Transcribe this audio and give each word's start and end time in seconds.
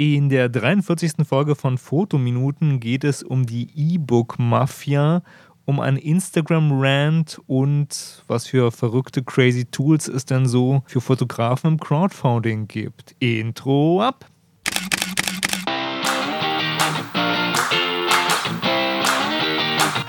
In 0.00 0.28
der 0.28 0.48
43. 0.48 1.26
Folge 1.26 1.56
von 1.56 1.76
Fotominuten 1.76 2.78
geht 2.78 3.02
es 3.02 3.24
um 3.24 3.46
die 3.46 3.68
E-Book-Mafia, 3.74 5.24
um 5.64 5.80
einen 5.80 5.96
Instagram-Rant 5.96 7.40
und 7.48 8.22
was 8.28 8.46
für 8.46 8.70
verrückte, 8.70 9.24
crazy 9.24 9.64
Tools 9.64 10.06
es 10.06 10.24
denn 10.24 10.46
so 10.46 10.84
für 10.86 11.00
Fotografen 11.00 11.72
im 11.72 11.80
Crowdfunding 11.80 12.68
gibt. 12.68 13.16
Intro 13.18 14.00
ab! 14.00 14.24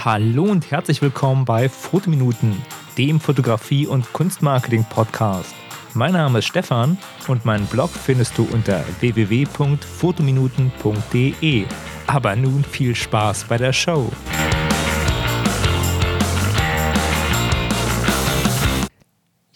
Hallo 0.05 0.43
und 0.43 0.69
herzlich 0.69 1.01
willkommen 1.01 1.45
bei 1.45 1.67
Fotominuten, 1.67 2.61
dem 2.95 3.19
Fotografie- 3.19 3.87
und 3.87 4.13
Kunstmarketing-Podcast. 4.13 5.55
Mein 5.93 6.13
Name 6.13 6.39
ist 6.39 6.45
Stefan 6.45 6.97
und 7.27 7.43
meinen 7.45 7.67
Blog 7.67 7.89
findest 7.89 8.37
du 8.37 8.47
unter 8.51 8.83
www.fotominuten.de. 8.99 11.65
Aber 12.07 12.35
nun 12.35 12.63
viel 12.63 12.95
Spaß 12.95 13.43
bei 13.45 13.57
der 13.57 13.73
Show. 13.73 14.11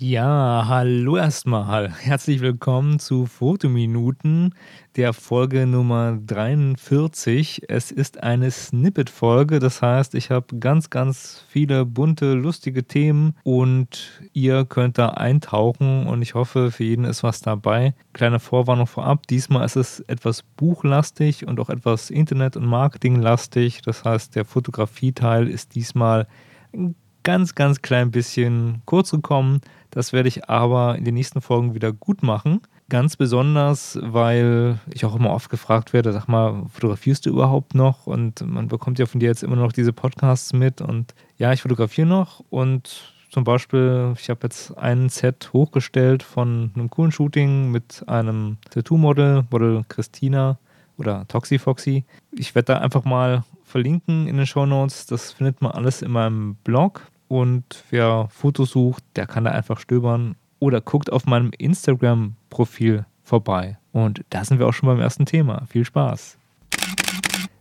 Ja, 0.06 0.66
hallo 0.68 1.16
erstmal. 1.16 1.90
Herzlich 1.90 2.42
willkommen 2.42 3.00
zu 3.00 3.26
Fotominuten 3.26 4.54
der 4.98 5.14
Folge 5.14 5.66
Nummer 5.66 6.20
43. 6.28 7.62
Es 7.70 7.90
ist 7.90 8.22
eine 8.22 8.52
Snippet-Folge, 8.52 9.60
das 9.60 9.82
heißt, 9.82 10.14
ich 10.16 10.30
habe 10.30 10.60
ganz, 10.60 10.90
ganz 10.90 11.46
viele 11.48 11.86
bunte, 11.86 12.34
lustige 12.34 12.84
Themen 12.84 13.38
und 13.44 14.22
ihr 14.34 14.66
könnt 14.66 14.98
da 14.98 15.12
eintauchen 15.12 16.06
und 16.06 16.22
ich 16.22 16.34
hoffe, 16.34 16.72
für 16.72 16.84
jeden 16.84 17.06
ist 17.06 17.24
was 17.24 17.40
dabei. 17.40 17.94
Kleine 18.12 18.42
Vorwarnung 18.42 18.88
vorab, 18.88 19.26
diesmal 19.28 19.64
ist 19.64 19.78
es 19.78 20.02
etwas 20.02 20.44
buchlastig 20.44 21.48
und 21.48 21.62
auch 21.62 21.70
etwas 21.70 22.10
Internet- 22.10 22.58
und 22.58 22.66
Marketinglastig. 22.66 23.82
Das 23.84 24.04
heißt, 24.04 24.36
der 24.36 24.44
Fotografieteil 24.44 25.48
ist 25.48 25.76
diesmal 25.76 26.28
ein 26.74 26.96
ganz, 27.24 27.56
ganz 27.56 27.82
klein 27.82 28.12
bisschen 28.12 28.82
kurz 28.86 29.12
gekommen. 29.12 29.62
Das 29.94 30.12
werde 30.12 30.28
ich 30.28 30.50
aber 30.50 30.98
in 30.98 31.06
den 31.06 31.14
nächsten 31.14 31.40
Folgen 31.40 31.76
wieder 31.76 31.94
gut 31.94 32.24
machen. 32.24 32.62
Ganz 32.90 33.16
besonders, 33.16 34.00
weil 34.02 34.80
ich 34.92 35.06
auch 35.06 35.16
immer 35.16 35.30
oft 35.30 35.52
gefragt 35.52 35.94
werde, 35.94 36.12
sag 36.12 36.28
mal, 36.28 36.66
fotografierst 36.70 37.28
du 37.28 37.30
überhaupt 37.30 37.76
noch? 37.76 38.08
Und 38.08 38.42
man 38.42 38.68
bekommt 38.68 38.98
ja 38.98 39.06
von 39.06 39.20
dir 39.20 39.28
jetzt 39.28 39.44
immer 39.44 39.56
noch 39.56 39.72
diese 39.72 39.94
Podcasts 39.94 40.52
mit. 40.52 40.82
Und 40.82 41.14
ja, 41.38 41.54
ich 41.54 41.62
fotografiere 41.62 42.08
noch 42.08 42.44
und 42.50 43.14
zum 43.30 43.44
Beispiel, 43.44 44.14
ich 44.20 44.30
habe 44.30 44.42
jetzt 44.44 44.76
ein 44.78 45.10
Set 45.10 45.52
hochgestellt 45.54 46.24
von 46.24 46.72
einem 46.76 46.90
coolen 46.90 47.12
Shooting 47.12 47.72
mit 47.72 48.04
einem 48.08 48.58
Tattoo-Model, 48.72 49.46
Model 49.50 49.84
Christina 49.90 50.58
oder 50.98 51.28
Toxi 51.28 51.60
Foxy. 51.60 52.04
Ich 52.32 52.56
werde 52.56 52.74
da 52.74 52.78
einfach 52.80 53.06
mal 53.06 53.44
verlinken 53.64 54.28
in 54.28 54.38
den 54.38 54.46
Show 54.46 54.66
Notes. 54.66 55.06
Das 55.06 55.32
findet 55.32 55.62
man 55.62 55.72
alles 55.72 56.02
in 56.02 56.12
meinem 56.12 56.56
Blog. 56.64 57.08
Und 57.34 57.84
wer 57.90 58.28
Fotos 58.30 58.70
sucht, 58.70 59.04
der 59.16 59.26
kann 59.26 59.46
da 59.46 59.50
einfach 59.54 59.80
stöbern 59.80 60.36
oder 60.60 60.82
guckt 60.82 61.12
auf 61.12 61.26
meinem 61.26 61.50
Instagram-Profil 61.58 63.08
vorbei. 63.24 63.80
Und 63.92 64.24
da 64.30 64.46
sind 64.46 64.60
wir 64.60 64.68
auch 64.68 64.74
schon 64.74 64.86
beim 64.86 65.00
ersten 65.00 65.26
Thema. 65.26 65.66
Viel 65.68 65.84
Spaß! 65.84 66.38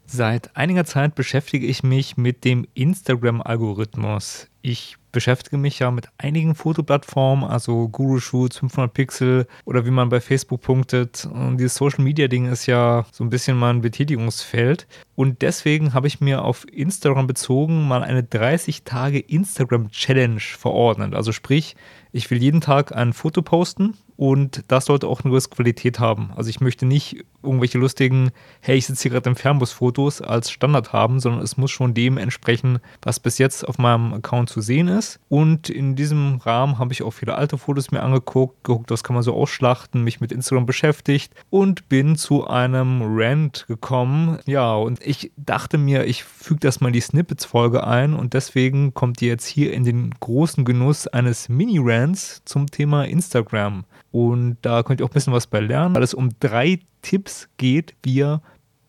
Seit 0.04 0.54
einiger 0.58 0.84
Zeit 0.84 1.14
beschäftige 1.14 1.66
ich 1.66 1.82
mich 1.82 2.18
mit 2.18 2.44
dem 2.44 2.66
Instagram-Algorithmus. 2.74 4.50
Ich 4.60 4.96
beschäftige 5.12 5.58
mich 5.58 5.78
ja 5.78 5.90
mit 5.90 6.08
einigen 6.18 6.54
Fotoplattformen, 6.54 7.48
also 7.48 7.88
Guru 7.88 8.18
Shoots, 8.18 8.58
500 8.58 8.92
Pixel 8.92 9.46
oder 9.64 9.86
wie 9.86 9.90
man 9.90 10.08
bei 10.08 10.20
Facebook 10.20 10.62
punktet. 10.62 11.26
Und 11.26 11.58
dieses 11.58 11.74
Social 11.74 12.02
Media 12.02 12.28
Ding 12.28 12.50
ist 12.50 12.66
ja 12.66 13.06
so 13.12 13.22
ein 13.22 13.30
bisschen 13.30 13.56
mein 13.56 13.82
Betätigungsfeld. 13.82 14.86
Und 15.14 15.42
deswegen 15.42 15.94
habe 15.94 16.06
ich 16.06 16.20
mir 16.20 16.42
auf 16.42 16.66
Instagram 16.72 17.26
bezogen 17.26 17.86
mal 17.86 18.02
eine 18.02 18.24
30 18.24 18.82
Tage 18.84 19.20
Instagram 19.20 19.90
Challenge 19.90 20.40
verordnet. 20.40 21.14
Also 21.14 21.32
sprich, 21.32 21.76
ich 22.10 22.30
will 22.30 22.42
jeden 22.42 22.60
Tag 22.60 22.94
ein 22.96 23.12
Foto 23.12 23.42
posten 23.42 23.94
und 24.22 24.62
das 24.68 24.84
sollte 24.84 25.08
auch 25.08 25.22
eine 25.22 25.32
gewisse 25.32 25.48
Qualität 25.48 25.98
haben. 25.98 26.30
Also 26.36 26.48
ich 26.48 26.60
möchte 26.60 26.86
nicht 26.86 27.24
irgendwelche 27.42 27.78
lustigen, 27.78 28.30
hey, 28.60 28.76
ich 28.76 28.86
sitze 28.86 29.02
hier 29.02 29.10
gerade 29.10 29.28
im 29.28 29.34
Fernbus-Fotos 29.34 30.22
als 30.22 30.52
Standard 30.52 30.92
haben, 30.92 31.18
sondern 31.18 31.42
es 31.42 31.56
muss 31.56 31.72
schon 31.72 31.92
dem 31.92 32.18
entsprechen, 32.18 32.78
was 33.02 33.18
bis 33.18 33.38
jetzt 33.38 33.66
auf 33.66 33.78
meinem 33.78 34.14
Account 34.14 34.48
zu 34.48 34.60
sehen 34.60 34.86
ist. 34.86 35.18
Und 35.28 35.70
in 35.70 35.96
diesem 35.96 36.36
Rahmen 36.36 36.78
habe 36.78 36.92
ich 36.92 37.02
auch 37.02 37.10
viele 37.10 37.34
alte 37.34 37.58
Fotos 37.58 37.90
mir 37.90 38.04
angeguckt, 38.04 38.62
geguckt, 38.62 38.92
was 38.92 39.02
kann 39.02 39.14
man 39.14 39.24
so 39.24 39.34
ausschlachten, 39.34 40.04
mich 40.04 40.20
mit 40.20 40.30
Instagram 40.30 40.66
beschäftigt 40.66 41.34
und 41.50 41.88
bin 41.88 42.14
zu 42.14 42.46
einem 42.46 43.02
Rant 43.02 43.64
gekommen. 43.66 44.38
Ja, 44.46 44.72
und 44.76 45.04
ich 45.04 45.32
dachte 45.36 45.78
mir, 45.78 46.04
ich 46.04 46.22
füge 46.22 46.60
das 46.60 46.80
mal 46.80 46.90
in 46.90 46.94
die 46.94 47.00
Snippets-Folge 47.00 47.84
ein 47.84 48.14
und 48.14 48.34
deswegen 48.34 48.94
kommt 48.94 49.20
ihr 49.20 49.30
jetzt 49.30 49.46
hier 49.46 49.72
in 49.72 49.82
den 49.82 50.14
großen 50.20 50.64
Genuss 50.64 51.08
eines 51.08 51.48
Mini-Rants 51.48 52.42
zum 52.44 52.68
Thema 52.70 53.04
Instagram. 53.04 53.82
Und 54.12 54.58
da 54.62 54.82
könnt 54.82 55.00
ihr 55.00 55.06
auch 55.06 55.10
ein 55.10 55.14
bisschen 55.14 55.32
was 55.32 55.46
bei 55.46 55.60
lernen, 55.60 55.94
weil 55.94 56.02
es 56.02 56.14
um 56.14 56.28
drei 56.38 56.80
Tipps 57.00 57.48
geht, 57.56 57.94
wie 58.02 58.16
ihr 58.16 58.42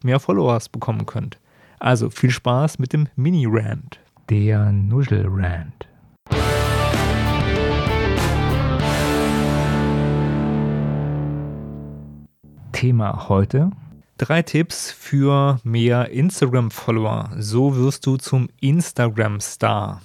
mehr 0.03 0.19
Followers 0.19 0.69
bekommen 0.69 1.05
könnt. 1.05 1.39
Also 1.79 2.09
viel 2.09 2.29
Spaß 2.29 2.77
mit 2.77 2.93
dem 2.93 3.07
Mini-Rant. 3.15 3.99
Der 4.29 4.71
Nuschel-Rant. 4.71 5.87
Thema 12.73 13.29
heute. 13.29 13.71
Drei 14.17 14.41
Tipps 14.41 14.91
für 14.91 15.59
mehr 15.63 16.09
Instagram-Follower. 16.09 17.31
So 17.37 17.75
wirst 17.77 18.05
du 18.05 18.17
zum 18.17 18.49
Instagram-Star. 18.59 20.01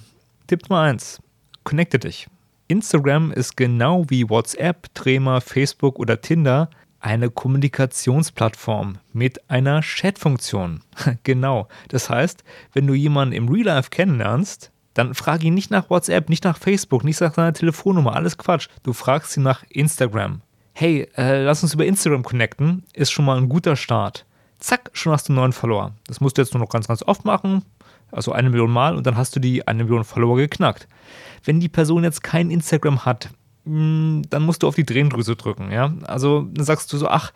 Tipp 0.47 0.69
Nummer 0.69 0.83
1. 0.83 1.21
Connecte 1.63 1.99
dich. 1.99 2.27
Instagram 2.69 3.31
ist 3.31 3.57
genau 3.57 4.05
wie 4.09 4.29
WhatsApp, 4.29 4.93
Trema, 4.93 5.41
Facebook 5.41 5.97
oder 5.97 6.21
Tinder 6.21 6.69
eine 6.99 7.31
Kommunikationsplattform 7.31 8.99
mit 9.11 9.49
einer 9.49 9.81
Chat-Funktion. 9.81 10.81
genau. 11.23 11.67
Das 11.87 12.11
heißt, 12.11 12.43
wenn 12.73 12.85
du 12.85 12.93
jemanden 12.93 13.33
im 13.33 13.49
Real 13.49 13.65
Life 13.65 13.89
kennenlernst, 13.89 14.71
dann 14.93 15.15
frag 15.15 15.43
ihn 15.43 15.55
nicht 15.55 15.71
nach 15.71 15.89
WhatsApp, 15.89 16.29
nicht 16.29 16.43
nach 16.43 16.59
Facebook, 16.59 17.03
nicht 17.03 17.19
nach 17.21 17.33
seiner 17.33 17.53
Telefonnummer, 17.53 18.15
alles 18.15 18.37
Quatsch. 18.37 18.67
Du 18.83 18.93
fragst 18.93 19.35
ihn 19.35 19.43
nach 19.43 19.63
Instagram. 19.69 20.41
Hey, 20.73 21.07
äh, 21.17 21.41
lass 21.41 21.63
uns 21.63 21.73
über 21.73 21.87
Instagram 21.87 22.21
connecten, 22.21 22.83
ist 22.93 23.09
schon 23.09 23.25
mal 23.25 23.37
ein 23.37 23.49
guter 23.49 23.77
Start. 23.77 24.27
Zack, 24.59 24.91
schon 24.93 25.11
hast 25.11 25.27
du 25.27 25.33
einen 25.33 25.39
neuen 25.39 25.53
Follower. 25.53 25.93
Das 26.05 26.21
musst 26.21 26.37
du 26.37 26.43
jetzt 26.43 26.53
nur 26.53 26.61
noch 26.61 26.69
ganz, 26.69 26.87
ganz 26.87 27.01
oft 27.01 27.25
machen, 27.25 27.65
also 28.11 28.31
eine 28.31 28.51
Million 28.51 28.69
Mal 28.69 28.95
und 28.95 29.07
dann 29.07 29.17
hast 29.17 29.35
du 29.35 29.39
die 29.39 29.67
eine 29.67 29.83
Million 29.83 30.03
Follower 30.03 30.37
geknackt. 30.37 30.87
Wenn 31.43 31.59
die 31.59 31.69
Person 31.69 32.03
jetzt 32.03 32.23
kein 32.23 32.51
Instagram 32.51 33.05
hat, 33.05 33.29
hm, 33.65 34.23
dann 34.29 34.43
musst 34.43 34.63
du 34.63 34.67
auf 34.67 34.75
die 34.75 34.85
Tränendrüse 34.85 35.35
drücken, 35.35 35.71
ja. 35.71 35.93
Also 36.07 36.47
dann 36.53 36.65
sagst 36.65 36.91
du 36.91 36.97
so, 36.97 37.07
ach, 37.07 37.31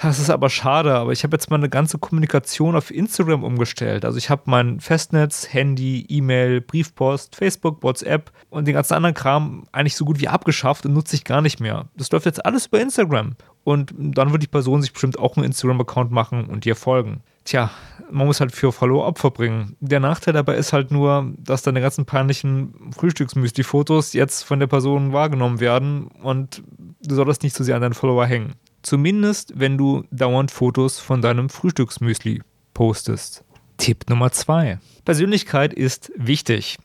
das 0.00 0.18
ist 0.18 0.30
aber 0.30 0.48
schade, 0.48 0.94
aber 0.94 1.12
ich 1.12 1.24
habe 1.24 1.34
jetzt 1.34 1.50
meine 1.50 1.68
ganze 1.68 1.98
Kommunikation 1.98 2.74
auf 2.74 2.90
Instagram 2.90 3.44
umgestellt. 3.44 4.04
Also 4.04 4.16
ich 4.16 4.30
habe 4.30 4.42
mein 4.46 4.80
Festnetz, 4.80 5.52
Handy, 5.52 6.06
E-Mail, 6.08 6.60
Briefpost, 6.60 7.36
Facebook, 7.36 7.82
WhatsApp 7.82 8.30
und 8.50 8.66
den 8.66 8.74
ganzen 8.74 8.94
anderen 8.94 9.14
Kram 9.14 9.64
eigentlich 9.72 9.96
so 9.96 10.04
gut 10.04 10.20
wie 10.20 10.28
abgeschafft 10.28 10.86
und 10.86 10.94
nutze 10.94 11.16
ich 11.16 11.24
gar 11.24 11.42
nicht 11.42 11.60
mehr. 11.60 11.86
Das 11.96 12.10
läuft 12.10 12.26
jetzt 12.26 12.46
alles 12.46 12.66
über 12.66 12.80
Instagram. 12.80 13.36
Und 13.64 13.92
dann 13.98 14.32
wird 14.32 14.42
die 14.42 14.48
Person 14.48 14.80
sich 14.80 14.92
bestimmt 14.92 15.18
auch 15.18 15.36
einen 15.36 15.46
Instagram-Account 15.46 16.10
machen 16.10 16.46
und 16.46 16.64
dir 16.64 16.76
folgen. 16.76 17.20
Tja, 17.44 17.70
man 18.10 18.26
muss 18.26 18.40
halt 18.40 18.52
für 18.52 18.72
Follower 18.72 19.04
Opfer 19.04 19.30
bringen. 19.30 19.76
Der 19.80 20.00
Nachteil 20.00 20.32
dabei 20.32 20.56
ist 20.56 20.72
halt 20.72 20.90
nur, 20.90 21.32
dass 21.36 21.62
deine 21.62 21.82
ganzen 21.82 22.06
peinlichen 22.06 22.92
Frühstücksmüsli-Fotos 22.96 24.14
jetzt 24.14 24.44
von 24.44 24.60
der 24.60 24.66
Person 24.66 25.12
wahrgenommen 25.12 25.60
werden 25.60 26.06
und 26.22 26.62
du 27.02 27.14
solltest 27.14 27.42
nicht 27.42 27.54
zu 27.54 27.62
so 27.62 27.66
sehr 27.66 27.76
an 27.76 27.82
deinen 27.82 27.94
Follower 27.94 28.24
hängen. 28.24 28.54
Zumindest, 28.82 29.52
wenn 29.56 29.76
du 29.76 30.04
dauernd 30.10 30.50
Fotos 30.50 31.00
von 31.00 31.20
deinem 31.20 31.50
Frühstücksmüsli 31.50 32.42
postest. 32.72 33.44
Tipp 33.76 34.08
Nummer 34.08 34.32
zwei: 34.32 34.78
Persönlichkeit 35.04 35.74
ist 35.74 36.12
wichtig. 36.16 36.78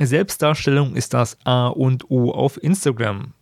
Selbstdarstellung 0.00 0.96
ist 0.96 1.14
das 1.14 1.38
A 1.44 1.68
und 1.68 2.10
O 2.10 2.32
auf 2.32 2.62
Instagram. 2.62 3.34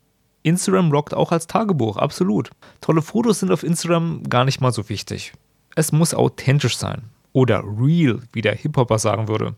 Instagram 0.42 0.90
rockt 0.90 1.14
auch 1.14 1.32
als 1.32 1.46
Tagebuch, 1.46 1.96
absolut. 1.96 2.50
Tolle 2.80 3.02
Fotos 3.02 3.40
sind 3.40 3.52
auf 3.52 3.62
Instagram 3.62 4.22
gar 4.24 4.44
nicht 4.44 4.60
mal 4.60 4.72
so 4.72 4.88
wichtig. 4.88 5.32
Es 5.78 5.92
muss 5.92 6.12
authentisch 6.12 6.76
sein. 6.76 7.02
Oder 7.32 7.62
real, 7.62 8.18
wie 8.32 8.40
der 8.40 8.56
Hip-Hopper 8.56 8.98
sagen 8.98 9.28
würde. 9.28 9.54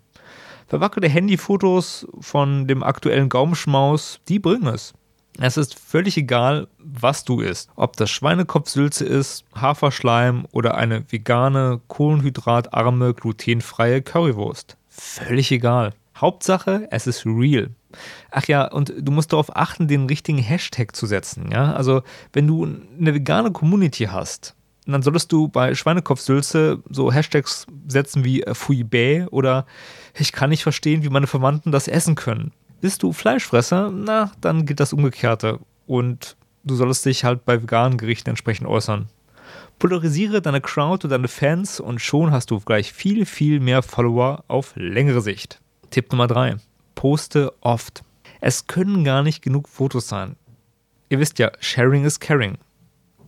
Verwackelte 0.67 1.09
Handyfotos 1.09 2.07
von 2.21 2.69
dem 2.69 2.83
aktuellen 2.83 3.31
Gaumenschmaus, 3.31 4.21
die 4.29 4.39
bringen 4.39 4.67
es. 4.67 4.93
Es 5.39 5.57
ist 5.57 5.79
völlig 5.79 6.19
egal, 6.19 6.69
was 6.77 7.25
du 7.25 7.41
isst. 7.41 7.71
Ob 7.75 7.97
das 7.97 8.11
Schweinekopfsülze 8.11 9.07
ist, 9.07 9.47
Haferschleim 9.55 10.45
oder 10.53 10.75
eine 10.75 11.11
vegane, 11.11 11.81
kohlenhydratarme, 11.89 13.15
glutenfreie 13.15 14.03
Currywurst. 14.03 14.77
Völlig 14.91 15.51
egal. 15.51 15.95
Hauptsache, 16.19 16.87
es 16.91 17.07
ist 17.07 17.25
real. 17.25 17.71
Ach 18.31 18.45
ja, 18.45 18.67
und 18.67 18.93
du 18.95 19.11
musst 19.11 19.33
darauf 19.33 19.57
achten, 19.57 19.89
den 19.89 20.05
richtigen 20.05 20.37
Hashtag 20.37 20.95
zu 20.95 21.07
setzen. 21.07 21.51
Ja? 21.51 21.73
Also, 21.73 22.03
wenn 22.35 22.47
du 22.47 22.65
eine 22.65 23.15
vegane 23.15 23.53
Community 23.53 24.05
hast, 24.05 24.55
Und 24.91 24.95
dann 24.95 25.03
solltest 25.03 25.31
du 25.31 25.47
bei 25.47 25.73
Schweinekopfsülze 25.77 26.83
so 26.91 27.13
Hashtags 27.13 27.65
setzen 27.87 28.25
wie 28.25 28.43
äh, 28.43 28.57
Fui 28.57 28.83
bäh 28.83 29.25
oder 29.31 29.65
ich 30.19 30.33
kann 30.33 30.51
nicht 30.51 30.65
verstehen, 30.65 31.05
wie 31.05 31.11
meine 31.11 31.29
Verwandten 31.29 31.71
das 31.71 31.87
essen 31.87 32.17
können. 32.17 32.51
Bist 32.81 33.05
du 33.05 33.13
Fleischfresser? 33.13 33.93
Na, 33.95 34.33
dann 34.41 34.67
gilt 34.67 34.81
das 34.81 34.93
Umgekehrte. 34.93 35.61
Und 35.87 36.37
du 36.65 36.75
solltest 36.75 37.07
dich 37.07 37.23
halt 37.23 37.45
bei 37.45 37.63
veganen 37.63 37.99
Gerichten 37.99 38.31
entsprechend 38.31 38.67
äußern. 38.67 39.07
Polarisiere 39.79 40.43
deine 40.43 40.61
Crowd 40.61 41.07
und 41.07 41.11
deine 41.11 41.29
Fans 41.29 41.79
und 41.79 42.01
schon 42.01 42.33
hast 42.33 42.51
du 42.51 42.59
gleich 42.59 42.93
viel, 42.93 43.27
viel 43.27 43.61
mehr 43.61 43.85
Follower 43.85 44.43
auf 44.49 44.73
längere 44.75 45.21
Sicht. 45.21 45.61
Tipp 45.91 46.11
Nummer 46.11 46.27
3. 46.27 46.57
Poste 46.97 47.53
oft. 47.61 48.03
Es 48.41 48.67
können 48.67 49.05
gar 49.05 49.23
nicht 49.23 49.41
genug 49.41 49.69
Fotos 49.69 50.09
sein. 50.09 50.35
Ihr 51.11 51.21
wisst 51.21 51.39
ja, 51.39 51.53
Sharing 51.61 52.05
is 52.05 52.19
Caring 52.19 52.59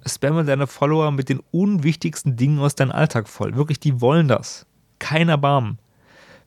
spamme 0.06 0.44
deine 0.44 0.66
Follower 0.66 1.10
mit 1.10 1.28
den 1.28 1.40
unwichtigsten 1.50 2.37
Dingen 2.37 2.58
aus 2.58 2.75
deinem 2.75 2.93
Alltag 2.93 3.28
voll. 3.28 3.54
Wirklich, 3.56 3.81
die 3.81 4.00
wollen 4.00 4.28
das. 4.28 4.66
Kein 4.99 5.28
Erbarmen. 5.28 5.78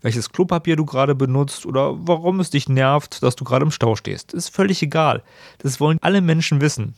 Welches 0.02 0.32
Klopapier 0.32 0.76
du 0.76 0.86
gerade 0.86 1.16
benutzt 1.16 1.66
oder 1.66 1.96
warum 2.08 2.40
es 2.40 2.50
dich 2.50 2.70
nervt, 2.70 3.24
dass 3.24 3.36
du 3.36 3.44
gerade 3.44 3.66
im 3.66 3.72
Stau 3.72 3.96
stehst, 3.96 4.34
ist 4.34 4.50
völlig 4.50 4.84
egal. 4.84 5.24
Das 5.60 5.80
wollen 5.80 5.98
alle 6.02 6.22
Menschen 6.22 6.62
wissen. 6.62 6.96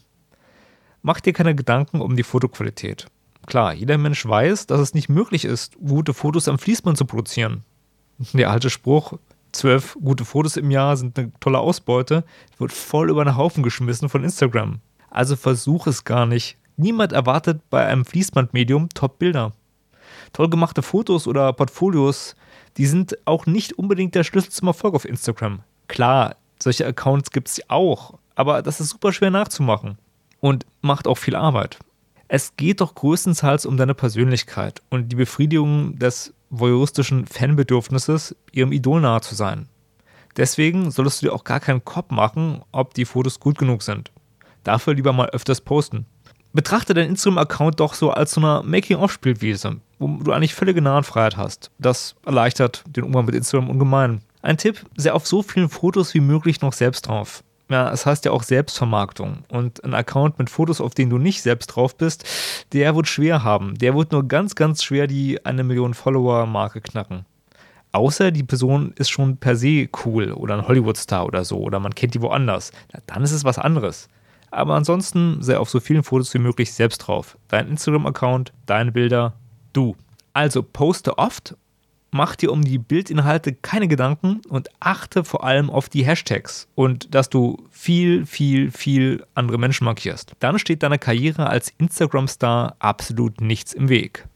Mach 1.01 1.21
dir 1.21 1.31
keine 1.31 1.55
Gedanken 1.55 2.01
um 2.01 2.15
die 2.15 2.23
Fotoqualität. 2.23 3.07
Klar, 3.45 3.73
jeder 3.73 3.97
Mensch 3.97 4.25
weiß, 4.25 4.67
dass 4.67 4.81
es 4.81 4.93
nicht 4.93 5.07
möglich 5.07 5.45
ist, 5.45 5.77
gute 5.77 6.13
Fotos 6.13 6.49
am 6.49 6.59
Fließband 6.59 6.97
zu 6.97 7.05
produzieren. 7.05 7.63
Der 8.33 8.49
alte 8.51 8.69
Spruch, 8.69 9.13
zwölf 9.53 9.97
gute 10.01 10.25
Fotos 10.25 10.57
im 10.57 10.69
Jahr 10.69 10.97
sind 10.97 11.17
eine 11.17 11.31
tolle 11.39 11.59
Ausbeute, 11.59 12.25
wird 12.57 12.73
voll 12.73 13.09
über 13.09 13.23
den 13.23 13.37
Haufen 13.37 13.63
geschmissen 13.63 14.09
von 14.09 14.23
Instagram. 14.23 14.81
Also 15.09 15.35
versuch 15.35 15.87
es 15.87 16.03
gar 16.03 16.25
nicht. 16.25 16.57
Niemand 16.75 17.11
erwartet 17.11 17.61
bei 17.69 17.85
einem 17.85 18.05
Fließbandmedium 18.05 18.89
Top-Bilder. 18.89 19.53
Toll 20.33 20.49
gemachte 20.49 20.81
Fotos 20.81 21.27
oder 21.27 21.51
Portfolios, 21.53 22.35
die 22.77 22.85
sind 22.85 23.17
auch 23.25 23.45
nicht 23.45 23.73
unbedingt 23.79 24.13
der 24.13 24.23
Schlüssel 24.23 24.51
zum 24.51 24.67
Erfolg 24.67 24.93
auf 24.93 25.05
Instagram. 25.05 25.61
Klar, 25.87 26.35
solche 26.61 26.85
Accounts 26.85 27.31
gibt 27.31 27.47
es 27.47 27.61
auch, 27.69 28.19
aber 28.35 28.61
das 28.61 28.79
ist 28.79 28.89
super 28.89 29.11
schwer 29.11 29.31
nachzumachen 29.31 29.97
und 30.39 30.65
macht 30.81 31.07
auch 31.07 31.17
viel 31.17 31.35
Arbeit. 31.35 31.79
Es 32.27 32.55
geht 32.57 32.81
doch 32.81 32.93
größtenteils 32.93 33.65
um 33.65 33.77
deine 33.77 33.95
Persönlichkeit 33.95 34.81
und 34.89 35.09
die 35.11 35.15
Befriedigung 35.15 35.97
des 35.97 36.33
voyeuristischen 36.49 37.25
Fanbedürfnisses, 37.25 38.35
ihrem 38.51 38.71
Idol 38.71 39.01
nahe 39.01 39.21
zu 39.21 39.33
sein. 39.33 39.67
Deswegen 40.35 40.91
solltest 40.91 41.21
du 41.21 41.27
dir 41.27 41.33
auch 41.33 41.43
gar 41.43 41.59
keinen 41.59 41.83
Kopf 41.83 42.11
machen, 42.11 42.61
ob 42.71 42.93
die 42.93 43.05
Fotos 43.05 43.39
gut 43.39 43.57
genug 43.57 43.81
sind. 43.81 44.11
Dafür 44.67 44.95
lieber 44.95 45.13
mal 45.13 45.29
öfters 45.29 45.61
posten. 45.61 46.05
Betrachte 46.51 46.93
deinen 46.93 47.11
Instagram-Account 47.11 47.79
doch 47.79 47.93
so 47.93 48.11
als 48.11 48.33
so 48.33 48.41
eine 48.41 48.67
Making-of-Spielwiese, 48.67 49.77
wo 49.97 50.07
du 50.21 50.33
eigentlich 50.33 50.55
völlige 50.55 50.81
Nahenfreiheit 50.81 51.37
hast. 51.37 51.71
Das 51.79 52.15
erleichtert 52.25 52.83
den 52.85 53.05
Umgang 53.05 53.23
mit 53.23 53.35
Instagram 53.35 53.69
ungemein. 53.69 54.19
Ein 54.41 54.57
Tipp, 54.57 54.85
sehr 54.97 55.15
auf 55.15 55.25
so 55.25 55.41
vielen 55.41 55.69
Fotos 55.69 56.13
wie 56.13 56.19
möglich 56.19 56.59
noch 56.59 56.73
selbst 56.73 57.07
drauf. 57.07 57.45
Ja, 57.69 57.89
es 57.93 58.05
heißt 58.05 58.25
ja 58.25 58.31
auch 58.31 58.43
Selbstvermarktung. 58.43 59.45
Und 59.47 59.81
ein 59.85 59.93
Account 59.93 60.37
mit 60.37 60.49
Fotos, 60.49 60.81
auf 60.81 60.93
denen 60.93 61.11
du 61.11 61.17
nicht 61.17 61.41
selbst 61.41 61.67
drauf 61.67 61.95
bist, 61.95 62.25
der 62.73 62.93
wird 62.93 63.07
schwer 63.07 63.45
haben. 63.45 63.77
Der 63.77 63.95
wird 63.95 64.11
nur 64.11 64.27
ganz, 64.27 64.55
ganz 64.55 64.83
schwer 64.83 65.07
die 65.07 65.45
eine 65.45 65.63
Million 65.63 65.93
Follower-Marke 65.93 66.81
knacken. 66.81 67.25
Außer 67.93 68.31
die 68.31 68.43
Person 68.43 68.91
ist 68.97 69.11
schon 69.11 69.37
per 69.37 69.55
se 69.55 69.87
cool 70.03 70.33
oder 70.33 70.55
ein 70.55 70.67
Hollywood-Star 70.67 71.25
oder 71.25 71.45
so 71.45 71.57
oder 71.57 71.79
man 71.79 71.95
kennt 71.95 72.15
die 72.15 72.21
woanders. 72.21 72.73
Dann 73.05 73.23
ist 73.23 73.31
es 73.31 73.45
was 73.45 73.59
anderes. 73.59 74.09
Aber 74.51 74.75
ansonsten 74.75 75.41
sei 75.41 75.57
auf 75.57 75.69
so 75.69 75.79
vielen 75.79 76.03
Fotos 76.03 76.33
wie 76.33 76.39
möglich 76.39 76.73
selbst 76.73 76.99
drauf. 76.99 77.37
Dein 77.47 77.67
Instagram-Account, 77.67 78.53
deine 78.65 78.91
Bilder, 78.91 79.33
du. 79.73 79.95
Also 80.33 80.63
poste 80.63 81.17
oft, 81.17 81.55
mach 82.11 82.35
dir 82.35 82.51
um 82.51 82.63
die 82.63 82.77
Bildinhalte 82.77 83.53
keine 83.53 83.87
Gedanken 83.87 84.41
und 84.49 84.69
achte 84.79 85.23
vor 85.23 85.43
allem 85.43 85.69
auf 85.69 85.89
die 85.89 86.05
Hashtags 86.05 86.67
und 86.75 87.13
dass 87.13 87.29
du 87.29 87.57
viel, 87.71 88.25
viel, 88.25 88.71
viel 88.71 89.25
andere 89.33 89.57
Menschen 89.57 89.85
markierst. 89.85 90.33
Dann 90.39 90.59
steht 90.59 90.83
deiner 90.83 90.97
Karriere 90.97 91.47
als 91.47 91.73
Instagram-Star 91.77 92.75
absolut 92.79 93.41
nichts 93.41 93.73
im 93.73 93.89
Weg. 93.89 94.26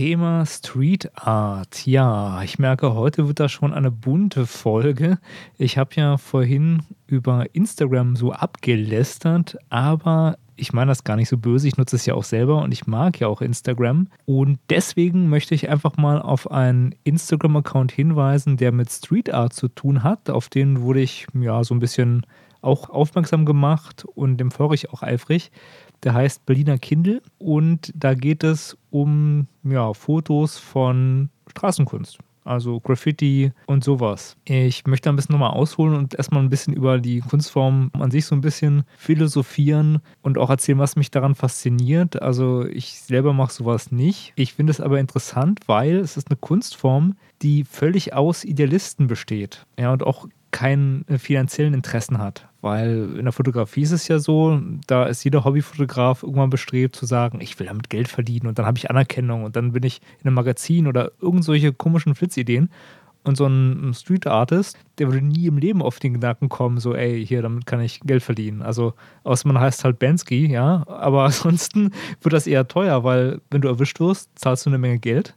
Thema 0.00 0.46
Street 0.46 1.10
Art. 1.14 1.86
Ja, 1.86 2.42
ich 2.42 2.58
merke, 2.58 2.94
heute 2.94 3.28
wird 3.28 3.38
das 3.38 3.52
schon 3.52 3.74
eine 3.74 3.90
bunte 3.90 4.46
Folge. 4.46 5.18
Ich 5.58 5.76
habe 5.76 5.90
ja 5.96 6.16
vorhin 6.16 6.84
über 7.06 7.54
Instagram 7.54 8.16
so 8.16 8.32
abgelästert, 8.32 9.58
aber 9.68 10.38
ich 10.56 10.72
meine 10.72 10.90
das 10.90 11.04
gar 11.04 11.16
nicht 11.16 11.28
so 11.28 11.36
böse. 11.36 11.68
Ich 11.68 11.76
nutze 11.76 11.96
es 11.96 12.06
ja 12.06 12.14
auch 12.14 12.24
selber 12.24 12.62
und 12.62 12.72
ich 12.72 12.86
mag 12.86 13.20
ja 13.20 13.28
auch 13.28 13.42
Instagram. 13.42 14.08
Und 14.24 14.58
deswegen 14.70 15.28
möchte 15.28 15.54
ich 15.54 15.68
einfach 15.68 15.98
mal 15.98 16.22
auf 16.22 16.50
einen 16.50 16.94
Instagram-Account 17.04 17.92
hinweisen, 17.92 18.56
der 18.56 18.72
mit 18.72 18.90
Street 18.90 19.34
Art 19.34 19.52
zu 19.52 19.68
tun 19.68 20.02
hat. 20.02 20.30
Auf 20.30 20.48
den 20.48 20.80
wurde 20.80 21.02
ich 21.02 21.26
ja 21.34 21.62
so 21.62 21.74
ein 21.74 21.78
bisschen 21.78 22.24
auch 22.62 22.88
aufmerksam 22.88 23.44
gemacht 23.44 24.06
und 24.14 24.38
dem 24.38 24.50
folge 24.50 24.76
ich 24.76 24.90
auch 24.90 25.02
eifrig. 25.02 25.50
Der 26.02 26.14
heißt 26.14 26.46
Berliner 26.46 26.78
Kindle 26.78 27.22
und 27.38 27.92
da 27.94 28.14
geht 28.14 28.42
es 28.42 28.76
um 28.90 29.46
ja, 29.64 29.92
Fotos 29.92 30.58
von 30.58 31.28
Straßenkunst. 31.48 32.18
Also 32.44 32.80
Graffiti 32.80 33.52
und 33.66 33.84
sowas. 33.84 34.36
Ich 34.44 34.86
möchte 34.86 35.10
ein 35.10 35.16
bisschen 35.16 35.34
nochmal 35.34 35.50
ausholen 35.50 35.94
und 35.94 36.14
erstmal 36.14 36.42
ein 36.42 36.48
bisschen 36.48 36.72
über 36.72 36.98
die 36.98 37.20
Kunstform 37.20 37.90
an 37.92 38.10
sich 38.10 38.24
so 38.24 38.34
ein 38.34 38.40
bisschen 38.40 38.84
philosophieren 38.96 40.00
und 40.22 40.38
auch 40.38 40.48
erzählen, 40.48 40.78
was 40.78 40.96
mich 40.96 41.10
daran 41.10 41.34
fasziniert. 41.34 42.20
Also 42.20 42.64
ich 42.64 43.00
selber 43.02 43.34
mache 43.34 43.52
sowas 43.52 43.92
nicht. 43.92 44.32
Ich 44.36 44.54
finde 44.54 44.70
es 44.70 44.80
aber 44.80 44.98
interessant, 44.98 45.60
weil 45.66 45.98
es 45.98 46.16
ist 46.16 46.30
eine 46.30 46.38
Kunstform, 46.38 47.16
die 47.42 47.64
völlig 47.64 48.14
aus 48.14 48.44
Idealisten 48.44 49.06
besteht. 49.06 49.66
Ja, 49.78 49.92
und 49.92 50.02
auch 50.02 50.26
keinen 50.50 51.06
äh, 51.08 51.18
finanziellen 51.18 51.74
Interessen 51.74 52.18
hat. 52.18 52.48
Weil 52.60 53.16
in 53.16 53.24
der 53.24 53.32
Fotografie 53.32 53.82
ist 53.82 53.92
es 53.92 54.08
ja 54.08 54.18
so, 54.18 54.60
da 54.86 55.04
ist 55.04 55.24
jeder 55.24 55.44
Hobbyfotograf 55.44 56.22
irgendwann 56.22 56.50
bestrebt 56.50 56.94
zu 56.94 57.06
sagen, 57.06 57.40
ich 57.40 57.58
will 57.58 57.66
damit 57.66 57.88
Geld 57.88 58.08
verdienen 58.08 58.48
und 58.48 58.58
dann 58.58 58.66
habe 58.66 58.76
ich 58.76 58.90
Anerkennung 58.90 59.44
und 59.44 59.56
dann 59.56 59.72
bin 59.72 59.82
ich 59.82 60.02
in 60.18 60.26
einem 60.26 60.34
Magazin 60.34 60.86
oder 60.86 61.12
irgend 61.20 61.44
solche 61.44 61.72
komischen 61.72 62.14
Flitzideen. 62.14 62.68
Und 63.22 63.36
so 63.36 63.46
ein 63.46 63.92
Street 63.92 64.26
Artist, 64.26 64.78
der 64.96 65.08
würde 65.08 65.24
nie 65.24 65.46
im 65.46 65.58
Leben 65.58 65.82
auf 65.82 65.98
den 65.98 66.14
Gedanken 66.14 66.48
kommen, 66.48 66.78
so, 66.78 66.94
ey, 66.94 67.24
hier, 67.26 67.42
damit 67.42 67.66
kann 67.66 67.80
ich 67.80 68.00
Geld 68.00 68.22
verdienen. 68.22 68.62
Also, 68.62 68.94
außer 69.24 69.46
man 69.46 69.60
heißt 69.60 69.84
halt 69.84 69.98
Bansky, 69.98 70.50
ja, 70.50 70.84
aber 70.88 71.24
ansonsten 71.26 71.90
wird 72.22 72.32
das 72.32 72.46
eher 72.46 72.66
teuer, 72.66 73.04
weil 73.04 73.42
wenn 73.50 73.60
du 73.60 73.68
erwischt 73.68 74.00
wirst, 74.00 74.30
zahlst 74.38 74.64
du 74.64 74.70
eine 74.70 74.78
Menge 74.78 74.98
Geld. 74.98 75.36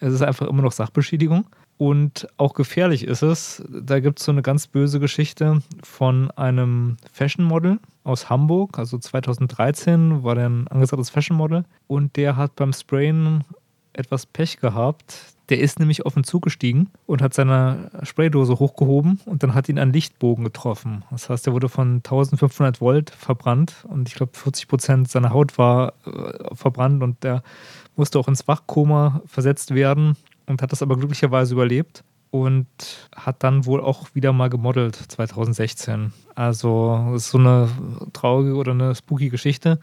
Es 0.00 0.14
ist 0.14 0.22
einfach 0.22 0.46
immer 0.46 0.62
noch 0.62 0.72
Sachbeschädigung. 0.72 1.44
Und 1.78 2.26
auch 2.36 2.54
gefährlich 2.54 3.04
ist 3.04 3.22
es. 3.22 3.62
Da 3.70 4.00
gibt 4.00 4.18
es 4.18 4.24
so 4.24 4.32
eine 4.32 4.42
ganz 4.42 4.66
böse 4.66 4.98
Geschichte 4.98 5.62
von 5.84 6.30
einem 6.32 6.96
Fashion 7.12 7.44
Model 7.44 7.78
aus 8.02 8.28
Hamburg. 8.28 8.78
Also 8.78 8.98
2013 8.98 10.24
war 10.24 10.34
der 10.34 10.48
ein 10.48 10.68
angesagtes 10.68 11.08
Fashion 11.08 11.36
Model. 11.36 11.64
Und 11.86 12.16
der 12.16 12.36
hat 12.36 12.56
beim 12.56 12.72
Sprayen 12.72 13.44
etwas 13.92 14.26
Pech 14.26 14.58
gehabt. 14.58 15.34
Der 15.50 15.60
ist 15.60 15.78
nämlich 15.78 16.04
auf 16.04 16.14
den 16.14 16.24
Zug 16.24 16.42
gestiegen 16.42 16.90
und 17.06 17.22
hat 17.22 17.32
seine 17.32 17.90
Spraydose 18.02 18.58
hochgehoben 18.58 19.20
und 19.24 19.42
dann 19.42 19.54
hat 19.54 19.68
ihn 19.68 19.78
ein 19.78 19.94
Lichtbogen 19.94 20.44
getroffen. 20.44 21.04
Das 21.10 21.30
heißt, 21.30 21.46
er 21.46 21.54
wurde 21.54 21.70
von 21.70 21.96
1500 21.96 22.82
Volt 22.82 23.10
verbrannt 23.10 23.86
und 23.88 24.08
ich 24.08 24.14
glaube 24.14 24.32
40 24.36 24.68
Prozent 24.68 25.10
seiner 25.10 25.30
Haut 25.30 25.56
war 25.56 25.94
äh, 26.04 26.54
verbrannt 26.54 27.02
und 27.02 27.24
der 27.24 27.42
musste 27.96 28.18
auch 28.18 28.28
ins 28.28 28.46
Wachkoma 28.46 29.22
versetzt 29.26 29.74
werden 29.74 30.16
und 30.48 30.62
hat 30.62 30.72
das 30.72 30.82
aber 30.82 30.96
glücklicherweise 30.96 31.54
überlebt 31.54 32.02
und 32.30 32.66
hat 33.14 33.42
dann 33.42 33.64
wohl 33.64 33.80
auch 33.80 34.08
wieder 34.14 34.32
mal 34.32 34.50
gemodelt 34.50 34.96
2016. 34.96 36.12
Also 36.34 37.10
das 37.12 37.24
ist 37.24 37.30
so 37.30 37.38
eine 37.38 37.68
traurige 38.12 38.54
oder 38.54 38.72
eine 38.72 38.94
spooky 38.94 39.28
Geschichte. 39.28 39.78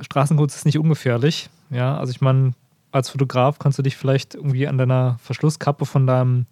Straßenkunst 0.00 0.56
ist 0.56 0.66
nicht 0.66 0.78
ungefährlich. 0.78 1.48
Ja, 1.70 1.96
also 1.96 2.10
ich 2.10 2.20
meine, 2.20 2.52
als 2.92 3.10
Fotograf 3.10 3.58
kannst 3.58 3.78
du 3.78 3.82
dich 3.82 3.96
vielleicht 3.96 4.34
irgendwie 4.34 4.68
an 4.68 4.78
deiner 4.78 5.18
Verschlusskappe 5.22 5.86
von 5.86 6.06
deinem 6.06 6.46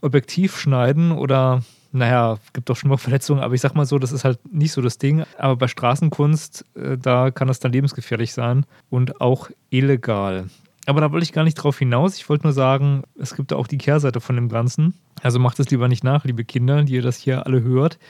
Objektiv 0.00 0.58
schneiden 0.58 1.12
oder 1.12 1.62
naja, 1.92 2.38
gibt 2.52 2.70
doch 2.70 2.76
schon 2.76 2.90
mal 2.90 2.96
Verletzungen, 2.98 3.42
aber 3.42 3.54
ich 3.54 3.60
sag 3.60 3.74
mal 3.74 3.86
so, 3.86 3.98
das 3.98 4.12
ist 4.12 4.24
halt 4.24 4.38
nicht 4.52 4.72
so 4.72 4.80
das 4.80 4.98
Ding. 4.98 5.24
Aber 5.38 5.56
bei 5.56 5.68
Straßenkunst, 5.68 6.64
äh, 6.74 6.96
da 6.96 7.30
kann 7.30 7.48
das 7.48 7.58
dann 7.58 7.72
lebensgefährlich 7.72 8.32
sein 8.32 8.64
und 8.88 9.20
auch 9.20 9.50
illegal. 9.70 10.48
Aber 10.90 11.00
da 11.00 11.12
wollte 11.12 11.22
ich 11.22 11.32
gar 11.32 11.44
nicht 11.44 11.54
drauf 11.54 11.78
hinaus. 11.78 12.16
Ich 12.16 12.28
wollte 12.28 12.42
nur 12.42 12.52
sagen, 12.52 13.04
es 13.16 13.36
gibt 13.36 13.52
da 13.52 13.56
auch 13.56 13.68
die 13.68 13.78
Kehrseite 13.78 14.20
von 14.20 14.34
dem 14.34 14.48
Ganzen. 14.48 14.94
Also 15.22 15.38
macht 15.38 15.60
es 15.60 15.70
lieber 15.70 15.86
nicht 15.86 16.02
nach, 16.02 16.24
liebe 16.24 16.44
Kinder, 16.44 16.82
die 16.82 16.94
ihr 16.94 17.02
das 17.02 17.16
hier 17.16 17.46
alle 17.46 17.62
hört. 17.62 18.00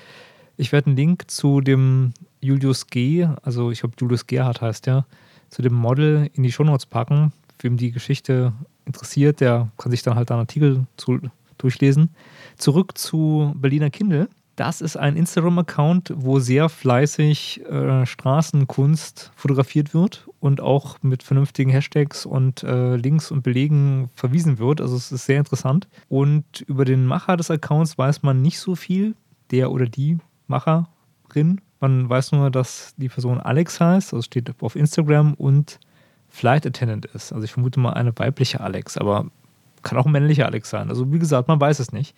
Ich 0.57 0.73
werde 0.73 0.87
einen 0.87 0.97
Link 0.97 1.31
zu 1.31 1.61
dem 1.61 2.15
Julius 2.41 2.87
G., 2.87 3.29
also 3.43 3.71
ich 3.71 3.81
glaube 3.81 3.97
Julius 4.01 4.27
Gerhard 4.27 4.63
heißt 4.63 4.87
der, 4.87 5.05
zu 5.51 5.61
dem 5.61 5.75
Model 5.75 6.31
in 6.33 6.43
die 6.43 6.53
Shownotes 6.53 6.87
packen. 6.87 7.35
Wem 7.59 7.77
die 7.77 7.93
Geschichte 7.93 8.55
interessiert, 8.87 9.41
der 9.41 9.69
kann 9.77 9.91
sich 9.91 10.01
dann 10.01 10.15
halt 10.15 10.31
da 10.31 10.37
einen 10.37 10.45
Artikel 10.45 10.87
zu, 10.97 11.21
durchlesen. 11.59 12.09
Zurück 12.57 12.97
zu 12.97 13.53
Berliner 13.57 13.91
Kindle. 13.91 14.31
Das 14.57 14.81
ist 14.81 14.97
ein 14.97 15.17
Instagram-Account, 15.17 16.15
wo 16.17 16.39
sehr 16.39 16.71
fleißig 16.71 17.61
äh, 17.67 18.07
Straßenkunst 18.07 19.33
fotografiert 19.37 19.93
wird 19.93 20.30
und 20.41 20.61
auch 20.61 20.97
mit 21.03 21.23
vernünftigen 21.23 21.71
Hashtags 21.71 22.27
und 22.27 22.63
äh, 22.63 22.97
Links 22.97 23.31
und 23.31 23.43
Belegen 23.43 24.11
verwiesen 24.15 24.59
wird. 24.59 24.81
Also 24.81 24.97
es 24.97 25.13
ist 25.13 25.27
sehr 25.27 25.39
interessant. 25.39 25.87
Und 26.09 26.63
über 26.63 26.85
den 26.85 27.05
Macher 27.07 27.37
des 27.37 27.51
Accounts 27.51 27.99
weiß 27.99 28.23
man 28.23 28.41
nicht 28.41 28.59
so 28.59 28.75
viel, 28.75 29.15
der 29.51 29.71
oder 29.71 29.87
die 29.87 30.19
Macherin. 30.47 31.61
Man 31.81 32.09
weiß 32.09 32.33
nur, 32.33 32.51
dass 32.51 32.95
die 32.97 33.09
Person 33.09 33.39
Alex 33.41 33.81
heißt, 33.81 34.13
also 34.13 34.23
steht 34.23 34.53
auf 34.61 34.77
Instagram 34.77 35.35
und 35.35 35.79
Flight 36.31 36.67
Attendant 36.67 37.07
ist. 37.07 37.33
Also 37.33 37.45
ich 37.45 37.53
vermute 37.53 37.81
mal 37.81 37.93
eine 37.93 38.17
weibliche 38.19 38.61
Alex, 38.61 38.97
aber 38.97 39.27
kann 39.83 39.99
auch 39.99 40.07
ein 40.07 40.13
männlicher 40.13 40.47
Alex 40.47 40.71
sein. 40.71 40.89
Also 40.89 41.13
wie 41.13 41.19
gesagt, 41.19 41.49
man 41.49 41.61
weiß 41.61 41.79
es 41.81 41.93
nicht. 41.93 42.15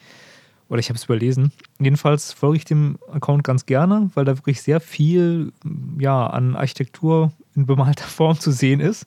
Oder 0.72 0.80
ich 0.80 0.88
habe 0.88 0.96
es 0.96 1.04
überlesen. 1.04 1.52
Jedenfalls 1.78 2.32
folge 2.32 2.56
ich 2.56 2.64
dem 2.64 2.96
Account 3.12 3.44
ganz 3.44 3.66
gerne, 3.66 4.10
weil 4.14 4.24
da 4.24 4.38
wirklich 4.38 4.62
sehr 4.62 4.80
viel 4.80 5.52
ja, 5.98 6.26
an 6.26 6.56
Architektur 6.56 7.30
in 7.54 7.66
bemalter 7.66 8.04
Form 8.08 8.40
zu 8.40 8.50
sehen 8.52 8.80
ist. 8.80 9.04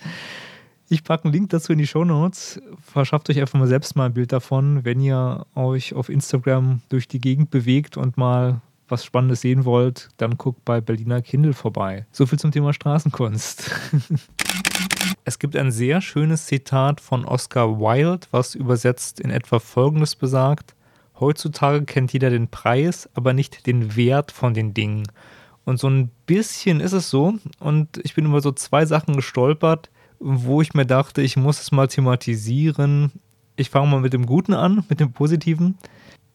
Ich 0.90 1.04
packe 1.04 1.24
einen 1.24 1.34
Link 1.34 1.50
dazu 1.50 1.74
in 1.74 1.80
die 1.80 1.88
Show 1.88 2.06
Notes. 2.06 2.62
Verschafft 2.80 3.32
euch 3.32 3.40
einfach 3.40 3.58
mal 3.58 3.66
selbst 3.66 3.96
mal 3.96 4.06
ein 4.06 4.14
Bild 4.14 4.32
davon, 4.32 4.86
wenn 4.86 5.00
ihr 5.00 5.48
euch 5.56 5.96
auf 5.96 6.10
Instagram 6.10 6.82
durch 6.90 7.08
die 7.08 7.20
Gegend 7.20 7.50
bewegt 7.50 7.98
und 7.98 8.16
mal 8.16 8.62
was 8.88 9.04
Spannendes 9.04 9.42
sehen 9.42 9.66
wollt, 9.66 10.10
dann 10.18 10.38
guckt 10.38 10.64
bei 10.66 10.82
Berliner 10.82 11.24
Kindle 11.24 11.54
vorbei. 11.54 12.06
So 12.12 12.28
viel 12.28 12.38
zum 12.38 12.52
Thema 12.52 12.74
Straßenkunst. 12.74 13.72
es 15.26 15.40
gibt 15.40 15.56
ein 15.56 15.72
sehr 15.72 16.00
schönes 16.02 16.46
Zitat 16.46 17.02
von 17.02 17.26
Oscar 17.26 17.80
Wilde, 17.80 18.28
was 18.30 18.54
übersetzt 18.54 19.20
in 19.20 19.32
etwa 19.32 19.58
Folgendes 19.58 20.16
besagt. 20.16 20.76
Heutzutage 21.20 21.86
kennt 21.86 22.14
jeder 22.14 22.30
den 22.30 22.50
Preis, 22.50 23.10
aber 23.14 23.34
nicht 23.34 23.68
den 23.68 23.96
Wert 23.96 24.32
von 24.32 24.54
den 24.54 24.74
Dingen. 24.74 25.04
Und 25.64 25.80
so 25.80 25.90
ein 25.90 26.10
bisschen 26.26 26.80
ist 26.80 26.94
es 26.94 27.10
so. 27.10 27.36
Und 27.60 28.00
ich 28.04 28.14
bin 28.14 28.26
über 28.26 28.42
so 28.42 28.52
zwei 28.52 28.86
Sachen 28.86 29.16
gestolpert, 29.16 29.90
wo 30.20 30.62
ich 30.62 30.74
mir 30.74 30.86
dachte, 30.86 31.22
ich 31.22 31.38
muss 31.38 31.62
es 31.62 31.72
mal 31.72 31.88
thematisieren. 31.88 33.12
Ich 33.56 33.70
fange 33.70 33.88
mal 33.88 34.02
mit 34.02 34.14
dem 34.14 34.26
Guten 34.26 34.54
an, 34.54 34.84
mit 34.90 35.00
dem 35.00 35.12
Positiven. 35.12 35.78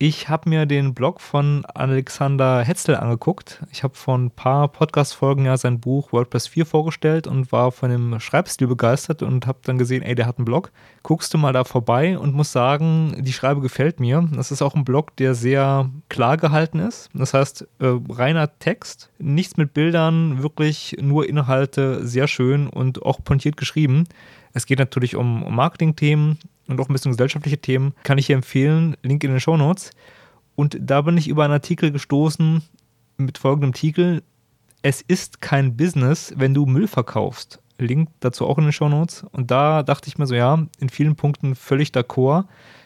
Ich 0.02 0.30
habe 0.30 0.48
mir 0.48 0.64
den 0.64 0.94
Blog 0.94 1.20
von 1.20 1.66
Alexander 1.66 2.62
Hetzel 2.62 2.96
angeguckt. 2.96 3.62
Ich 3.70 3.82
habe 3.82 3.94
vor 3.94 4.16
ein 4.16 4.30
paar 4.30 4.68
Podcast-Folgen 4.68 5.44
ja 5.44 5.58
sein 5.58 5.78
Buch 5.78 6.10
WordPress 6.10 6.46
4 6.46 6.64
vorgestellt 6.64 7.26
und 7.26 7.52
war 7.52 7.70
von 7.70 7.90
dem 7.90 8.18
Schreibstil 8.18 8.66
begeistert 8.66 9.22
und 9.22 9.46
habe 9.46 9.58
dann 9.62 9.76
gesehen, 9.76 10.00
ey, 10.00 10.14
der 10.14 10.24
hat 10.24 10.38
einen 10.38 10.46
Blog. 10.46 10.72
Guckst 11.02 11.34
du 11.34 11.36
mal 11.38 11.52
da 11.52 11.64
vorbei 11.64 12.18
und 12.18 12.32
muss 12.32 12.50
sagen, 12.50 13.14
die 13.18 13.34
Schreibe 13.34 13.60
gefällt 13.60 14.00
mir. 14.00 14.26
Das 14.32 14.50
ist 14.50 14.62
auch 14.62 14.74
ein 14.74 14.86
Blog, 14.86 15.14
der 15.16 15.34
sehr 15.34 15.90
klar 16.08 16.38
gehalten 16.38 16.78
ist. 16.78 17.10
Das 17.12 17.34
heißt, 17.34 17.68
äh, 17.80 17.98
reiner 18.08 18.58
Text, 18.58 19.10
nichts 19.18 19.58
mit 19.58 19.74
Bildern, 19.74 20.42
wirklich 20.42 20.96
nur 20.98 21.28
Inhalte, 21.28 22.06
sehr 22.06 22.26
schön 22.26 22.68
und 22.68 23.02
auch 23.02 23.22
pointiert 23.22 23.58
geschrieben. 23.58 24.04
Es 24.54 24.64
geht 24.64 24.78
natürlich 24.78 25.14
um, 25.14 25.42
um 25.42 25.54
Marketing-Themen, 25.54 26.38
und 26.70 26.80
auch 26.80 26.88
ein 26.88 26.92
bisschen 26.92 27.12
gesellschaftliche 27.12 27.58
Themen, 27.58 27.94
kann 28.04 28.18
ich 28.18 28.26
hier 28.26 28.36
empfehlen. 28.36 28.96
Link 29.02 29.22
in 29.24 29.30
den 29.30 29.40
Show 29.40 29.56
Notes. 29.56 29.90
Und 30.54 30.78
da 30.80 31.02
bin 31.02 31.16
ich 31.16 31.28
über 31.28 31.44
einen 31.44 31.52
Artikel 31.52 31.90
gestoßen 31.90 32.62
mit 33.16 33.38
folgendem 33.38 33.72
Titel: 33.72 34.22
Es 34.82 35.02
ist 35.02 35.40
kein 35.40 35.76
Business, 35.76 36.32
wenn 36.36 36.54
du 36.54 36.66
Müll 36.66 36.86
verkaufst. 36.86 37.60
Link 37.78 38.10
dazu 38.20 38.46
auch 38.46 38.58
in 38.58 38.64
den 38.64 38.72
Show 38.72 38.88
Notes. 38.88 39.24
Und 39.32 39.50
da 39.50 39.82
dachte 39.82 40.08
ich 40.08 40.18
mir 40.18 40.26
so, 40.26 40.34
ja, 40.34 40.66
in 40.78 40.88
vielen 40.88 41.16
Punkten 41.16 41.54
völlig 41.54 41.90
d'accord. 41.90 42.44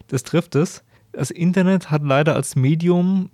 Das 0.08 0.22
trifft 0.22 0.54
es. 0.54 0.84
Das 1.12 1.30
Internet 1.30 1.90
hat 1.90 2.02
leider 2.02 2.34
als 2.34 2.56
Medium 2.56 3.30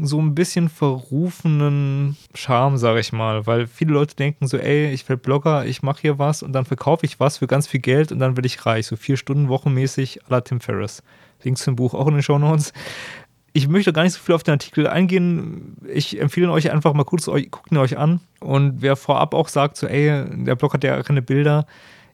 so 0.00 0.20
ein 0.20 0.34
bisschen 0.34 0.68
verrufenen 0.68 2.16
Charme, 2.34 2.78
sage 2.78 3.00
ich 3.00 3.12
mal, 3.12 3.46
weil 3.46 3.66
viele 3.66 3.92
Leute 3.92 4.16
denken 4.16 4.46
so, 4.46 4.56
ey, 4.56 4.90
ich 4.92 5.08
werde 5.08 5.22
Blogger, 5.22 5.64
ich 5.66 5.82
mache 5.82 6.00
hier 6.02 6.18
was 6.18 6.42
und 6.42 6.52
dann 6.52 6.64
verkaufe 6.64 7.06
ich 7.06 7.20
was 7.20 7.38
für 7.38 7.46
ganz 7.46 7.66
viel 7.66 7.80
Geld 7.80 8.12
und 8.12 8.18
dann 8.18 8.36
werde 8.36 8.46
ich 8.46 8.64
reich, 8.66 8.86
so 8.86 8.96
vier 8.96 9.16
Stunden 9.16 9.48
wochenmäßig 9.48 10.24
à 10.24 10.30
la 10.30 10.40
Tim 10.40 10.60
Ferriss. 10.60 11.02
Links 11.42 11.62
zum 11.62 11.76
Buch 11.76 11.94
auch 11.94 12.06
in 12.08 12.14
den 12.14 12.22
Show 12.22 12.38
Notes. 12.38 12.72
Ich 13.52 13.68
möchte 13.68 13.92
gar 13.92 14.02
nicht 14.02 14.12
so 14.12 14.20
viel 14.20 14.34
auf 14.34 14.42
den 14.42 14.52
Artikel 14.52 14.86
eingehen. 14.86 15.76
Ich 15.92 16.20
empfehle 16.20 16.50
euch 16.50 16.70
einfach 16.70 16.92
mal 16.92 17.04
kurz, 17.04 17.26
guckt 17.26 17.70
ihn 17.70 17.78
euch 17.78 17.96
an. 17.96 18.20
Und 18.40 18.82
wer 18.82 18.96
vorab 18.96 19.34
auch 19.34 19.48
sagt, 19.48 19.76
so, 19.76 19.86
ey, 19.86 20.24
der 20.44 20.56
Blog 20.56 20.74
hat 20.74 20.84
ja 20.84 21.02
keine 21.02 21.22
Bilder. 21.22 21.66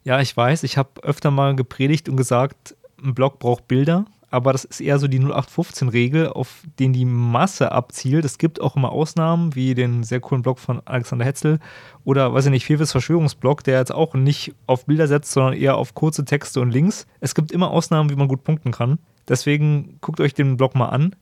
Ja, 0.04 0.20
ich 0.20 0.36
weiß, 0.36 0.62
ich 0.62 0.76
habe 0.76 1.02
öfter 1.02 1.30
mal 1.30 1.56
gepredigt 1.56 2.08
und 2.08 2.16
gesagt, 2.16 2.76
ein 3.02 3.14
Blog 3.14 3.38
braucht 3.38 3.66
Bilder 3.66 4.04
aber 4.32 4.52
das 4.52 4.64
ist 4.64 4.80
eher 4.80 4.98
so 4.98 5.08
die 5.08 5.20
0815-Regel, 5.20 6.28
auf 6.30 6.62
den 6.78 6.94
die 6.94 7.04
Masse 7.04 7.70
abzielt. 7.70 8.24
Es 8.24 8.38
gibt 8.38 8.62
auch 8.62 8.76
immer 8.76 8.90
Ausnahmen, 8.90 9.54
wie 9.54 9.74
den 9.74 10.04
sehr 10.04 10.20
coolen 10.20 10.42
Blog 10.42 10.58
von 10.58 10.80
Alexander 10.86 11.26
Hetzel 11.26 11.58
oder, 12.04 12.32
weiß 12.32 12.46
ich 12.46 12.50
nicht, 12.50 12.64
Feves 12.64 12.92
Verschwörungsblog, 12.92 13.62
der 13.62 13.78
jetzt 13.78 13.92
auch 13.92 14.14
nicht 14.14 14.54
auf 14.66 14.86
Bilder 14.86 15.06
setzt, 15.06 15.32
sondern 15.32 15.52
eher 15.52 15.76
auf 15.76 15.94
kurze 15.94 16.24
Texte 16.24 16.60
und 16.60 16.70
Links. 16.70 17.06
Es 17.20 17.34
gibt 17.34 17.52
immer 17.52 17.70
Ausnahmen, 17.70 18.08
wie 18.08 18.16
man 18.16 18.26
gut 18.26 18.42
punkten 18.42 18.72
kann. 18.72 18.98
Deswegen 19.28 19.98
guckt 20.00 20.18
euch 20.18 20.32
den 20.32 20.56
Blog 20.56 20.74
mal 20.74 20.88
an. 20.88 21.14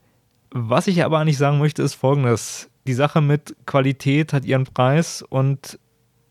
Was 0.51 0.87
ich 0.87 1.03
aber 1.03 1.19
eigentlich 1.19 1.37
sagen 1.37 1.59
möchte, 1.59 1.83
ist 1.83 1.95
folgendes. 1.95 2.69
Die 2.87 2.93
Sache 2.93 3.19
mit 3.19 3.57
Qualität 3.65 4.31
hat 4.31 4.45
ihren 4.45 4.63
Preis 4.63 5.21
und 5.21 5.79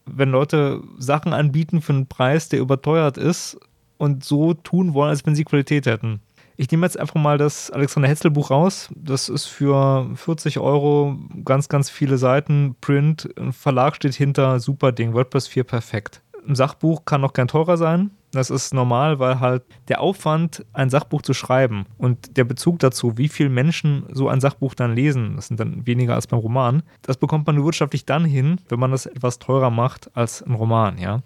wenn 0.07 0.31
Leute 0.31 0.83
Sachen 0.99 1.35
anbieten 1.35 1.83
für 1.83 1.93
einen 1.93 2.07
Preis, 2.07 2.49
der 2.49 2.61
überteuert 2.61 3.19
ist 3.19 3.59
und 3.99 4.25
so 4.25 4.55
tun 4.55 4.95
wollen, 4.95 5.11
als 5.11 5.27
wenn 5.27 5.35
sie 5.35 5.45
Qualität 5.45 5.85
hätten, 5.85 6.21
ich 6.61 6.71
nehme 6.71 6.85
jetzt 6.85 7.01
einfach 7.01 7.15
mal 7.15 7.39
das 7.39 7.71
Alexander 7.71 8.07
Hetzel 8.07 8.31
Buch 8.31 8.51
raus. 8.51 8.91
Das 8.95 9.31
ist 9.31 9.47
für 9.47 10.11
40 10.15 10.59
Euro 10.59 11.17
ganz, 11.43 11.71
ganz 11.71 11.89
viele 11.89 12.19
Seiten, 12.19 12.77
Print, 12.83 13.31
ein 13.39 13.55
Verlag 13.55 13.97
steht 13.97 14.13
hinter, 14.13 14.61
super 14.61 14.93
Ding, 14.93 15.15
WordPress 15.15 15.49
4 15.49 15.65
perfekt. 15.65 16.21
Ein 16.47 16.55
Sachbuch 16.55 17.07
kann 17.07 17.23
noch 17.23 17.33
gern 17.33 17.49
teurer 17.49 17.79
sein. 17.79 18.11
Das 18.33 18.51
ist 18.51 18.75
normal, 18.75 19.19
weil 19.19 19.41
halt 19.41 19.63
der 19.89 20.03
Aufwand, 20.03 20.67
ein 20.75 20.91
Sachbuch 20.91 21.23
zu 21.23 21.33
schreiben 21.33 21.87
und 21.97 22.37
der 22.37 22.45
Bezug 22.45 22.79
dazu, 22.81 23.17
wie 23.17 23.29
viele 23.29 23.49
Menschen 23.49 24.05
so 24.13 24.29
ein 24.29 24.43
Sachbuch 24.43 24.75
dann 24.75 24.95
lesen, 24.95 25.37
das 25.37 25.47
sind 25.47 25.59
dann 25.59 25.87
weniger 25.87 26.15
als 26.15 26.27
beim 26.27 26.41
Roman, 26.41 26.83
das 27.01 27.17
bekommt 27.17 27.47
man 27.47 27.57
nur 27.57 27.65
wirtschaftlich 27.65 28.05
dann 28.05 28.27
hin, 28.27 28.61
wenn 28.69 28.79
man 28.79 28.91
das 28.91 29.07
etwas 29.07 29.39
teurer 29.39 29.71
macht 29.71 30.15
als 30.15 30.43
ein 30.43 30.55
Roman, 30.55 30.99
ja. 30.99 31.23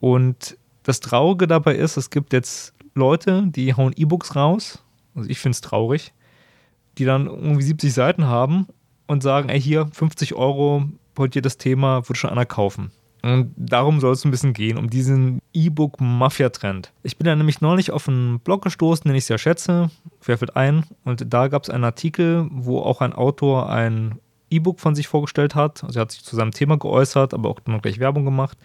Und 0.00 0.58
das 0.82 1.00
Traurige 1.00 1.46
dabei 1.46 1.74
ist, 1.76 1.96
es 1.96 2.10
gibt 2.10 2.32
jetzt 2.32 2.74
Leute, 2.98 3.44
die 3.46 3.74
hauen 3.74 3.94
E-Books 3.96 4.36
raus, 4.36 4.82
also 5.14 5.28
ich 5.30 5.38
finde 5.38 5.54
es 5.54 5.60
traurig, 5.60 6.12
die 6.98 7.04
dann 7.04 7.26
irgendwie 7.26 7.62
70 7.62 7.92
Seiten 7.92 8.26
haben 8.26 8.66
und 9.06 9.22
sagen, 9.22 9.48
ey, 9.48 9.60
hier 9.60 9.88
50 9.92 10.34
Euro, 10.34 10.84
heute 11.16 11.42
das 11.42 11.58
Thema, 11.58 12.08
würde 12.08 12.18
schon 12.18 12.30
einer 12.30 12.46
kaufen. 12.46 12.90
Und 13.22 13.52
darum 13.56 13.98
soll 14.00 14.12
es 14.12 14.24
ein 14.24 14.30
bisschen 14.30 14.52
gehen, 14.52 14.78
um 14.78 14.90
diesen 14.90 15.40
E-Book-Mafia-Trend. 15.52 16.92
Ich 17.02 17.16
bin 17.16 17.24
da 17.24 17.34
nämlich 17.34 17.60
neulich 17.60 17.90
auf 17.90 18.08
einen 18.08 18.38
Blog 18.40 18.62
gestoßen, 18.62 19.08
den 19.08 19.16
ich 19.16 19.24
sehr 19.24 19.38
schätze, 19.38 19.90
Querfeld 20.20 20.56
ein, 20.56 20.84
und 21.04 21.24
da 21.32 21.48
gab 21.48 21.64
es 21.64 21.70
einen 21.70 21.84
Artikel, 21.84 22.46
wo 22.50 22.80
auch 22.80 23.00
ein 23.00 23.12
Autor 23.12 23.70
ein 23.70 24.18
E-Book 24.50 24.80
von 24.80 24.94
sich 24.94 25.08
vorgestellt 25.08 25.54
hat. 25.54 25.84
Also 25.84 25.98
er 25.98 26.02
hat 26.02 26.12
sich 26.12 26.24
zu 26.24 26.36
seinem 26.36 26.52
Thema 26.52 26.78
geäußert, 26.78 27.34
aber 27.34 27.50
auch 27.50 27.60
dann 27.60 27.80
gleich 27.80 27.98
Werbung 27.98 28.24
gemacht. 28.24 28.56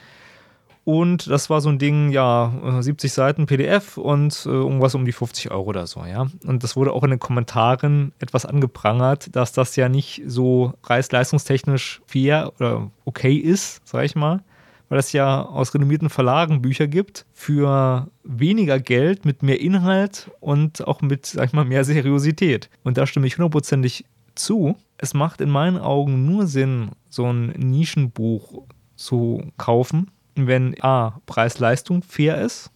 Und 0.85 1.29
das 1.29 1.49
war 1.49 1.61
so 1.61 1.69
ein 1.69 1.79
Ding, 1.79 2.11
ja, 2.11 2.51
70 2.81 3.13
Seiten 3.13 3.45
PDF 3.45 3.97
und 3.97 4.45
äh, 4.45 4.49
irgendwas 4.49 4.95
um 4.95 5.05
die 5.05 5.13
50 5.13 5.49
Euro 5.51 5.69
oder 5.69 5.87
so, 5.87 6.03
ja. 6.03 6.27
Und 6.45 6.63
das 6.63 6.75
wurde 6.75 6.91
auch 6.91 7.03
in 7.03 7.11
den 7.11 7.19
Kommentaren 7.19 8.11
etwas 8.19 8.45
angeprangert, 8.45 9.33
dass 9.33 9.53
das 9.53 9.77
ja 9.77 9.87
nicht 9.87 10.23
so 10.25 10.73
preis-leistungstechnisch 10.81 12.01
fair 12.05 12.51
oder 12.57 12.91
okay 13.05 13.35
ist, 13.35 13.81
sag 13.85 14.03
ich 14.03 14.15
mal. 14.15 14.43
Weil 14.89 14.99
es 14.99 15.13
ja 15.13 15.41
aus 15.41 15.73
renommierten 15.73 16.09
Verlagen 16.09 16.61
Bücher 16.61 16.87
gibt 16.87 17.25
für 17.31 18.09
weniger 18.25 18.79
Geld, 18.79 19.23
mit 19.23 19.41
mehr 19.41 19.61
Inhalt 19.61 20.29
und 20.41 20.85
auch 20.85 21.01
mit, 21.01 21.25
sag 21.25 21.47
ich 21.47 21.53
mal, 21.53 21.65
mehr 21.65 21.85
Seriosität. 21.85 22.69
Und 22.83 22.97
da 22.97 23.07
stimme 23.07 23.25
ich 23.25 23.37
hundertprozentig 23.37 24.05
zu. 24.35 24.75
Es 24.97 25.13
macht 25.13 25.39
in 25.39 25.49
meinen 25.49 25.77
Augen 25.77 26.25
nur 26.25 26.45
Sinn, 26.45 26.91
so 27.09 27.25
ein 27.25 27.47
Nischenbuch 27.57 28.63
zu 28.95 29.45
kaufen, 29.57 30.11
wenn 30.35 30.75
A, 30.81 31.19
Preis-Leistung 31.25 32.03
fair 32.03 32.41
ist 32.41 32.71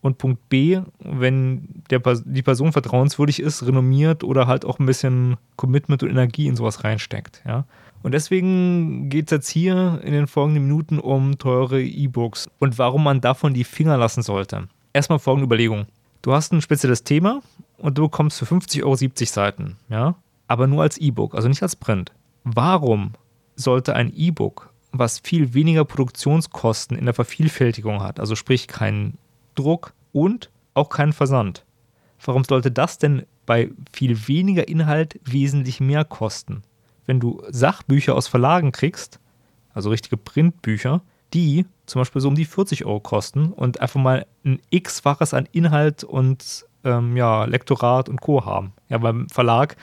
und 0.00 0.18
Punkt 0.18 0.48
B, 0.48 0.80
wenn 1.00 1.82
der, 1.90 2.00
die 2.24 2.42
Person 2.42 2.72
vertrauenswürdig 2.72 3.40
ist, 3.40 3.66
renommiert 3.66 4.24
oder 4.24 4.46
halt 4.46 4.64
auch 4.64 4.78
ein 4.78 4.86
bisschen 4.86 5.36
Commitment 5.56 6.02
und 6.02 6.10
Energie 6.10 6.46
in 6.46 6.56
sowas 6.56 6.84
reinsteckt. 6.84 7.42
Ja? 7.46 7.64
Und 8.02 8.12
deswegen 8.12 9.08
geht 9.08 9.26
es 9.26 9.30
jetzt 9.32 9.48
hier 9.48 10.00
in 10.04 10.12
den 10.12 10.26
folgenden 10.26 10.64
Minuten 10.64 10.98
um 10.98 11.38
teure 11.38 11.82
E-Books 11.82 12.48
und 12.58 12.78
warum 12.78 13.04
man 13.04 13.20
davon 13.20 13.54
die 13.54 13.64
Finger 13.64 13.96
lassen 13.96 14.22
sollte. 14.22 14.68
Erstmal 14.92 15.18
folgende 15.18 15.46
Überlegung. 15.46 15.86
Du 16.22 16.32
hast 16.32 16.52
ein 16.52 16.62
spezielles 16.62 17.04
Thema 17.04 17.42
und 17.78 17.98
du 17.98 18.02
bekommst 18.02 18.38
für 18.38 18.46
50 18.46 18.84
Euro 18.84 18.96
70 18.96 19.30
Seiten, 19.30 19.76
ja? 19.88 20.14
aber 20.46 20.66
nur 20.66 20.82
als 20.82 20.98
E-Book, 20.98 21.34
also 21.34 21.48
nicht 21.48 21.62
als 21.62 21.76
Print. 21.76 22.12
Warum 22.44 23.12
sollte 23.56 23.94
ein 23.94 24.12
E-Book 24.14 24.70
was 24.92 25.18
viel 25.18 25.54
weniger 25.54 25.84
Produktionskosten 25.84 26.96
in 26.96 27.04
der 27.04 27.14
Vervielfältigung 27.14 28.02
hat, 28.02 28.20
also 28.20 28.34
sprich 28.34 28.68
keinen 28.68 29.18
Druck 29.54 29.92
und 30.12 30.50
auch 30.74 30.88
keinen 30.88 31.12
Versand. 31.12 31.64
Warum 32.24 32.44
sollte 32.44 32.70
das 32.70 32.98
denn 32.98 33.24
bei 33.48 33.70
viel 33.92 34.28
weniger 34.28 34.68
Inhalt 34.68 35.18
wesentlich 35.24 35.80
mehr 35.80 36.04
kosten. 36.04 36.62
Wenn 37.06 37.18
du 37.18 37.42
Sachbücher 37.48 38.14
aus 38.14 38.28
Verlagen 38.28 38.72
kriegst, 38.72 39.18
also 39.72 39.88
richtige 39.88 40.18
Printbücher, 40.18 41.00
die 41.32 41.64
zum 41.86 42.02
Beispiel 42.02 42.20
so 42.20 42.28
um 42.28 42.34
die 42.34 42.44
40 42.44 42.84
Euro 42.84 43.00
kosten 43.00 43.52
und 43.52 43.80
einfach 43.80 44.00
mal 44.00 44.26
ein 44.44 44.60
x-faches 44.68 45.32
an 45.32 45.48
Inhalt 45.50 46.04
und 46.04 46.66
ähm, 46.84 47.16
ja, 47.16 47.46
Lektorat 47.46 48.10
und 48.10 48.20
Co. 48.20 48.44
haben. 48.44 48.74
Ja, 48.90 48.98
beim 48.98 49.30
Verlag 49.30 49.76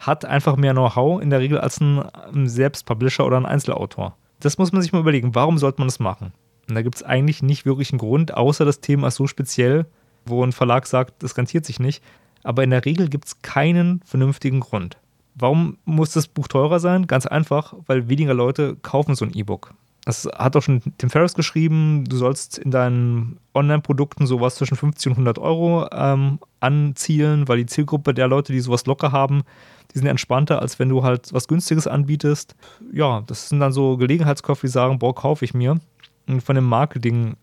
hat 0.00 0.24
einfach 0.24 0.56
mehr 0.56 0.72
Know-how 0.72 1.22
in 1.22 1.30
der 1.30 1.38
Regel 1.38 1.58
als 1.58 1.80
ein, 1.80 2.02
Selbstpublisher 2.48 3.24
oder 3.24 3.36
ein 3.36 3.46
Einzelautor. 3.46 4.16
Das 4.42 4.58
muss 4.58 4.72
man 4.72 4.82
sich 4.82 4.92
mal 4.92 4.98
überlegen, 4.98 5.36
warum 5.36 5.56
sollte 5.56 5.80
man 5.80 5.86
das 5.86 6.00
machen? 6.00 6.32
Und 6.68 6.74
da 6.74 6.82
gibt 6.82 6.96
es 6.96 7.04
eigentlich 7.04 7.42
nicht 7.42 7.64
wirklich 7.64 7.92
einen 7.92 7.98
Grund, 7.98 8.34
außer 8.34 8.64
das 8.64 8.80
Thema 8.80 9.08
ist 9.08 9.14
so 9.14 9.28
speziell, 9.28 9.86
wo 10.26 10.42
ein 10.44 10.50
Verlag 10.50 10.86
sagt, 10.86 11.22
das 11.22 11.36
rentiert 11.36 11.64
sich 11.64 11.78
nicht. 11.78 12.02
Aber 12.42 12.64
in 12.64 12.70
der 12.70 12.84
Regel 12.84 13.08
gibt 13.08 13.26
es 13.26 13.42
keinen 13.42 14.00
vernünftigen 14.04 14.58
Grund. 14.58 14.98
Warum 15.36 15.78
muss 15.84 16.10
das 16.10 16.26
Buch 16.26 16.48
teurer 16.48 16.80
sein? 16.80 17.06
Ganz 17.06 17.26
einfach, 17.26 17.74
weil 17.86 18.08
weniger 18.08 18.34
Leute 18.34 18.76
kaufen 18.82 19.14
so 19.14 19.24
ein 19.24 19.32
E-Book. 19.32 19.74
Das 20.04 20.28
hat 20.36 20.56
auch 20.56 20.62
schon 20.62 20.82
Tim 20.98 21.10
Ferriss 21.10 21.34
geschrieben, 21.34 22.04
du 22.08 22.16
sollst 22.16 22.58
in 22.58 22.72
deinen 22.72 23.38
Online-Produkten 23.54 24.26
sowas 24.26 24.56
zwischen 24.56 24.76
50 24.76 25.08
und 25.08 25.12
100 25.12 25.38
Euro 25.38 25.88
ähm, 25.92 26.40
anzielen, 26.58 27.46
weil 27.46 27.58
die 27.58 27.66
Zielgruppe 27.66 28.12
der 28.12 28.26
Leute, 28.26 28.52
die 28.52 28.60
sowas 28.60 28.84
locker 28.86 29.12
haben, 29.12 29.42
die 29.94 29.98
sind 29.98 30.08
entspannter, 30.08 30.60
als 30.60 30.78
wenn 30.78 30.88
du 30.88 31.04
halt 31.04 31.32
was 31.32 31.46
Günstiges 31.46 31.86
anbietest. 31.86 32.56
Ja, 32.92 33.22
das 33.26 33.48
sind 33.48 33.60
dann 33.60 33.72
so 33.72 33.96
Gelegenheitskäufe, 33.96 34.66
die 34.66 34.72
sagen, 34.72 34.98
boah, 34.98 35.14
kaufe 35.14 35.44
ich 35.44 35.54
mir. 35.54 35.78
Und 36.26 36.40
von 36.42 36.56
dem 36.56 36.64
Marketing 36.64 37.36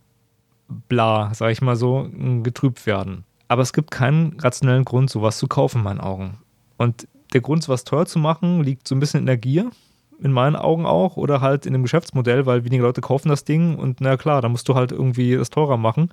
bla, 0.68 1.34
sag 1.34 1.52
ich 1.52 1.62
mal 1.62 1.76
so, 1.76 2.10
getrübt 2.44 2.86
werden. 2.86 3.24
Aber 3.48 3.62
es 3.62 3.74
gibt 3.74 3.92
keinen 3.92 4.40
rationellen 4.40 4.86
Grund, 4.86 5.10
sowas 5.10 5.38
zu 5.38 5.48
kaufen, 5.48 5.80
in 5.80 5.84
meinen 5.84 6.00
Augen. 6.02 6.38
Und 6.78 7.08
der 7.34 7.42
Grund, 7.42 7.64
sowas 7.64 7.84
teuer 7.84 8.06
zu 8.06 8.20
machen, 8.20 8.64
liegt 8.64 8.88
so 8.88 8.96
ein 8.96 9.00
bisschen 9.00 9.22
in 9.22 9.26
der 9.26 9.38
Gier, 9.38 9.72
in 10.22 10.32
meinen 10.32 10.56
Augen 10.56 10.86
auch, 10.86 11.18
oder 11.18 11.42
halt 11.42 11.66
in 11.66 11.74
dem 11.74 11.84
Geschäftsmodell, 11.84 12.46
weil 12.46 12.66
weniger 12.66 12.84
Leute 12.84 13.02
kaufen 13.02 13.30
das 13.30 13.44
Ding 13.44 13.76
und 13.76 14.02
na 14.02 14.18
klar, 14.18 14.42
da 14.42 14.50
musst 14.50 14.68
du 14.70 14.76
halt 14.76 14.92
irgendwie 14.92 15.36
das 15.36 15.50
teurer 15.50 15.78
machen. 15.78 16.12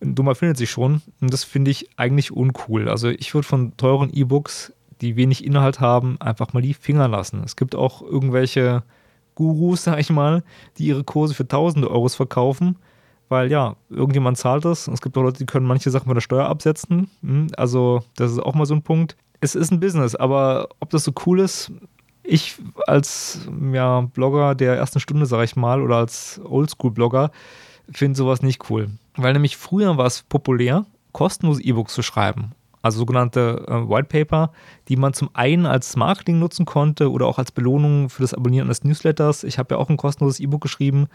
Dummer 0.00 0.34
findet 0.34 0.56
sich 0.56 0.70
schon 0.70 1.00
und 1.20 1.32
das 1.32 1.44
finde 1.44 1.70
ich 1.70 1.90
eigentlich 1.96 2.32
uncool. 2.32 2.88
Also 2.88 3.08
ich 3.08 3.34
würde 3.34 3.46
von 3.46 3.76
teuren 3.76 4.10
E-Books, 4.12 4.72
die 5.00 5.16
wenig 5.16 5.44
Inhalt 5.44 5.80
haben, 5.80 6.20
einfach 6.20 6.52
mal 6.52 6.62
die 6.62 6.74
Finger 6.74 7.08
lassen. 7.08 7.42
Es 7.44 7.56
gibt 7.56 7.74
auch 7.74 8.02
irgendwelche 8.02 8.82
Gurus, 9.34 9.84
sag 9.84 9.98
ich 9.98 10.10
mal, 10.10 10.42
die 10.78 10.86
ihre 10.86 11.04
Kurse 11.04 11.34
für 11.34 11.46
tausende 11.46 11.90
Euros 11.90 12.14
verkaufen 12.14 12.76
weil 13.32 13.50
ja, 13.50 13.76
irgendjemand 13.88 14.36
zahlt 14.36 14.64
das. 14.64 14.86
Es 14.86 15.00
gibt 15.00 15.16
auch 15.16 15.22
Leute, 15.22 15.38
die 15.38 15.46
können 15.46 15.66
manche 15.66 15.90
Sachen 15.90 16.04
von 16.04 16.14
der 16.14 16.20
Steuer 16.20 16.46
absetzen. 16.46 17.10
Hm, 17.22 17.48
also, 17.56 18.04
das 18.14 18.30
ist 18.30 18.38
auch 18.38 18.54
mal 18.54 18.66
so 18.66 18.74
ein 18.74 18.82
Punkt. 18.82 19.16
Es 19.40 19.56
ist 19.56 19.72
ein 19.72 19.80
Business, 19.80 20.14
aber 20.14 20.68
ob 20.80 20.90
das 20.90 21.02
so 21.02 21.12
cool 21.26 21.40
ist, 21.40 21.72
ich 22.22 22.56
als 22.86 23.40
ja, 23.72 24.02
Blogger 24.02 24.54
der 24.54 24.76
ersten 24.76 25.00
Stunde, 25.00 25.26
sage 25.26 25.44
ich 25.44 25.56
mal, 25.56 25.80
oder 25.80 25.96
als 25.96 26.40
Oldschool-Blogger, 26.44 27.30
finde 27.90 28.16
sowas 28.16 28.42
nicht 28.42 28.70
cool. 28.70 28.90
Weil 29.16 29.32
nämlich 29.32 29.56
früher 29.56 29.96
war 29.96 30.06
es 30.06 30.22
populär, 30.22 30.86
kostenlose 31.12 31.62
E-Books 31.62 31.94
zu 31.94 32.02
schreiben. 32.02 32.52
Also 32.80 32.98
sogenannte 32.98 33.64
äh, 33.68 33.88
White 33.88 34.08
Paper, 34.08 34.52
die 34.88 34.96
man 34.96 35.14
zum 35.14 35.30
einen 35.34 35.66
als 35.66 35.94
Marketing 35.96 36.38
nutzen 36.38 36.66
konnte 36.66 37.10
oder 37.10 37.26
auch 37.26 37.38
als 37.38 37.52
Belohnung 37.52 38.08
für 38.08 38.22
das 38.22 38.34
Abonnieren 38.34 38.66
eines 38.66 38.82
Newsletters. 38.82 39.44
Ich 39.44 39.58
habe 39.58 39.74
ja 39.74 39.80
auch 39.80 39.88
ein 39.88 39.96
kostenloses 39.96 40.40
E-Book 40.40 40.60
geschrieben, 40.60 41.06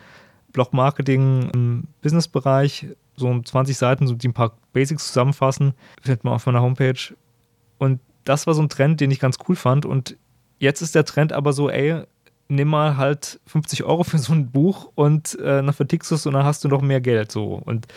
Blog-Marketing 0.53 1.49
im 1.53 1.83
Business-Bereich, 2.01 2.87
so 3.15 3.27
um 3.27 3.43
20 3.43 3.77
Seiten, 3.77 4.07
so 4.07 4.15
die 4.15 4.29
ein 4.29 4.33
paar 4.33 4.53
Basics 4.71 5.07
zusammenfassen, 5.07 5.73
findet 6.01 6.23
man 6.23 6.33
auf 6.33 6.45
meiner 6.45 6.61
Homepage. 6.61 7.13
Und 7.79 7.99
das 8.23 8.47
war 8.47 8.53
so 8.53 8.61
ein 8.61 8.69
Trend, 8.69 9.01
den 9.01 9.11
ich 9.11 9.19
ganz 9.19 9.37
cool 9.47 9.57
fand. 9.57 9.85
Und 9.85 10.15
jetzt 10.59 10.81
ist 10.81 10.95
der 10.95 11.05
Trend 11.05 11.33
aber 11.33 11.53
so, 11.53 11.69
ey, 11.69 12.03
nimm 12.49 12.69
mal 12.69 12.97
halt 12.97 13.39
50 13.47 13.83
Euro 13.83 14.03
für 14.03 14.17
so 14.17 14.33
ein 14.33 14.51
Buch 14.51 14.91
und 14.95 15.37
äh, 15.39 15.63
dann 15.63 15.73
vertickst 15.73 16.11
du 16.11 16.15
es 16.15 16.25
und 16.25 16.33
dann 16.33 16.45
hast 16.45 16.63
du 16.63 16.67
noch 16.67 16.81
mehr 16.81 17.01
Geld. 17.01 17.31
So. 17.31 17.61
Und 17.65 17.87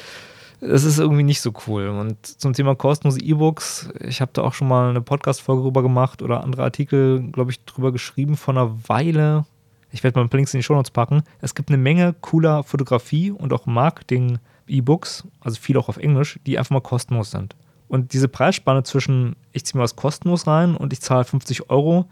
das 0.60 0.84
ist 0.84 0.98
irgendwie 0.98 1.22
nicht 1.22 1.40
so 1.40 1.52
cool. 1.66 1.88
Und 1.88 2.26
zum 2.26 2.52
Thema 2.52 2.74
kostenlose 2.74 3.20
E-Books, 3.20 3.90
ich 4.00 4.20
habe 4.20 4.32
da 4.34 4.42
auch 4.42 4.52
schon 4.52 4.68
mal 4.68 4.90
eine 4.90 5.00
Podcast-Folge 5.00 5.62
drüber 5.62 5.82
gemacht 5.82 6.22
oder 6.22 6.42
andere 6.42 6.64
Artikel, 6.64 7.22
glaube 7.30 7.50
ich, 7.50 7.64
drüber 7.64 7.92
geschrieben 7.92 8.36
vor 8.36 8.54
einer 8.54 8.88
Weile. 8.88 9.46
Ich 9.90 10.04
werde 10.04 10.18
mal 10.18 10.26
ein 10.26 10.30
Links 10.30 10.52
in 10.52 10.58
die 10.58 10.64
Show 10.64 10.74
Notes 10.74 10.90
packen. 10.90 11.22
Es 11.40 11.54
gibt 11.54 11.70
eine 11.70 11.78
Menge 11.78 12.14
cooler 12.20 12.62
Fotografie 12.62 13.30
und 13.30 13.52
auch 13.52 13.66
Marketing-E-Books, 13.66 15.24
also 15.40 15.60
viel 15.60 15.78
auch 15.78 15.88
auf 15.88 15.96
Englisch, 15.96 16.38
die 16.46 16.58
einfach 16.58 16.70
mal 16.70 16.80
kostenlos 16.80 17.30
sind. 17.30 17.56
Und 17.88 18.12
diese 18.12 18.28
Preisspanne 18.28 18.84
zwischen, 18.84 19.34
ich 19.52 19.64
ziehe 19.64 19.78
mir 19.78 19.82
was 19.82 19.96
kostenlos 19.96 20.46
rein 20.46 20.76
und 20.76 20.92
ich 20.92 21.00
zahle 21.00 21.24
50 21.24 21.70
Euro, 21.70 22.06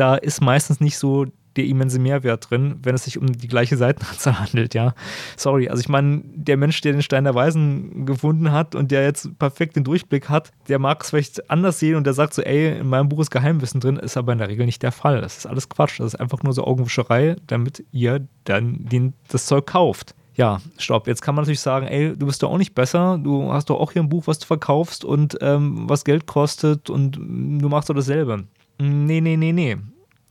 da 0.00 0.14
ist 0.14 0.40
meistens 0.40 0.80
nicht 0.80 0.96
so 0.96 1.26
der 1.56 1.64
immense 1.64 1.98
Mehrwert 1.98 2.48
drin, 2.48 2.76
wenn 2.82 2.94
es 2.94 3.04
sich 3.04 3.18
um 3.18 3.26
die 3.26 3.48
gleiche 3.48 3.76
Seitenanzahl 3.76 4.38
handelt, 4.40 4.74
ja. 4.74 4.94
Sorry, 5.36 5.68
also 5.68 5.80
ich 5.80 5.88
meine, 5.88 6.22
der 6.24 6.56
Mensch, 6.56 6.80
der 6.80 6.92
den 6.92 7.02
Stein 7.02 7.24
der 7.24 7.34
Weisen 7.34 8.06
gefunden 8.06 8.52
hat 8.52 8.74
und 8.74 8.90
der 8.90 9.02
jetzt 9.02 9.38
perfekt 9.38 9.76
den 9.76 9.84
Durchblick 9.84 10.28
hat, 10.28 10.52
der 10.68 10.78
mag 10.78 11.02
es 11.02 11.10
vielleicht 11.10 11.50
anders 11.50 11.78
sehen 11.78 11.96
und 11.96 12.04
der 12.04 12.14
sagt 12.14 12.34
so, 12.34 12.42
ey, 12.42 12.78
in 12.78 12.88
meinem 12.88 13.08
Buch 13.08 13.20
ist 13.20 13.30
Geheimwissen 13.30 13.80
drin, 13.80 13.96
ist 13.96 14.16
aber 14.16 14.32
in 14.32 14.38
der 14.38 14.48
Regel 14.48 14.64
nicht 14.64 14.82
der 14.82 14.92
Fall. 14.92 15.20
Das 15.20 15.38
ist 15.38 15.46
alles 15.46 15.68
Quatsch, 15.68 15.98
das 15.98 16.14
ist 16.14 16.20
einfach 16.20 16.42
nur 16.42 16.52
so 16.52 16.64
Augenwischerei, 16.64 17.36
damit 17.46 17.84
ihr 17.90 18.26
dann 18.44 18.86
den, 18.86 19.14
das 19.28 19.46
Zeug 19.46 19.66
kauft. 19.66 20.14
Ja, 20.36 20.60
stopp. 20.78 21.08
Jetzt 21.08 21.20
kann 21.20 21.34
man 21.34 21.42
natürlich 21.42 21.60
sagen, 21.60 21.86
ey, 21.86 22.16
du 22.16 22.26
bist 22.26 22.42
doch 22.42 22.50
auch 22.50 22.56
nicht 22.56 22.74
besser. 22.74 23.18
Du 23.22 23.52
hast 23.52 23.68
doch 23.68 23.78
auch 23.78 23.92
hier 23.92 24.02
ein 24.02 24.08
Buch, 24.08 24.26
was 24.26 24.38
du 24.38 24.46
verkaufst 24.46 25.04
und 25.04 25.36
ähm, 25.42 25.88
was 25.88 26.04
Geld 26.04 26.26
kostet 26.26 26.88
und 26.88 27.16
du 27.16 27.68
machst 27.68 27.90
doch 27.90 27.94
dasselbe. 27.94 28.44
Nee, 28.78 29.20
nee, 29.20 29.36
nee, 29.36 29.52
nee. 29.52 29.76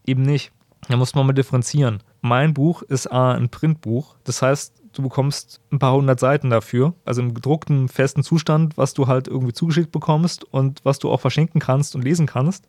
Eben 0.09 0.23
nicht. 0.23 0.51
Da 0.87 0.97
muss 0.97 1.13
man 1.13 1.27
mal 1.27 1.33
differenzieren. 1.33 2.01
Mein 2.21 2.55
Buch 2.55 2.81
ist 2.81 3.11
A, 3.11 3.33
ein 3.33 3.49
Printbuch. 3.49 4.15
Das 4.23 4.41
heißt, 4.41 4.81
du 4.93 5.03
bekommst 5.03 5.61
ein 5.71 5.77
paar 5.77 5.93
hundert 5.93 6.19
Seiten 6.19 6.49
dafür, 6.49 6.95
also 7.05 7.21
im 7.21 7.35
gedruckten, 7.35 7.89
festen 7.89 8.23
Zustand, 8.23 8.75
was 8.75 8.95
du 8.95 9.05
halt 9.05 9.27
irgendwie 9.27 9.53
zugeschickt 9.53 9.91
bekommst 9.91 10.45
und 10.51 10.83
was 10.83 10.97
du 10.97 11.11
auch 11.11 11.19
verschenken 11.19 11.61
kannst 11.61 11.93
und 11.93 12.03
lesen 12.03 12.25
kannst. 12.25 12.67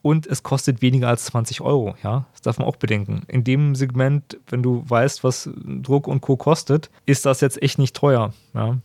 Und 0.00 0.28
es 0.28 0.44
kostet 0.44 0.80
weniger 0.80 1.08
als 1.08 1.24
20 1.24 1.60
Euro, 1.60 1.96
ja. 2.04 2.26
Das 2.30 2.42
darf 2.42 2.58
man 2.58 2.68
auch 2.68 2.76
bedenken. 2.76 3.22
In 3.26 3.42
dem 3.42 3.74
Segment, 3.74 4.38
wenn 4.48 4.62
du 4.62 4.84
weißt, 4.86 5.24
was 5.24 5.50
Druck 5.56 6.06
und 6.06 6.20
Co. 6.20 6.36
kostet, 6.36 6.88
ist 7.04 7.26
das 7.26 7.40
jetzt 7.40 7.60
echt 7.62 7.78
nicht 7.78 7.96
teuer, 7.96 8.32
ja. 8.54 8.78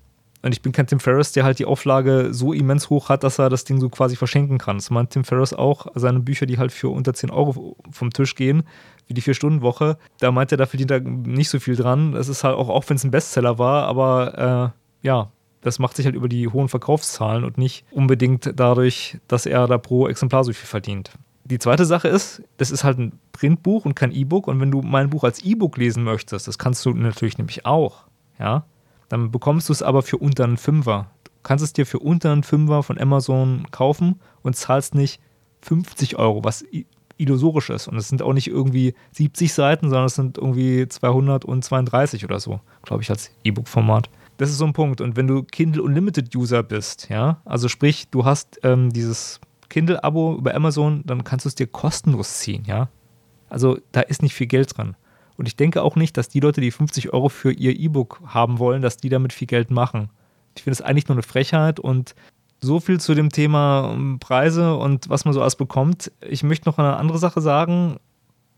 Und 0.45 0.51
ich 0.51 0.61
bin 0.61 0.73
kein 0.73 0.85
Tim 0.85 0.99
Ferriss, 0.99 1.31
der 1.31 1.43
halt 1.43 1.57
die 1.57 1.65
Auflage 1.65 2.27
so 2.31 2.53
immens 2.53 2.91
hoch 2.91 3.09
hat, 3.09 3.23
dass 3.23 3.39
er 3.39 3.49
das 3.49 3.63
Ding 3.63 3.79
so 3.79 3.89
quasi 3.89 4.15
verschenken 4.15 4.59
kann. 4.59 4.77
Das 4.77 4.91
meint 4.91 5.09
Tim 5.09 5.23
Ferriss 5.23 5.53
auch, 5.53 5.87
seine 5.95 6.19
Bücher, 6.19 6.45
die 6.45 6.59
halt 6.59 6.71
für 6.71 6.89
unter 6.89 7.15
10 7.15 7.31
Euro 7.31 7.77
vom 7.89 8.11
Tisch 8.11 8.35
gehen, 8.35 8.61
wie 9.07 9.15
die 9.15 9.21
Vier-Stunden-Woche, 9.21 9.97
da 10.19 10.31
meint 10.31 10.51
er, 10.51 10.59
da 10.59 10.67
verdient 10.67 10.91
er 10.91 10.99
nicht 10.99 11.49
so 11.49 11.59
viel 11.59 11.75
dran. 11.75 12.11
Das 12.11 12.27
ist 12.27 12.43
halt 12.43 12.55
auch, 12.55 12.69
auch 12.69 12.87
wenn 12.87 12.97
es 12.97 13.03
ein 13.03 13.09
Bestseller 13.09 13.57
war, 13.57 13.87
aber 13.87 14.73
äh, 15.01 15.07
ja, 15.07 15.31
das 15.61 15.79
macht 15.79 15.95
sich 15.95 16.05
halt 16.05 16.15
über 16.15 16.29
die 16.29 16.47
hohen 16.47 16.69
Verkaufszahlen 16.69 17.43
und 17.43 17.57
nicht 17.57 17.83
unbedingt 17.89 18.51
dadurch, 18.55 19.17
dass 19.27 19.47
er 19.47 19.65
da 19.65 19.79
pro 19.79 20.07
Exemplar 20.07 20.43
so 20.43 20.53
viel 20.53 20.67
verdient. 20.67 21.09
Die 21.43 21.57
zweite 21.57 21.85
Sache 21.85 22.07
ist, 22.07 22.43
das 22.57 22.69
ist 22.69 22.83
halt 22.83 22.99
ein 22.99 23.13
Printbuch 23.31 23.83
und 23.83 23.95
kein 23.95 24.11
E-Book. 24.11 24.47
Und 24.47 24.59
wenn 24.59 24.69
du 24.69 24.83
mein 24.83 25.09
Buch 25.09 25.23
als 25.23 25.43
E-Book 25.43 25.77
lesen 25.77 26.03
möchtest, 26.03 26.47
das 26.47 26.59
kannst 26.59 26.85
du 26.85 26.93
natürlich 26.93 27.39
nämlich 27.39 27.65
auch, 27.65 28.03
ja, 28.37 28.63
dann 29.09 29.31
bekommst 29.31 29.69
du 29.69 29.73
es 29.73 29.81
aber 29.81 30.01
für 30.01 30.17
unter 30.17 30.43
einen 30.43 30.57
Fünfer. 30.57 31.11
Du 31.23 31.31
kannst 31.43 31.63
es 31.63 31.73
dir 31.73 31.85
für 31.85 31.99
unter 31.99 32.31
einen 32.31 32.43
Fünfer 32.43 32.83
von 32.83 32.99
Amazon 32.99 33.67
kaufen 33.71 34.19
und 34.41 34.55
zahlst 34.55 34.95
nicht 34.95 35.21
50 35.61 36.17
Euro, 36.17 36.43
was 36.43 36.65
illusorisch 37.17 37.69
ist. 37.69 37.87
Und 37.87 37.97
es 37.97 38.09
sind 38.09 38.21
auch 38.21 38.33
nicht 38.33 38.47
irgendwie 38.47 38.93
70 39.11 39.53
Seiten, 39.53 39.89
sondern 39.89 40.05
es 40.05 40.15
sind 40.15 40.37
irgendwie 40.37 40.87
232 40.87 42.25
oder 42.25 42.39
so, 42.39 42.59
glaube 42.83 43.03
ich, 43.03 43.09
als 43.09 43.31
E-Book-Format. 43.43 44.09
Das 44.37 44.49
ist 44.49 44.57
so 44.57 44.65
ein 44.65 44.73
Punkt. 44.73 45.01
Und 45.01 45.15
wenn 45.15 45.27
du 45.27 45.43
Kindle 45.43 45.83
Unlimited 45.83 46.35
User 46.35 46.63
bist, 46.63 47.07
ja, 47.09 47.41
also 47.45 47.67
sprich, 47.67 48.09
du 48.09 48.25
hast 48.25 48.59
ähm, 48.63 48.91
dieses 48.91 49.39
Kindle-Abo 49.69 50.35
über 50.37 50.53
Amazon, 50.53 51.03
dann 51.05 51.23
kannst 51.23 51.45
du 51.45 51.49
es 51.49 51.55
dir 51.55 51.67
kostenlos 51.67 52.39
ziehen, 52.39 52.63
ja. 52.67 52.89
Also 53.49 53.77
da 53.91 54.01
ist 54.01 54.21
nicht 54.21 54.33
viel 54.33 54.47
Geld 54.47 54.77
dran. 54.77 54.95
Und 55.37 55.47
ich 55.47 55.55
denke 55.55 55.83
auch 55.83 55.95
nicht, 55.95 56.17
dass 56.17 56.29
die 56.29 56.39
Leute, 56.39 56.61
die 56.61 56.71
50 56.71 57.13
Euro 57.13 57.29
für 57.29 57.51
ihr 57.51 57.77
E-Book 57.77 58.21
haben 58.25 58.59
wollen, 58.59 58.81
dass 58.81 58.97
die 58.97 59.09
damit 59.09 59.33
viel 59.33 59.47
Geld 59.47 59.71
machen. 59.71 60.09
Ich 60.55 60.63
finde 60.63 60.73
es 60.73 60.81
eigentlich 60.81 61.07
nur 61.07 61.15
eine 61.15 61.23
Frechheit 61.23 61.79
und 61.79 62.15
so 62.61 62.79
viel 62.79 62.99
zu 62.99 63.13
dem 63.13 63.29
Thema 63.29 63.91
ähm, 63.93 64.19
Preise 64.19 64.75
und 64.75 65.09
was 65.09 65.25
man 65.25 65.33
so 65.33 65.41
alles 65.41 65.55
bekommt. 65.55 66.11
Ich 66.21 66.43
möchte 66.43 66.67
noch 66.69 66.77
eine 66.77 66.97
andere 66.97 67.17
Sache 67.17 67.41
sagen. 67.41 67.97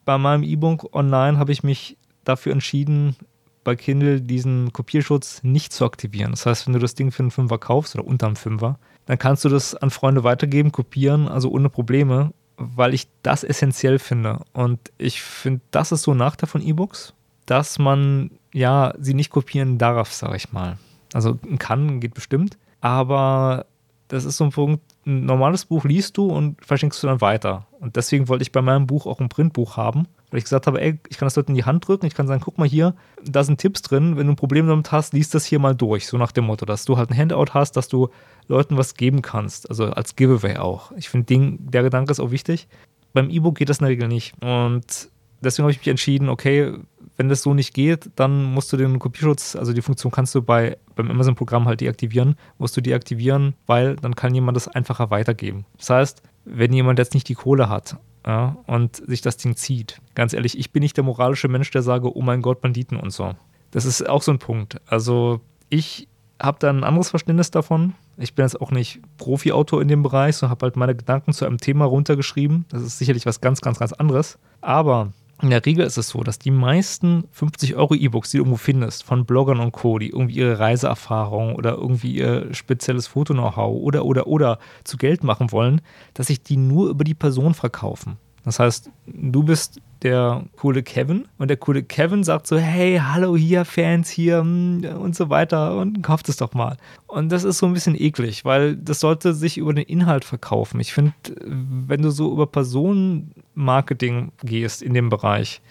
Bei 0.06 0.18
meinem 0.18 0.44
E-Book 0.44 0.96
online 0.96 1.38
habe 1.38 1.52
ich 1.52 1.64
mich 1.64 1.98
dafür 2.24 2.54
entschieden, 2.54 3.16
bei 3.64 3.76
Kindle 3.76 4.22
diesen 4.22 4.72
Kopierschutz 4.72 5.44
nicht 5.44 5.74
zu 5.74 5.84
aktivieren. 5.84 6.32
Das 6.32 6.46
heißt, 6.46 6.68
wenn 6.68 6.74
du 6.74 6.80
das 6.80 6.96
Ding 6.96 7.12
für 7.12 7.24
einen 7.24 7.32
Fünfer 7.32 7.58
kaufst 7.58 7.96
oder 7.96 8.08
unter 8.08 8.28
einem 8.28 8.38
Fünfer, 8.38 8.80
dann 9.06 9.18
kannst 9.18 9.44
du 9.44 9.50
das 9.50 9.76
an 9.76 9.90
Freunde 9.90 10.24
weitergeben, 10.24 10.72
kopieren, 10.72 11.28
also 11.28 11.50
ohne 11.50 11.70
Probleme 11.70 12.32
weil 12.58 12.94
ich 12.94 13.08
das 13.22 13.44
essentiell 13.44 14.00
finde. 14.00 14.42
Und 14.54 14.80
ich 14.98 15.22
finde, 15.22 15.62
das 15.72 15.92
ist 15.92 16.04
so 16.04 16.12
ein 16.12 16.18
Nachteil 16.18 16.50
von 16.50 16.62
E-Books, 16.62 17.14
dass 17.46 17.80
man 17.80 18.32
ja 18.52 18.94
sie 19.00 19.14
nicht 19.14 19.30
kopieren 19.30 19.78
darf, 19.78 20.12
sage 20.12 20.36
ich 20.36 20.52
mal. 20.52 20.78
Also 21.14 21.40
kann, 21.60 22.00
geht 22.00 22.14
bestimmt, 22.14 22.58
aber 22.82 23.66
das 24.08 24.26
ist 24.26 24.38
so 24.38 24.46
ein 24.46 24.52
Punkt, 24.52 24.82
ein 25.06 25.26
normales 25.26 25.66
Buch 25.66 25.86
liest 25.86 26.18
du 26.18 26.28
und 26.28 26.64
verschenkst 26.66 27.02
du 27.02 27.08
dann 27.08 27.22
weiter. 27.22 27.68
Und 27.80 27.96
deswegen 27.96 28.28
wollte 28.28 28.42
ich 28.42 28.52
bei 28.52 28.62
meinem 28.62 28.88
Buch 28.88 29.06
auch 29.06 29.20
ein 29.20 29.30
Printbuch 29.30 29.78
haben, 29.78 30.08
weil 30.30 30.40
ich 30.40 30.44
gesagt 30.44 30.68
habe, 30.68 30.82
ey, 30.82 31.00
ich 31.10 31.18
kann 31.18 31.26
das 31.28 31.36
Leuten 31.36 31.52
in 31.52 31.56
die 31.56 31.66
Hand 31.66 31.88
drücken, 31.88 32.06
ich 32.06 32.16
kann 32.16 32.28
sagen, 32.28 32.42
guck 32.44 32.58
mal 32.58 32.68
hier, 32.68 32.96
da 33.24 33.44
sind 33.44 33.60
Tipps 33.60 33.82
drin, 33.82 34.18
wenn 34.18 34.28
du 34.28 34.34
ein 34.34 34.38
Problem 34.38 34.68
damit 34.68 34.92
hast, 34.92 35.14
liest 35.14 35.34
das 35.34 35.46
hier 35.46 35.60
mal 35.60 35.76
durch, 35.76 36.08
so 36.08 36.18
nach 36.18 36.32
dem 36.32 36.46
Motto, 36.46 36.66
dass 36.66 36.86
du 36.86 36.98
halt 36.98 37.10
ein 37.10 37.18
Handout 37.18 37.54
hast, 37.54 37.74
dass 37.78 37.88
du 37.88 38.10
Leuten 38.48 38.78
was 38.78 38.96
geben 38.96 39.22
kannst, 39.22 39.70
also 39.70 39.86
als 39.86 40.16
Giveaway 40.16 40.58
auch. 40.58 40.92
Ich 40.94 41.10
finde, 41.10 41.58
der 41.60 41.84
Gedanke 41.84 42.12
ist 42.12 42.20
auch 42.20 42.32
wichtig. 42.32 42.68
Beim 43.14 43.30
E-Book 43.30 43.56
geht 43.56 43.70
das 43.70 43.80
in 43.80 43.86
der 43.86 43.92
Regel 43.92 44.08
nicht. 44.08 44.34
Und 44.42 45.10
deswegen 45.42 45.64
habe 45.64 45.72
ich 45.72 45.80
mich 45.80 45.88
entschieden, 45.88 46.30
okay, 46.30 46.74
wenn 47.18 47.30
das 47.30 47.42
so 47.42 47.54
nicht 47.54 47.74
geht, 47.74 48.12
dann 48.16 48.44
musst 48.44 48.72
du 48.72 48.78
den 48.78 49.00
Kopierschutz, 49.00 49.56
also 49.56 49.74
die 49.74 49.82
Funktion 49.82 50.12
kannst 50.12 50.36
du 50.36 50.42
bei, 50.42 50.78
beim 50.96 51.10
Amazon-Programm 51.10 51.66
halt 51.66 51.82
deaktivieren, 51.82 52.36
musst 52.60 52.78
du 52.78 52.82
deaktivieren, 52.82 53.56
weil 53.66 53.96
dann 53.96 54.16
kann 54.16 54.36
jemand 54.36 54.56
das 54.56 54.68
einfacher 54.68 55.10
weitergeben. 55.10 55.66
Das 55.78 55.90
heißt, 55.90 56.22
wenn 56.46 56.74
jemand 56.74 57.00
jetzt 57.00 57.14
nicht 57.14 57.28
die 57.28 57.34
Kohle 57.34 57.70
hat 57.70 57.98
ja, 58.26 58.58
und 58.68 58.98
sich 58.98 59.22
das 59.22 59.38
Ding 59.38 59.56
zieht, 59.56 60.00
ganz 60.14 60.34
ehrlich, 60.34 60.58
ich 60.58 60.72
bin 60.72 60.82
nicht 60.82 60.96
der 60.96 61.04
moralische 61.04 61.48
Mensch, 61.48 61.72
der 61.72 61.82
sage, 61.82 62.16
oh 62.16 62.22
mein 62.22 62.42
Gott, 62.42 62.62
Banditen 62.62 62.98
und 62.98 63.12
so. 63.12 63.34
Das 63.72 63.86
ist 63.86 64.08
auch 64.08 64.22
so 64.22 64.32
ein 64.32 64.40
Punkt. 64.40 64.80
Also 64.86 65.42
ich 65.70 66.08
habe 66.42 66.58
da 66.60 66.70
ein 66.70 66.84
anderes 66.84 67.10
Verständnis 67.10 67.52
davon. 67.52 67.96
Ich 68.18 68.34
bin 68.34 68.46
jetzt 68.46 68.60
auch 68.60 68.72
nicht 68.72 69.00
Profi-Autor 69.18 69.82
in 69.82 69.88
dem 69.88 70.04
Bereich, 70.04 70.36
so 70.36 70.50
habe 70.50 70.66
halt 70.66 70.76
meine 70.76 70.96
Gedanken 70.96 71.34
zu 71.34 71.46
einem 71.46 71.58
Thema 71.58 71.86
runtergeschrieben. 71.86 72.66
Das 72.70 72.82
ist 72.82 72.98
sicherlich 72.98 73.26
was 73.26 73.42
ganz, 73.42 73.62
ganz, 73.62 73.80
ganz 73.80 73.94
anderes. 73.94 74.38
Aber 74.62 75.14
in 75.42 75.52
der 75.52 75.64
Regel 75.64 75.86
ist 75.86 75.98
es 75.98 76.10
so, 76.10 76.24
dass 76.24 76.40
die 76.40 76.50
meisten 76.50 77.26
50 77.32 77.76
Euro 77.76 77.94
E-Books, 77.94 78.32
die 78.32 78.38
du 78.38 78.42
irgendwo 78.42 78.58
findest, 78.58 79.04
von 79.04 79.26
Bloggern 79.26 79.60
und 79.60 79.72
Co., 79.72 80.00
die 80.00 80.10
irgendwie 80.10 80.38
ihre 80.38 80.58
Reiseerfahrung 80.58 81.56
oder 81.56 81.76
irgendwie 81.76 82.16
ihr 82.16 82.54
spezielles 82.56 83.06
Foto-Know-how 83.06 83.76
oder, 83.82 84.06
oder, 84.06 84.26
oder 84.26 84.58
zu 84.84 84.98
Geld 84.98 85.24
machen 85.24 85.52
wollen, 85.52 85.82
dass 86.16 86.28
sich 86.28 86.42
die 86.42 86.58
nur 86.58 86.90
über 86.90 87.04
die 87.04 87.14
Person 87.14 87.54
verkaufen. 87.54 88.18
Das 88.48 88.60
heißt, 88.60 88.90
du 89.08 89.44
bist 89.44 89.82
der 90.04 90.46
coole 90.56 90.82
Kevin 90.82 91.28
und 91.38 91.50
der 91.50 91.58
coole 91.58 91.84
Kevin 91.84 92.24
sagt 92.24 92.48
so, 92.48 92.58
hey, 92.58 92.98
hallo 92.98 93.36
hier, 93.36 93.66
Fans 93.66 94.10
hier 94.10 94.40
hm, 94.40 94.86
und 95.02 95.18
so 95.18 95.30
weiter 95.30 95.78
und 95.78 96.02
kauft 96.02 96.30
es 96.30 96.38
doch 96.38 96.54
mal. 96.54 96.78
Und 97.08 97.30
das 97.30 97.44
ist 97.44 97.58
so 97.58 97.66
ein 97.66 97.74
bisschen 97.74 98.00
eklig, 98.00 98.46
weil 98.46 98.78
das 98.78 99.02
sollte 99.02 99.34
sich 99.34 99.58
über 99.58 99.74
den 99.74 99.84
Inhalt 99.84 100.24
verkaufen. 100.24 100.80
Ich 100.80 100.94
finde, 100.94 101.12
wenn 101.44 102.02
du 102.02 102.10
so 102.10 102.32
über 102.32 102.48
Personenmarketing 102.48 104.32
gehst 104.46 104.82
in 104.82 104.94
dem 104.94 105.10
Bereich, 105.10 105.62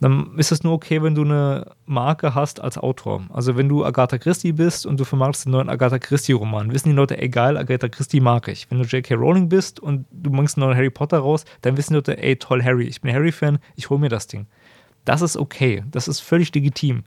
dann 0.00 0.36
ist 0.36 0.52
es 0.52 0.62
nur 0.62 0.72
okay, 0.72 1.02
wenn 1.02 1.14
du 1.14 1.22
eine 1.22 1.72
Marke 1.86 2.34
hast 2.34 2.60
als 2.60 2.78
Autor. 2.78 3.22
Also 3.32 3.56
wenn 3.56 3.68
du 3.68 3.84
Agatha 3.84 4.18
Christie 4.18 4.52
bist 4.52 4.86
und 4.86 4.98
du 4.98 5.04
vermarktest 5.04 5.46
einen 5.46 5.52
neuen 5.52 5.68
Agatha 5.68 5.98
Christie-Roman, 5.98 6.72
wissen 6.72 6.90
die 6.90 6.94
Leute, 6.94 7.18
egal, 7.18 7.56
Agatha 7.56 7.88
Christie 7.88 8.20
mag 8.20 8.48
ich. 8.48 8.70
Wenn 8.70 8.78
du 8.78 8.84
J.K. 8.84 9.14
Rowling 9.14 9.48
bist 9.48 9.80
und 9.80 10.06
du 10.10 10.30
bringst 10.30 10.56
einen 10.56 10.66
neuen 10.66 10.76
Harry 10.76 10.90
Potter 10.90 11.18
raus, 11.18 11.44
dann 11.62 11.76
wissen 11.76 11.92
die 11.92 11.96
Leute, 11.96 12.22
ey, 12.22 12.36
toll, 12.36 12.62
Harry, 12.62 12.86
ich 12.86 13.00
bin 13.00 13.14
Harry-Fan, 13.14 13.58
ich 13.76 13.88
hole 13.90 14.00
mir 14.00 14.08
das 14.08 14.26
Ding. 14.26 14.46
Das 15.04 15.22
ist 15.22 15.36
okay, 15.36 15.84
das 15.90 16.08
ist 16.08 16.20
völlig 16.20 16.54
legitim. 16.54 17.04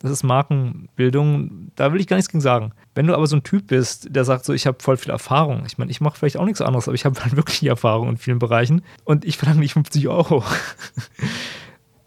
Das 0.00 0.10
ist 0.10 0.22
Markenbildung, 0.22 1.72
da 1.76 1.92
will 1.92 2.00
ich 2.00 2.06
gar 2.06 2.16
nichts 2.16 2.30
gegen 2.30 2.40
sagen. 2.40 2.72
Wenn 2.94 3.06
du 3.06 3.14
aber 3.14 3.26
so 3.26 3.36
ein 3.36 3.42
Typ 3.42 3.66
bist, 3.66 4.08
der 4.10 4.24
sagt 4.24 4.46
so, 4.46 4.54
ich 4.54 4.66
habe 4.66 4.78
voll 4.80 4.96
viel 4.96 5.10
Erfahrung. 5.12 5.64
Ich 5.66 5.76
meine, 5.76 5.90
ich 5.90 6.00
mache 6.00 6.16
vielleicht 6.16 6.38
auch 6.38 6.46
nichts 6.46 6.62
anderes, 6.62 6.88
aber 6.88 6.94
ich 6.94 7.04
habe 7.04 7.20
halt 7.22 7.36
wirklich 7.36 7.62
Erfahrung 7.66 8.08
in 8.08 8.16
vielen 8.16 8.38
Bereichen 8.38 8.82
und 9.04 9.26
ich 9.26 9.36
verlange 9.36 9.60
nicht 9.60 9.74
50 9.74 10.08
Euro. 10.08 10.42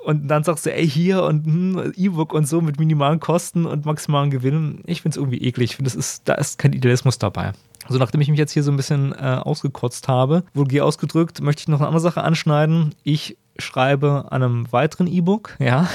und 0.04 0.28
dann 0.28 0.44
sagst 0.44 0.66
du, 0.66 0.74
ey, 0.74 0.88
hier 0.88 1.24
und 1.24 1.46
hm, 1.46 1.94
E-Book 1.96 2.34
und 2.34 2.48
so 2.48 2.62
mit 2.62 2.80
minimalen 2.80 3.20
Kosten 3.20 3.66
und 3.66 3.86
maximalen 3.86 4.30
Gewinnen. 4.30 4.82
Ich 4.86 5.02
finde 5.02 5.16
es 5.16 5.18
irgendwie 5.18 5.42
eklig. 5.42 5.76
Finde, 5.76 5.92
ist, 5.92 6.24
da 6.26 6.36
ist 6.36 6.60
kein 6.60 6.74
Idealismus 6.74 7.18
dabei. 7.18 7.54
Also 7.86 8.00
nachdem 8.00 8.22
ich 8.22 8.30
mich 8.30 8.40
jetzt 8.40 8.52
hier 8.52 8.64
so 8.64 8.72
ein 8.72 8.78
bisschen 8.78 9.14
äh, 9.14 9.40
ausgekotzt 9.42 10.08
habe, 10.08 10.44
vulgär 10.54 10.86
ausgedrückt, 10.86 11.42
möchte 11.42 11.62
ich 11.62 11.68
noch 11.68 11.80
eine 11.80 11.88
andere 11.88 12.02
Sache 12.02 12.24
anschneiden. 12.24 12.96
Ich 13.04 13.38
schreibe 13.58 14.26
an 14.30 14.44
einem 14.44 14.72
weiteren 14.72 15.08
E-Book, 15.08 15.56
ja. 15.60 15.88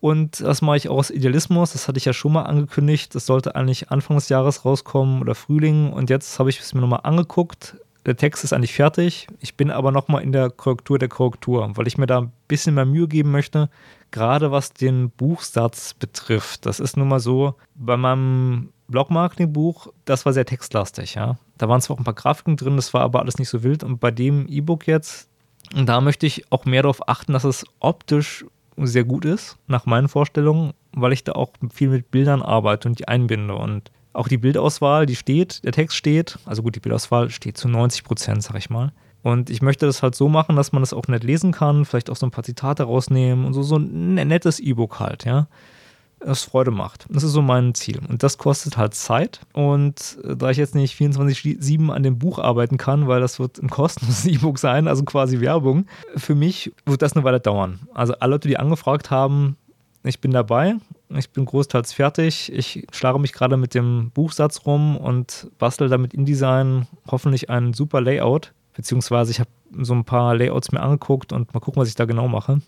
Und 0.00 0.40
das 0.40 0.62
mache 0.62 0.78
ich 0.78 0.88
auch 0.88 0.96
aus 0.96 1.10
Idealismus. 1.10 1.72
Das 1.72 1.86
hatte 1.86 1.98
ich 1.98 2.04
ja 2.04 2.12
schon 2.12 2.32
mal 2.32 2.42
angekündigt. 2.42 3.14
Das 3.14 3.26
sollte 3.26 3.54
eigentlich 3.54 3.90
Anfang 3.92 4.16
des 4.16 4.28
Jahres 4.28 4.64
rauskommen 4.64 5.20
oder 5.20 5.36
Frühling. 5.36 5.92
Und 5.92 6.10
jetzt 6.10 6.40
habe 6.40 6.50
ich 6.50 6.58
es 6.58 6.74
mir 6.74 6.80
nochmal 6.80 7.00
angeguckt 7.04 7.76
der 8.06 8.16
Text 8.16 8.44
ist 8.44 8.52
eigentlich 8.52 8.74
fertig. 8.74 9.26
Ich 9.40 9.56
bin 9.56 9.70
aber 9.70 9.92
nochmal 9.92 10.22
in 10.22 10.32
der 10.32 10.50
Korrektur 10.50 10.98
der 10.98 11.08
Korrektur, 11.08 11.70
weil 11.74 11.86
ich 11.86 11.98
mir 11.98 12.06
da 12.06 12.22
ein 12.22 12.32
bisschen 12.48 12.74
mehr 12.74 12.84
Mühe 12.84 13.06
geben 13.06 13.30
möchte, 13.30 13.70
gerade 14.10 14.50
was 14.50 14.72
den 14.72 15.10
Buchsatz 15.10 15.94
betrifft. 15.94 16.66
Das 16.66 16.80
ist 16.80 16.96
nun 16.96 17.08
mal 17.08 17.20
so, 17.20 17.54
bei 17.74 17.96
meinem 17.96 18.70
Blogmarketing-Buch, 18.88 19.88
das 20.04 20.26
war 20.26 20.32
sehr 20.32 20.46
textlastig, 20.46 21.14
ja. 21.14 21.38
Da 21.58 21.68
waren 21.68 21.80
zwar 21.80 21.94
auch 21.94 22.00
ein 22.00 22.04
paar 22.04 22.14
Grafiken 22.14 22.56
drin, 22.56 22.76
das 22.76 22.92
war 22.92 23.02
aber 23.02 23.20
alles 23.20 23.38
nicht 23.38 23.48
so 23.48 23.62
wild. 23.62 23.84
Und 23.84 24.00
bei 24.00 24.10
dem 24.10 24.46
E-Book 24.48 24.86
jetzt, 24.86 25.28
da 25.74 26.00
möchte 26.00 26.26
ich 26.26 26.50
auch 26.50 26.64
mehr 26.64 26.82
darauf 26.82 27.08
achten, 27.08 27.32
dass 27.32 27.44
es 27.44 27.64
optisch 27.78 28.44
sehr 28.76 29.04
gut 29.04 29.24
ist, 29.24 29.58
nach 29.66 29.86
meinen 29.86 30.08
Vorstellungen, 30.08 30.72
weil 30.92 31.12
ich 31.12 31.24
da 31.24 31.32
auch 31.32 31.50
viel 31.72 31.88
mit 31.88 32.10
Bildern 32.10 32.42
arbeite 32.42 32.88
und 32.88 32.98
die 32.98 33.08
einbinde. 33.08 33.54
Und 33.54 33.90
auch 34.12 34.28
die 34.28 34.38
Bildauswahl, 34.38 35.06
die 35.06 35.16
steht, 35.16 35.64
der 35.64 35.72
Text 35.72 35.96
steht, 35.96 36.38
also 36.44 36.62
gut, 36.62 36.74
die 36.76 36.80
Bildauswahl 36.80 37.30
steht 37.30 37.56
zu 37.56 37.68
90 37.68 38.04
Prozent, 38.04 38.42
sag 38.42 38.56
ich 38.56 38.70
mal. 38.70 38.92
Und 39.22 39.50
ich 39.50 39.62
möchte 39.62 39.86
das 39.86 40.02
halt 40.02 40.14
so 40.14 40.28
machen, 40.28 40.56
dass 40.56 40.72
man 40.72 40.82
das 40.82 40.92
auch 40.92 41.06
nett 41.06 41.24
lesen 41.24 41.52
kann, 41.52 41.84
vielleicht 41.84 42.10
auch 42.10 42.16
so 42.16 42.26
ein 42.26 42.32
paar 42.32 42.44
Zitate 42.44 42.82
rausnehmen 42.84 43.44
und 43.44 43.52
so, 43.54 43.62
so 43.62 43.76
ein 43.76 44.14
nettes 44.14 44.58
E-Book 44.58 44.98
halt, 45.00 45.24
ja. 45.24 45.46
Das 46.24 46.44
Freude 46.44 46.70
macht. 46.70 47.06
Das 47.08 47.24
ist 47.24 47.32
so 47.32 47.42
mein 47.42 47.74
Ziel. 47.74 48.00
Und 48.08 48.22
das 48.22 48.38
kostet 48.38 48.76
halt 48.76 48.94
Zeit. 48.94 49.40
Und 49.54 50.18
äh, 50.22 50.36
da 50.36 50.50
ich 50.50 50.56
jetzt 50.56 50.76
nicht 50.76 50.96
24-7 50.96 51.90
an 51.90 52.04
dem 52.04 52.18
Buch 52.18 52.38
arbeiten 52.38 52.76
kann, 52.76 53.08
weil 53.08 53.20
das 53.20 53.40
wird 53.40 53.60
ein 53.60 53.68
kostenloses 53.68 54.26
E-Book 54.26 54.58
sein, 54.58 54.86
also 54.86 55.02
quasi 55.04 55.40
Werbung, 55.40 55.86
für 56.16 56.36
mich 56.36 56.72
wird 56.86 57.02
das 57.02 57.14
eine 57.14 57.24
Weile 57.24 57.40
dauern. 57.40 57.80
Also 57.92 58.14
alle 58.20 58.32
Leute, 58.32 58.46
die 58.46 58.56
angefragt 58.56 59.10
haben, 59.10 59.56
ich 60.04 60.20
bin 60.20 60.30
dabei 60.30 60.76
ich 61.18 61.30
bin 61.30 61.44
großteils 61.44 61.92
fertig. 61.92 62.52
Ich 62.52 62.86
schlage 62.92 63.18
mich 63.18 63.32
gerade 63.32 63.56
mit 63.56 63.74
dem 63.74 64.10
Buchsatz 64.12 64.66
rum 64.66 64.96
und 64.96 65.48
bastel 65.58 65.88
damit 65.88 66.14
InDesign 66.14 66.86
hoffentlich 67.10 67.50
ein 67.50 67.72
super 67.72 68.00
Layout. 68.00 68.52
Beziehungsweise 68.74 69.30
ich 69.30 69.40
habe 69.40 69.50
so 69.80 69.94
ein 69.94 70.04
paar 70.04 70.34
Layouts 70.34 70.72
mir 70.72 70.80
angeguckt 70.80 71.32
und 71.32 71.52
mal 71.52 71.60
gucken, 71.60 71.80
was 71.80 71.88
ich 71.88 71.94
da 71.94 72.04
genau 72.04 72.28
mache. 72.28 72.60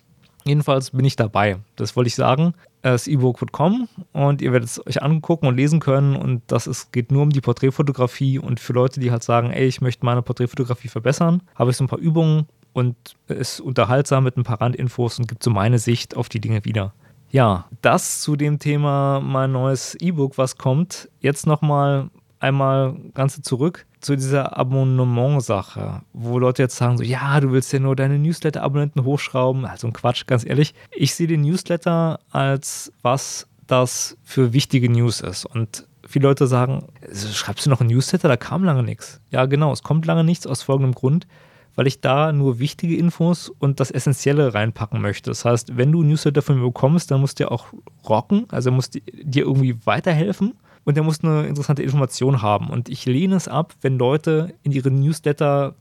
Jedenfalls 0.45 0.91
bin 0.91 1.07
ich 1.07 1.17
dabei. 1.17 1.57
Das 1.77 1.97
wollte 1.97 2.09
ich 2.09 2.15
sagen. 2.15 2.53
Das 2.83 3.07
E-Book 3.07 3.41
wird 3.41 3.53
kommen 3.53 3.89
und 4.13 4.43
ihr 4.43 4.53
werdet 4.53 4.69
es 4.69 4.87
euch 4.87 5.03
angucken 5.03 5.47
und 5.47 5.57
lesen 5.57 5.81
können. 5.81 6.17
Und 6.17 6.43
das 6.49 6.67
ist, 6.67 6.93
geht 6.93 7.11
nur 7.11 7.23
um 7.23 7.31
die 7.31 7.41
Porträtfotografie. 7.41 8.39
Und 8.39 8.61
für 8.61 8.75
Leute, 8.75 9.01
die 9.01 9.11
halt 9.11 9.23
sagen, 9.23 9.51
ey, 9.51 9.67
ich 9.67 9.81
möchte 9.81 10.05
meine 10.05 10.21
Porträtfotografie 10.21 10.89
verbessern, 10.89 11.43
habe 11.55 11.71
ich 11.71 11.79
so 11.79 11.85
ein 11.85 11.89
paar 11.89 11.99
Übungen 11.99 12.47
und 12.75 12.95
ist 13.29 13.61
unterhaltsam 13.61 14.25
mit 14.25 14.37
ein 14.37 14.43
paar 14.43 14.61
Randinfos 14.61 15.19
und 15.19 15.29
gibt 15.29 15.43
so 15.43 15.51
meine 15.51 15.79
Sicht 15.79 16.15
auf 16.15 16.29
die 16.29 16.41
Dinge 16.41 16.67
wieder. 16.67 16.93
Ja, 17.35 17.65
das 17.83 18.21
zu 18.21 18.37
dem 18.37 18.61
Thema 18.61 19.19
mein 19.19 19.51
neues 19.51 19.97
E-Book, 19.97 20.39
was 20.39 20.57
kommt. 20.57 21.09
Jetzt 21.19 21.49
nochmal 21.49 22.09
einmal 22.39 22.95
ganz 23.13 23.43
zurück 23.43 23.87
zu 24.01 24.15
dieser 24.15 24.57
Abonnement-Sache, 24.57 26.03
wo 26.13 26.39
Leute 26.39 26.63
jetzt 26.63 26.77
sagen 26.77 26.97
so, 26.97 27.03
ja, 27.03 27.41
du 27.41 27.51
willst 27.51 27.73
ja 27.73 27.81
nur 27.81 27.97
deine 27.97 28.21
Newsletter-Abonnenten 28.21 29.03
hochschrauben. 29.03 29.65
Also 29.65 29.89
ein 29.89 29.93
Quatsch, 29.93 30.27
ganz 30.29 30.47
ehrlich. 30.47 30.75
Ich 30.93 31.17
sehe 31.17 31.27
den 31.27 31.41
Newsletter 31.41 32.21
als 32.31 32.93
was 33.03 33.49
das 33.67 34.17
für 34.23 34.53
wichtige 34.53 34.89
News 34.89 35.21
ist. 35.21 35.45
Und 35.45 35.89
viele 36.07 36.29
Leute 36.29 36.47
sagen, 36.47 36.87
schreibst 37.13 37.67
du 37.67 37.71
noch 37.71 37.81
ein 37.81 37.89
Newsletter? 37.89 38.29
Da 38.29 38.37
kam 38.37 38.63
lange 38.63 38.85
nichts. 38.85 39.21
Ja, 39.33 39.47
genau, 39.47 39.73
es 39.73 39.83
kommt 39.83 40.07
lange 40.07 40.23
nichts 40.23 40.47
aus 40.47 40.63
folgendem 40.63 40.95
Grund 40.95 41.27
weil 41.75 41.87
ich 41.87 42.01
da 42.01 42.33
nur 42.33 42.59
wichtige 42.59 42.97
Infos 42.97 43.49
und 43.49 43.81
das 43.81 43.91
Essentielle 43.91 44.55
reinpacken 44.55 45.01
möchte. 45.01 45.31
Das 45.31 45.45
heißt, 45.45 45.77
wenn 45.77 45.93
du 45.93 46.03
Newsletter 46.03 46.43
von 46.43 46.59
mir 46.59 46.67
bekommst, 46.67 47.11
dann 47.11 47.21
musst 47.21 47.39
du 47.39 47.45
ja 47.45 47.51
auch 47.51 47.67
rocken, 48.09 48.47
also 48.51 48.71
er 48.71 48.75
muss 48.75 48.91
dir 48.91 49.45
irgendwie 49.45 49.77
weiterhelfen 49.85 50.55
und 50.85 50.97
er 50.97 51.03
muss 51.03 51.23
eine 51.23 51.47
interessante 51.47 51.83
Information 51.83 52.43
haben. 52.43 52.71
Und 52.71 52.89
ich 52.89 53.07
lehne 53.07 53.37
es 53.37 53.49
ab, 53.49 53.75
wenn 53.81 53.99
Leute 53.99 54.55
in 54.63 54.73
ihre 54.73 54.91
Newsletter 54.91 55.75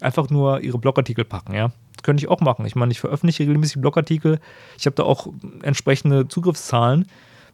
einfach 0.00 0.30
nur 0.30 0.60
ihre 0.60 0.78
Blogartikel 0.78 1.24
packen, 1.24 1.54
ja. 1.54 1.72
Das 1.94 2.04
könnte 2.04 2.24
ich 2.24 2.30
auch 2.30 2.40
machen. 2.40 2.64
Ich 2.64 2.76
meine, 2.76 2.92
ich 2.92 3.00
veröffentliche 3.00 3.42
regelmäßig 3.42 3.82
Blogartikel. 3.82 4.40
Ich 4.78 4.86
habe 4.86 4.96
da 4.96 5.02
auch 5.02 5.28
entsprechende 5.62 6.28
Zugriffszahlen. 6.28 7.06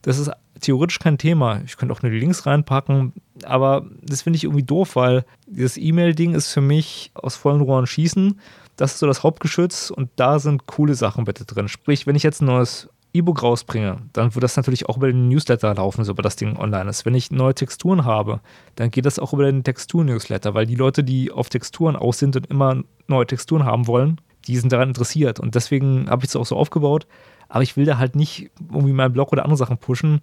Das 0.03 0.19
ist 0.19 0.31
theoretisch 0.61 1.01
kein 1.01 1.19
Thema. 1.19 1.63
Ich 1.65 1.77
könnte 1.77 1.93
auch 1.93 2.03
nur 2.03 2.13
die 2.13 2.21
Links 2.21 2.47
reinpacken, 2.47 3.13
aber 3.45 3.87
das 4.03 4.23
finde 4.23 4.37
ich 4.37 4.45
irgendwie 4.45 4.63
doof, 4.63 4.97
weil 4.97 5.25
dieses 5.47 5.77
E-Mail-Ding 5.77 6.35
ist 6.35 6.53
für 6.53 6.61
mich 6.61 7.11
aus 7.15 7.37
vollen 7.37 7.61
Rohren 7.61 7.87
schießen. 7.87 8.41
Das 8.77 8.95
ist 8.95 8.99
so 9.01 9.07
das 9.07 9.23
Hauptgeschütz 9.23 9.91
und 9.91 10.11
da 10.17 10.39
sind 10.39 10.67
coole 10.67 10.95
Sachen 10.95 11.25
bitte 11.25 11.45
drin. 11.45 11.69
Sprich, 11.69 12.07
wenn 12.07 12.17
ich 12.17 12.23
jetzt 12.23 12.43
ein 12.43 12.47
neues 12.47 12.89
E-Book 13.15 13.43
rausbringe, 13.43 13.97
dann 14.13 14.35
wird 14.35 14.43
das 14.43 14.57
natürlich 14.57 14.89
auch 14.89 14.99
über 14.99 15.07
den 15.07 15.29
Newsletter 15.29 15.75
laufen, 15.75 16.05
sobald 16.05 16.27
das 16.27 16.37
Ding 16.37 16.57
online 16.59 16.91
ist. 16.91 17.07
Wenn 17.07 17.15
ich 17.15 17.31
neue 17.31 17.55
Texturen 17.55 18.05
habe, 18.05 18.41
dann 18.75 18.91
geht 18.91 19.07
das 19.07 19.19
auch 19.19 19.33
über 19.33 19.51
den 19.51 19.65
Textur-Newsletter, 19.65 20.53
weil 20.53 20.67
die 20.67 20.75
Leute, 20.75 21.03
die 21.03 21.33
auf 21.33 21.49
Texturen 21.49 21.97
aus 21.97 22.19
sind 22.19 22.37
und 22.37 22.47
immer 22.49 22.83
neue 23.07 23.27
Texturen 23.27 23.65
haben 23.65 23.87
wollen, 23.87 24.21
die 24.47 24.57
sind 24.59 24.73
daran 24.73 24.89
interessiert. 24.89 25.41
Und 25.41 25.55
deswegen 25.55 26.11
habe 26.11 26.25
ich 26.25 26.29
es 26.29 26.37
auch 26.37 26.47
so 26.47 26.57
aufgebaut. 26.57 27.07
Aber 27.49 27.63
ich 27.63 27.77
will 27.77 27.85
da 27.85 27.99
halt 27.99 28.17
nicht 28.17 28.51
irgendwie 28.71 28.93
meinen 28.93 29.13
Blog 29.13 29.33
oder 29.33 29.45
andere 29.45 29.57
Sachen 29.57 29.79
pushen. 29.79 30.21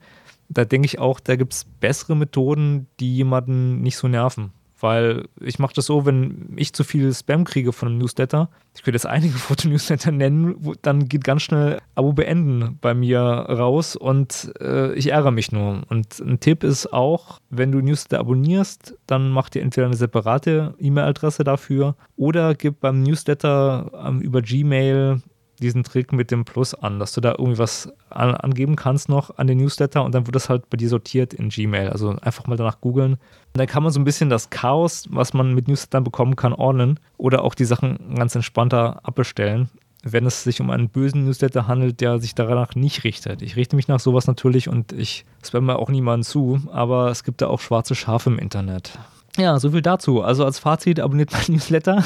Da 0.49 0.65
denke 0.65 0.85
ich 0.85 0.99
auch, 0.99 1.19
da 1.19 1.35
gibt 1.35 1.53
es 1.53 1.65
bessere 1.65 2.15
Methoden, 2.15 2.87
die 2.99 3.15
jemanden 3.15 3.81
nicht 3.81 3.97
so 3.97 4.07
nerven. 4.07 4.51
Weil 4.83 5.29
ich 5.39 5.59
mache 5.59 5.73
das 5.73 5.85
so, 5.85 6.05
wenn 6.05 6.55
ich 6.57 6.73
zu 6.73 6.83
viel 6.83 7.13
Spam 7.13 7.45
kriege 7.45 7.71
von 7.71 7.87
einem 7.87 7.99
Newsletter, 7.99 8.49
ich 8.75 8.83
könnte 8.83 8.97
jetzt 8.97 9.05
einige 9.05 9.33
Fotonewsletter 9.37 10.11
nennen, 10.11 10.55
wo, 10.57 10.73
dann 10.81 11.07
geht 11.07 11.23
ganz 11.23 11.43
schnell 11.43 11.79
Abo 11.95 12.11
beenden 12.11 12.79
bei 12.81 12.93
mir 12.93 13.19
raus 13.19 13.95
und 13.95 14.51
äh, 14.59 14.93
ich 14.95 15.11
ärgere 15.11 15.31
mich 15.31 15.53
nur. 15.53 15.83
Und 15.87 16.19
ein 16.19 16.41
Tipp 16.41 16.65
ist 16.65 16.91
auch, 16.91 17.39
wenn 17.49 17.71
du 17.71 17.79
Newsletter 17.79 18.19
abonnierst, 18.19 18.97
dann 19.07 19.29
mach 19.29 19.47
dir 19.47 19.61
entweder 19.61 19.87
eine 19.87 19.95
separate 19.95 20.75
E-Mail-Adresse 20.77 21.45
dafür 21.45 21.95
oder 22.17 22.53
gib 22.53 22.81
beim 22.81 23.03
Newsletter 23.03 23.89
ähm, 24.05 24.19
über 24.19 24.41
Gmail 24.41 25.21
diesen 25.63 25.83
Trick 25.83 26.13
mit 26.13 26.31
dem 26.31 26.45
Plus 26.45 26.73
an, 26.73 26.99
dass 26.99 27.13
du 27.13 27.21
da 27.21 27.31
irgendwie 27.31 27.57
was 27.57 27.91
an, 28.09 28.35
angeben 28.35 28.75
kannst 28.75 29.09
noch 29.09 29.37
an 29.37 29.47
den 29.47 29.57
Newsletter 29.57 30.03
und 30.03 30.13
dann 30.13 30.27
wird 30.27 30.35
das 30.35 30.49
halt 30.49 30.69
bei 30.69 30.77
dir 30.77 30.89
sortiert 30.89 31.33
in 31.33 31.49
Gmail. 31.49 31.89
Also 31.89 32.15
einfach 32.21 32.47
mal 32.47 32.57
danach 32.57 32.81
googeln. 32.81 33.13
Und 33.13 33.19
dann 33.57 33.67
kann 33.67 33.83
man 33.83 33.91
so 33.91 33.99
ein 33.99 34.03
bisschen 34.03 34.29
das 34.29 34.49
Chaos, 34.49 35.07
was 35.09 35.33
man 35.33 35.53
mit 35.53 35.67
Newslettern 35.67 36.03
bekommen 36.03 36.35
kann, 36.35 36.53
ordnen 36.53 36.99
oder 37.17 37.43
auch 37.43 37.55
die 37.55 37.65
Sachen 37.65 38.15
ganz 38.15 38.35
entspannter 38.35 38.99
abbestellen, 39.03 39.69
wenn 40.03 40.25
es 40.25 40.43
sich 40.43 40.61
um 40.61 40.69
einen 40.69 40.89
bösen 40.89 41.25
Newsletter 41.25 41.67
handelt, 41.67 42.01
der 42.01 42.19
sich 42.19 42.35
danach 42.35 42.75
nicht 42.75 43.03
richtet. 43.03 43.41
Ich 43.41 43.55
richte 43.55 43.75
mich 43.75 43.87
nach 43.87 43.99
sowas 43.99 44.27
natürlich 44.27 44.69
und 44.69 44.91
ich 44.91 45.25
spamme 45.43 45.77
auch 45.77 45.89
niemanden 45.89 46.23
zu, 46.23 46.61
aber 46.71 47.09
es 47.09 47.23
gibt 47.23 47.41
da 47.41 47.47
auch 47.47 47.59
schwarze 47.59 47.95
Schafe 47.95 48.29
im 48.29 48.37
Internet. 48.37 48.99
Ja, 49.37 49.59
so 49.59 49.71
viel 49.71 49.81
dazu. 49.81 50.21
Also 50.21 50.45
als 50.45 50.59
Fazit, 50.59 50.99
abonniert 50.99 51.31
mein 51.31 51.43
Newsletter, 51.47 52.03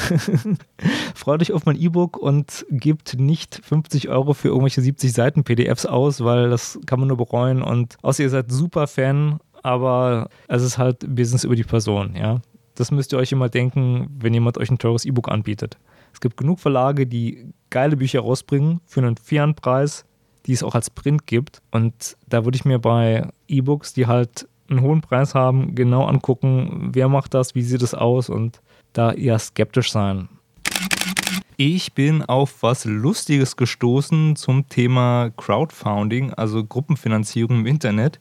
freut 1.14 1.42
euch 1.42 1.52
auf 1.52 1.66
mein 1.66 1.76
E-Book 1.76 2.16
und 2.16 2.64
gebt 2.70 3.18
nicht 3.18 3.60
50 3.62 4.08
Euro 4.08 4.32
für 4.32 4.48
irgendwelche 4.48 4.80
70 4.80 5.12
Seiten 5.12 5.44
PDFs 5.44 5.84
aus, 5.84 6.24
weil 6.24 6.48
das 6.48 6.78
kann 6.86 7.00
man 7.00 7.08
nur 7.08 7.18
bereuen. 7.18 7.62
Und 7.62 7.96
außer 8.00 8.22
ihr 8.22 8.30
seid 8.30 8.50
super 8.50 8.86
Fan, 8.86 9.40
aber 9.62 10.30
es 10.48 10.62
ist 10.62 10.78
halt 10.78 11.00
Business 11.14 11.44
über 11.44 11.56
die 11.56 11.64
Person, 11.64 12.16
ja. 12.16 12.40
Das 12.76 12.90
müsst 12.92 13.12
ihr 13.12 13.18
euch 13.18 13.32
immer 13.32 13.48
denken, 13.48 14.08
wenn 14.20 14.32
jemand 14.32 14.56
euch 14.56 14.70
ein 14.70 14.78
teures 14.78 15.04
E-Book 15.04 15.28
anbietet. 15.28 15.76
Es 16.14 16.20
gibt 16.20 16.36
genug 16.36 16.60
Verlage, 16.60 17.06
die 17.06 17.52
geile 17.70 17.96
Bücher 17.96 18.20
rausbringen 18.20 18.80
für 18.86 19.00
einen 19.00 19.16
fairen 19.16 19.54
Preis, 19.54 20.04
die 20.46 20.52
es 20.52 20.62
auch 20.62 20.74
als 20.74 20.88
Print 20.88 21.26
gibt. 21.26 21.60
Und 21.72 22.16
da 22.28 22.44
würde 22.44 22.56
ich 22.56 22.64
mir 22.64 22.78
bei 22.78 23.28
E-Books, 23.48 23.92
die 23.92 24.06
halt 24.06 24.48
einen 24.68 24.80
hohen 24.80 25.00
Preis 25.00 25.34
haben, 25.34 25.74
genau 25.74 26.04
angucken, 26.04 26.90
wer 26.92 27.08
macht 27.08 27.34
das, 27.34 27.54
wie 27.54 27.62
sieht 27.62 27.82
es 27.82 27.94
aus 27.94 28.28
und 28.28 28.60
da 28.92 29.12
eher 29.12 29.38
skeptisch 29.38 29.92
sein. 29.92 30.28
Ich 31.56 31.92
bin 31.92 32.22
auf 32.22 32.62
was 32.62 32.84
Lustiges 32.84 33.56
gestoßen 33.56 34.36
zum 34.36 34.68
Thema 34.68 35.30
Crowdfunding, 35.36 36.32
also 36.34 36.64
Gruppenfinanzierung 36.64 37.60
im 37.60 37.66
Internet. 37.66 38.20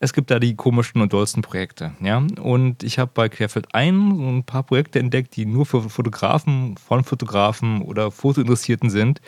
Es 0.00 0.12
gibt 0.12 0.30
da 0.30 0.38
die 0.38 0.54
komischsten 0.54 1.00
und 1.00 1.14
dollsten 1.14 1.40
Projekte, 1.40 1.92
ja. 2.02 2.18
Und 2.42 2.82
ich 2.82 2.98
habe 2.98 3.10
bei 3.14 3.30
Querfeld 3.30 3.74
ein 3.74 4.10
ein 4.10 4.44
paar 4.44 4.64
Projekte 4.64 4.98
entdeckt, 4.98 5.34
die 5.36 5.46
nur 5.46 5.64
für 5.64 5.88
Fotografen, 5.88 6.76
von 6.76 7.04
Fotografen 7.04 7.80
oder 7.80 8.10
Fotointeressierten 8.10 8.90
sind. 8.90 9.22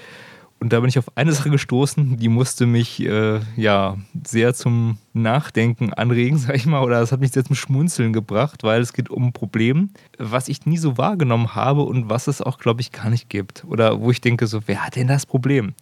Und 0.60 0.72
da 0.72 0.80
bin 0.80 0.88
ich 0.88 0.98
auf 0.98 1.16
eine 1.16 1.32
Sache 1.32 1.50
gestoßen, 1.50 2.16
die 2.16 2.28
musste 2.28 2.66
mich 2.66 3.00
äh, 3.04 3.40
ja 3.56 3.96
sehr 4.26 4.54
zum 4.54 4.98
Nachdenken 5.12 5.92
anregen, 5.92 6.36
sag 6.38 6.56
ich 6.56 6.66
mal, 6.66 6.82
oder 6.82 7.00
es 7.00 7.12
hat 7.12 7.20
mich 7.20 7.32
sehr 7.32 7.44
zum 7.44 7.54
Schmunzeln 7.54 8.12
gebracht, 8.12 8.64
weil 8.64 8.80
es 8.80 8.92
geht 8.92 9.08
um 9.08 9.26
ein 9.26 9.32
Problem, 9.32 9.90
was 10.18 10.48
ich 10.48 10.66
nie 10.66 10.78
so 10.78 10.98
wahrgenommen 10.98 11.54
habe 11.54 11.82
und 11.82 12.10
was 12.10 12.26
es 12.26 12.42
auch, 12.42 12.58
glaube 12.58 12.80
ich, 12.80 12.90
gar 12.90 13.08
nicht 13.08 13.28
gibt. 13.28 13.64
Oder 13.68 14.00
wo 14.00 14.10
ich 14.10 14.20
denke, 14.20 14.46
so, 14.46 14.60
wer 14.66 14.84
hat 14.84 14.96
denn 14.96 15.06
das 15.06 15.26
Problem? 15.26 15.74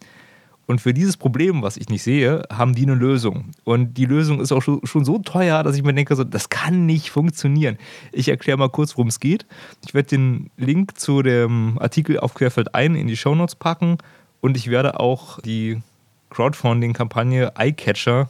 Und 0.67 0.81
für 0.81 0.93
dieses 0.93 1.15
Problem, 1.15 1.61
was 1.61 1.77
ich 1.77 1.87
nicht 1.87 2.03
sehe, 2.03 2.43
haben 2.51 2.75
die 2.75 2.83
eine 2.83 2.93
Lösung. 2.93 3.51
Und 3.63 3.93
die 3.93 4.05
Lösung 4.05 4.41
ist 4.41 4.51
auch 4.51 4.61
schon 4.61 5.05
so 5.05 5.17
teuer, 5.19 5.63
dass 5.63 5.77
ich 5.77 5.83
mir 5.83 5.93
denke, 5.93 6.13
so, 6.15 6.25
das 6.25 6.49
kann 6.49 6.85
nicht 6.85 7.09
funktionieren. 7.09 7.77
Ich 8.11 8.27
erkläre 8.27 8.57
mal 8.57 8.69
kurz, 8.69 8.97
worum 8.97 9.07
es 9.07 9.21
geht. 9.21 9.45
Ich 9.85 9.93
werde 9.93 10.09
den 10.09 10.51
Link 10.57 10.99
zu 10.99 11.21
dem 11.21 11.79
Artikel 11.79 12.19
auf 12.19 12.33
Querfeld 12.33 12.75
ein 12.75 12.95
in 12.95 13.07
die 13.07 13.15
Shownotes 13.15 13.55
packen 13.55 13.97
und 14.41 14.57
ich 14.57 14.69
werde 14.69 14.99
auch 14.99 15.39
die 15.41 15.81
Crowdfunding-Kampagne 16.29 17.53
iCatcher 17.57 18.29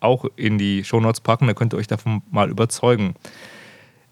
auch 0.00 0.24
in 0.36 0.58
die 0.58 0.84
Shownotes 0.84 1.20
packen, 1.20 1.46
da 1.46 1.54
könnt 1.54 1.74
ihr 1.74 1.78
euch 1.78 1.86
davon 1.86 2.22
mal 2.30 2.50
überzeugen. 2.50 3.14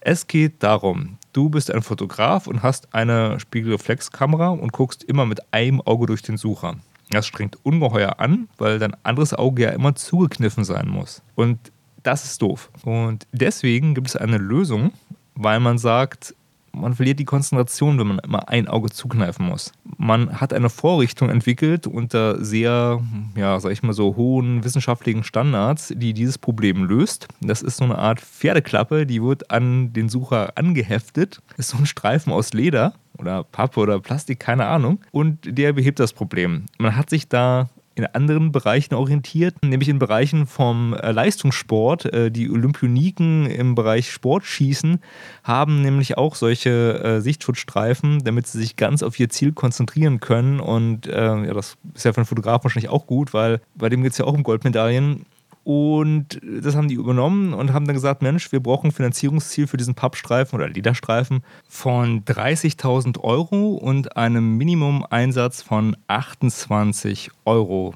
Es 0.01 0.29
geht 0.29 0.63
darum, 0.63 1.19
du 1.33 1.49
bist 1.49 1.71
ein 1.71 1.83
Fotograf 1.83 2.47
und 2.47 2.63
hast 2.63 2.95
eine 2.95 3.41
Spiegelreflexkamera 3.41 4.51
und 4.51 4.73
guckst 4.73 5.03
immer 5.03 5.27
mit 5.27 5.41
einem 5.53 5.81
Auge 5.81 6.07
durch 6.07 6.23
den 6.23 6.37
Sucher. 6.37 6.77
Das 7.11 7.27
strengt 7.27 7.59
ungeheuer 7.65 8.21
an, 8.21 8.49
weil 8.57 8.79
dein 8.79 8.97
anderes 9.05 9.35
Auge 9.35 9.65
ja 9.65 9.71
immer 9.71 9.97
zugekniffen 9.97 10.65
sein 10.65 10.89
muss. 10.89 11.23
Und 11.35 11.59
das 12.05 12.25
ist 12.25 12.41
doof. 12.41 12.71
Und 12.85 13.27
deswegen 13.33 13.95
gibt 13.95 14.07
es 14.07 14.15
eine 14.15 14.39
Lösung, 14.39 14.93
weil 15.35 15.59
man 15.59 15.79
sagt, 15.79 16.36
man 16.77 16.95
verliert 16.95 17.19
die 17.19 17.25
Konzentration, 17.25 17.99
wenn 17.99 18.07
man 18.07 18.19
immer 18.21 18.49
ein 18.49 18.69
Auge 18.69 18.91
zukneifen 18.91 19.47
muss. 19.47 19.73
Man 19.97 20.41
hat 20.41 20.53
eine 20.53 20.71
Vorrichtung 20.71 21.31
entwickelt 21.31 21.87
unter 21.87 22.45
sehr, 22.45 23.01
ja, 23.35 23.59
sag 23.59 23.73
ich 23.73 23.83
mal 23.83 23.93
so, 23.93 24.17
hohen 24.17 24.63
wissenschaftlichen 24.63 25.25
Standards, 25.25 25.93
die 25.97 26.13
dieses 26.13 26.39
Problem 26.39 26.85
löst. 26.85 27.29
Das 27.41 27.63
ist 27.63 27.79
so 27.79 27.85
eine 27.85 27.99
Art 27.99 28.21
Pferdeklappe, 28.21 29.07
die 29.07 29.23
wird 29.23 29.51
an 29.51 29.93
den 29.93 30.09
Sucher 30.09 30.53
angeheftet. 30.57 31.41
Ist 31.57 31.71
so 31.71 31.79
ein 31.79 31.87
Streifen 31.87 32.33
aus 32.33 32.53
Leder 32.53 32.95
oder 33.19 33.45
Pappe 33.45 33.81
oder 33.81 33.99
Plastik, 34.01 34.41
keine 34.41 34.67
Ahnung. 34.67 35.01
Und 35.11 35.39
der 35.59 35.73
behebt 35.73 35.99
das 35.99 36.13
Problem. 36.13 36.67
Man 36.79 36.97
hat 36.97 37.11
sich 37.11 37.29
da 37.29 37.69
in 37.97 38.05
anderen 38.05 38.53
Bereichen 38.53 38.95
orientiert, 38.95 39.57
nämlich 39.65 39.89
in 39.89 39.99
Bereichen 39.99 40.47
vom 40.47 40.93
äh, 40.93 41.11
Leistungssport. 41.13 42.05
Äh, 42.05 42.31
die 42.31 42.51
Olympioniken 42.51 43.47
im 43.47 43.75
Bereich 43.75 44.13
Sportschießen 44.13 45.01
haben 45.43 45.81
nämlich 45.81 46.19
auch 46.19 46.35
solche 46.35 47.03
äh, 47.03 47.21
Sichtschutzstreifen, 47.23 48.23
damit 48.23 48.47
sie 48.47 48.59
sich 48.59 48.77
ganz 48.77 49.03
auf 49.03 49.19
ihr 49.19 49.31
Ziel 49.31 49.53
konzentrieren 49.53 50.21
können. 50.21 50.61
Und 50.61 51.07
ja, 51.07 51.55
das 51.55 51.77
ist 51.95 52.05
ja 52.05 52.13
für 52.13 52.19
einen 52.19 52.27
Fotografen 52.27 52.65
wahrscheinlich 52.65 52.91
auch 52.91 53.07
gut, 53.07 53.33
weil 53.33 53.61
bei 53.75 53.89
dem 53.89 54.03
geht 54.03 54.13
es 54.13 54.19
ja 54.19 54.25
auch 54.25 54.35
um 54.35 54.43
Goldmedaillen. 54.43 55.25
Und 55.67 56.41
das 56.63 56.77
haben 56.77 56.87
die 56.87 56.95
übernommen 56.95 57.53
und 57.53 57.73
haben 57.73 57.87
dann 57.87 57.97
gesagt, 57.97 58.23
Mensch, 58.23 58.53
wir 58.53 58.61
brauchen 58.61 58.87
ein 58.87 58.93
Finanzierungsziel 58.93 59.67
für 59.67 59.77
diesen 59.77 59.97
Pappstreifen 59.97 60.57
oder 60.57 60.69
Lederstreifen 60.69 61.43
von 61.67 62.25
30.000 62.25 63.19
Euro 63.19 63.75
und 63.75 64.17
einem 64.17 64.59
Minimum-Einsatz 64.59 65.63
von 65.63 65.97
28 66.07 67.33
Euro. 67.47 67.95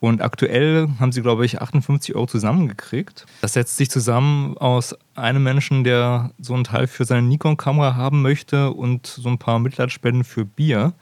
Und 0.00 0.20
aktuell 0.20 0.88
haben 0.98 1.12
sie, 1.12 1.22
glaube 1.22 1.46
ich, 1.46 1.62
58 1.62 2.16
Euro 2.16 2.26
zusammengekriegt. 2.26 3.24
Das 3.40 3.52
setzt 3.52 3.76
sich 3.76 3.88
zusammen 3.88 4.58
aus 4.58 4.96
einem 5.14 5.44
Menschen, 5.44 5.84
der 5.84 6.32
so 6.40 6.54
ein 6.54 6.64
Teil 6.64 6.88
für 6.88 7.04
seine 7.04 7.22
Nikon-Kamera 7.22 7.94
haben 7.94 8.20
möchte 8.20 8.72
und 8.72 9.06
so 9.06 9.28
ein 9.28 9.38
paar 9.38 9.60
Mitleidsspenden 9.60 10.24
für 10.24 10.44
Bier. 10.44 10.94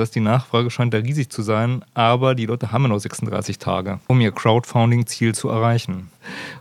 Heißt, 0.00 0.14
die 0.14 0.20
Nachfrage 0.20 0.70
scheint 0.70 0.94
da 0.94 0.98
riesig 0.98 1.30
zu 1.30 1.42
sein, 1.42 1.84
aber 1.94 2.34
die 2.34 2.46
Leute 2.46 2.72
haben 2.72 2.82
ja 2.82 2.88
noch 2.88 2.98
36 2.98 3.58
Tage, 3.58 4.00
um 4.08 4.20
ihr 4.20 4.32
Crowdfunding-Ziel 4.32 5.34
zu 5.34 5.48
erreichen. 5.48 6.10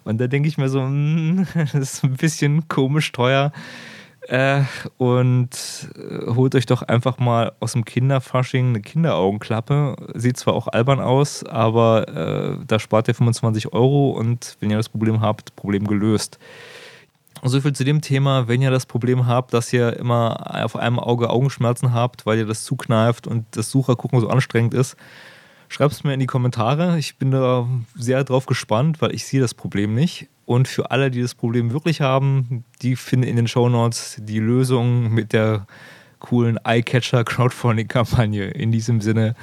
Und 0.03 0.19
da 0.19 0.27
denke 0.27 0.49
ich 0.49 0.57
mir 0.57 0.69
so, 0.69 0.81
hm, 0.81 1.47
das 1.55 1.73
ist 1.73 2.03
ein 2.03 2.15
bisschen 2.15 2.67
komisch 2.67 3.11
teuer. 3.11 3.51
Äh, 4.27 4.61
und 4.97 5.49
äh, 5.95 6.27
holt 6.35 6.53
euch 6.53 6.67
doch 6.67 6.83
einfach 6.83 7.17
mal 7.17 7.53
aus 7.59 7.71
dem 7.71 7.83
Kinderfasching 7.83 8.69
eine 8.69 8.81
Kinderaugenklappe. 8.81 9.95
Sieht 10.13 10.37
zwar 10.37 10.53
auch 10.53 10.67
albern 10.67 10.99
aus, 10.99 11.43
aber 11.43 12.07
äh, 12.09 12.57
da 12.67 12.77
spart 12.77 13.07
ihr 13.07 13.15
25 13.15 13.73
Euro 13.73 14.11
und 14.11 14.57
wenn 14.59 14.69
ihr 14.69 14.77
das 14.77 14.89
Problem 14.89 15.21
habt, 15.21 15.55
Problem 15.55 15.87
gelöst. 15.87 16.37
So 17.43 17.61
viel 17.61 17.73
zu 17.73 17.83
dem 17.83 18.01
Thema, 18.01 18.47
wenn 18.47 18.61
ihr 18.61 18.71
das 18.71 18.85
Problem 18.85 19.25
habt, 19.25 19.53
dass 19.53 19.71
ihr 19.71 19.97
immer 19.97 20.63
auf 20.63 20.75
einem 20.75 20.99
Auge 20.99 21.29
Augenschmerzen 21.29 21.93
habt, 21.93 22.25
weil 22.25 22.39
ihr 22.39 22.45
das 22.45 22.63
zukneift 22.63 23.27
und 23.27 23.45
das 23.51 23.71
Suchergucken 23.71 24.19
so 24.19 24.29
anstrengend 24.29 24.73
ist, 24.73 24.97
schreibt 25.69 25.93
es 25.93 26.03
mir 26.03 26.13
in 26.13 26.19
die 26.19 26.25
Kommentare. 26.25 26.97
Ich 26.99 27.17
bin 27.17 27.31
da 27.31 27.67
sehr 27.95 28.23
drauf 28.23 28.45
gespannt, 28.45 29.01
weil 29.01 29.13
ich 29.13 29.25
sehe 29.25 29.39
das 29.39 29.53
Problem 29.53 29.95
nicht. 29.95 30.27
Und 30.45 30.67
für 30.67 30.91
alle, 30.91 31.11
die 31.11 31.21
das 31.21 31.35
Problem 31.35 31.71
wirklich 31.71 32.01
haben, 32.01 32.65
die 32.81 32.95
finden 32.95 33.27
in 33.27 33.35
den 33.35 33.47
Show 33.47 33.69
Notes 33.69 34.17
die 34.19 34.39
Lösung 34.39 35.13
mit 35.13 35.31
der 35.31 35.67
coolen 36.19 36.57
Eyecatcher 36.65 37.23
Crowdfunding-Kampagne. 37.23 38.49
In 38.49 38.71
diesem 38.71 38.99
Sinne 38.99 39.35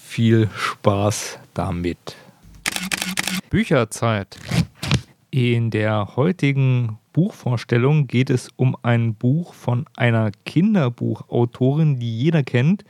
viel 0.00 0.48
Spaß 0.56 1.38
damit. 1.54 2.16
Bücherzeit. 3.50 4.38
In 5.30 5.70
der 5.70 6.16
heutigen 6.16 6.96
Buchvorstellung 7.12 8.06
geht 8.06 8.30
es 8.30 8.48
um 8.56 8.78
ein 8.80 9.14
Buch 9.14 9.52
von 9.52 9.84
einer 9.94 10.30
Kinderbuchautorin, 10.46 11.98
die 11.98 12.18
jeder 12.18 12.42
kennt. 12.42 12.86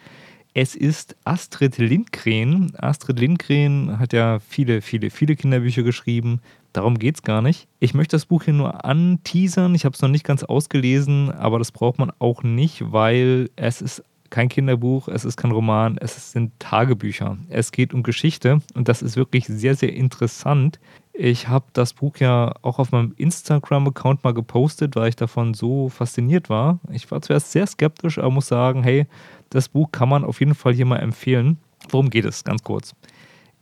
Es 0.55 0.77
ist 0.77 1.16
Astrid 1.24 1.79
Lindgren. 1.79 2.72
Astrid 2.77 3.18
Lindgren 3.18 3.98
hat 3.98 4.12
ja 4.12 4.38
viele, 4.38 4.83
viele, 4.83 5.11
viele 5.11 5.35
Kinderbücher 5.35 5.83
geschrieben. 5.83 6.40
Darum 6.72 7.01
geht 7.01 7.16
es 7.16 7.22
gar 7.22 7.42
nicht. 7.42 7.66
Ich 7.81 7.92
möchte 7.92 8.14
das 8.14 8.27
Buch 8.27 8.44
hier 8.44 8.55
nur 8.55 8.85
anteasern. 8.85 9.74
Ich 9.74 9.85
habe 9.85 9.94
es 9.94 10.03
noch 10.03 10.09
nicht 10.09 10.24
ganz 10.24 10.44
ausgelesen, 10.44 11.33
aber 11.33 11.59
das 11.59 11.72
braucht 11.72 11.98
man 11.98 12.12
auch 12.20 12.44
nicht, 12.44 12.92
weil 12.92 13.51
es 13.57 13.83
ist 13.83 14.05
kein 14.31 14.48
Kinderbuch, 14.48 15.09
es 15.09 15.24
ist 15.24 15.37
kein 15.37 15.51
Roman, 15.51 15.96
es 15.98 16.33
sind 16.33 16.53
Tagebücher. 16.61 17.38
Es 17.48 17.72
geht 17.72 17.94
um 17.94 18.03
Geschichte 18.03 18.61
und 18.74 18.88
das 18.88 19.03
ist 19.03 19.16
wirklich 19.16 19.46
sehr, 19.46 19.74
sehr 19.74 19.92
interessant. 19.92 20.79
Ich 21.20 21.48
habe 21.48 21.64
das 21.72 21.94
Buch 21.94 22.18
ja 22.18 22.54
auch 22.62 22.78
auf 22.78 22.92
meinem 22.92 23.12
Instagram-Account 23.16 24.22
mal 24.22 24.33
gepostet, 24.33 24.94
weil 24.94 25.09
ich 25.09 25.16
davon 25.16 25.52
so 25.52 25.88
fasziniert 25.88 26.48
war. 26.48 26.78
Ich 26.92 27.11
war 27.11 27.20
zuerst 27.20 27.50
sehr 27.50 27.66
skeptisch, 27.66 28.18
aber 28.18 28.31
muss 28.31 28.46
sagen, 28.46 28.85
hey, 28.85 29.09
das 29.50 29.68
Buch 29.68 29.90
kann 29.90 30.09
man 30.09 30.22
auf 30.22 30.38
jeden 30.38 30.54
Fall 30.54 30.74
hier 30.74 30.87
mal 30.87 30.98
empfehlen. 30.98 31.59
Worum 31.90 32.11
geht 32.11 32.24
es? 32.24 32.44
Ganz 32.44 32.62
kurz. 32.62 32.94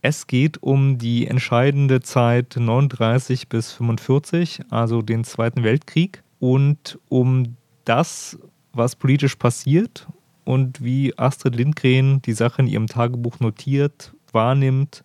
Es 0.03 0.27
geht 0.27 0.61
um 0.61 0.99
die 0.99 1.25
entscheidende 1.25 2.01
Zeit 2.01 2.57
39 2.59 3.49
bis 3.49 3.71
45, 3.71 4.61
also 4.69 5.01
den 5.01 5.23
Zweiten 5.23 5.63
Weltkrieg, 5.63 6.21
und 6.37 6.99
um 7.09 7.57
das, 7.85 8.37
was 8.71 8.95
politisch 8.95 9.35
passiert 9.35 10.07
und 10.45 10.83
wie 10.83 11.17
Astrid 11.17 11.55
Lindgren 11.55 12.21
die 12.21 12.33
Sache 12.33 12.61
in 12.61 12.67
ihrem 12.67 12.85
Tagebuch 12.85 13.39
notiert, 13.39 14.13
wahrnimmt 14.31 15.03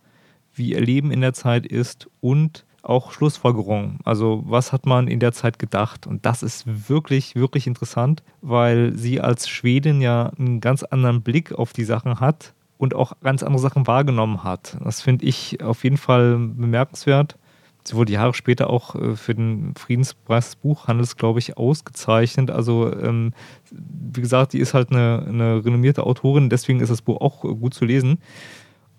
wie 0.63 0.75
ihr 0.75 0.81
Leben 0.81 1.11
in 1.11 1.21
der 1.21 1.33
Zeit 1.33 1.67
ist 1.67 2.09
und 2.21 2.65
auch 2.83 3.11
Schlussfolgerungen. 3.11 3.99
Also 4.05 4.45
was 4.47 4.73
hat 4.73 4.87
man 4.87 5.09
in 5.09 5.19
der 5.19 5.33
Zeit 5.33 5.59
gedacht? 5.59 6.07
Und 6.07 6.25
das 6.25 6.45
ist 6.45 6.89
wirklich, 6.89 7.35
wirklich 7.35 7.67
interessant, 7.67 8.23
weil 8.43 8.97
sie 8.97 9.21
als 9.21 9.49
Schwedin 9.49 10.01
ja 10.01 10.31
einen 10.39 10.61
ganz 10.61 10.85
anderen 10.85 11.23
Blick 11.23 11.53
auf 11.53 11.73
die 11.73 11.83
Sachen 11.83 12.21
hat 12.21 12.55
und 12.79 12.95
auch 12.95 13.15
ganz 13.23 13.43
andere 13.43 13.61
Sachen 13.61 13.89
wahrgenommen 13.89 14.45
hat. 14.45 14.77
Das 14.85 15.03
finde 15.03 15.27
ich 15.27 15.61
auf 15.65 15.83
jeden 15.83 15.97
Fall 15.97 16.39
bemerkenswert. 16.39 17.37
Sie 17.83 17.97
wurde 17.97 18.13
Jahre 18.13 18.35
später 18.35 18.71
auch 18.71 18.95
äh, 18.95 19.17
für 19.17 19.35
den 19.35 19.75
Friedenspreis 19.77 20.51
des 20.51 20.57
Buchhandels, 20.57 21.17
glaube 21.17 21.41
ich, 21.41 21.57
ausgezeichnet. 21.57 22.53
Also, 22.53 22.93
ähm, 22.93 23.33
wie 23.73 24.21
gesagt, 24.21 24.53
die 24.53 24.61
ist 24.61 24.75
halt 24.75 24.93
eine, 24.93 25.25
eine 25.29 25.65
renommierte 25.65 26.07
Autorin, 26.07 26.49
deswegen 26.49 26.79
ist 26.79 26.91
das 26.91 27.03
Buch 27.03 27.21
auch 27.21 27.41
gut 27.41 27.75
zu 27.75 27.85
lesen 27.85 28.19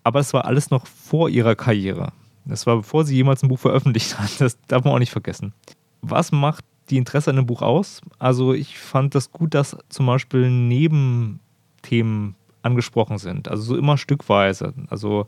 aber 0.03 0.19
es 0.19 0.33
war 0.33 0.45
alles 0.45 0.69
noch 0.69 0.87
vor 0.87 1.29
ihrer 1.29 1.55
Karriere. 1.55 2.11
Das 2.45 2.65
war 2.65 2.77
bevor 2.77 3.05
sie 3.05 3.15
jemals 3.15 3.41
ein 3.43 3.49
Buch 3.49 3.59
veröffentlicht 3.59 4.17
hat. 4.19 4.29
Das 4.39 4.57
darf 4.67 4.83
man 4.83 4.93
auch 4.93 4.99
nicht 4.99 5.11
vergessen. 5.11 5.53
Was 6.01 6.31
macht 6.31 6.65
die 6.89 6.97
Interesse 6.97 7.29
an 7.29 7.37
dem 7.37 7.45
Buch 7.45 7.61
aus? 7.61 8.01
Also 8.19 8.53
ich 8.53 8.77
fand 8.77 9.15
das 9.15 9.31
gut, 9.31 9.53
dass 9.53 9.77
zum 9.89 10.05
Beispiel 10.05 10.49
Nebenthemen 10.49 12.35
angesprochen 12.61 13.17
sind. 13.17 13.47
Also 13.47 13.63
so 13.63 13.77
immer 13.77 13.97
stückweise. 13.97 14.73
Also 14.89 15.27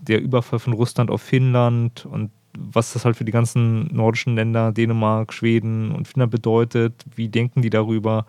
der 0.00 0.20
Überfall 0.20 0.58
von 0.58 0.72
Russland 0.72 1.10
auf 1.10 1.22
Finnland 1.22 2.06
und 2.06 2.30
was 2.56 2.92
das 2.92 3.04
halt 3.04 3.16
für 3.16 3.24
die 3.24 3.32
ganzen 3.32 3.94
nordischen 3.94 4.34
Länder, 4.34 4.72
Dänemark, 4.72 5.32
Schweden 5.32 5.92
und 5.92 6.08
Finnland 6.08 6.32
bedeutet. 6.32 7.04
Wie 7.14 7.28
denken 7.28 7.62
die 7.62 7.70
darüber? 7.70 8.26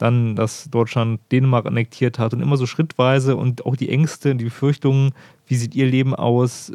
Dann, 0.00 0.34
dass 0.34 0.70
Deutschland 0.70 1.20
Dänemark 1.30 1.66
annektiert 1.66 2.18
hat 2.18 2.32
und 2.32 2.40
immer 2.40 2.56
so 2.56 2.66
schrittweise 2.66 3.36
und 3.36 3.66
auch 3.66 3.76
die 3.76 3.90
Ängste, 3.90 4.34
die 4.34 4.44
Befürchtungen, 4.44 5.12
wie 5.46 5.56
sieht 5.56 5.74
ihr 5.74 5.86
Leben 5.86 6.14
aus, 6.14 6.72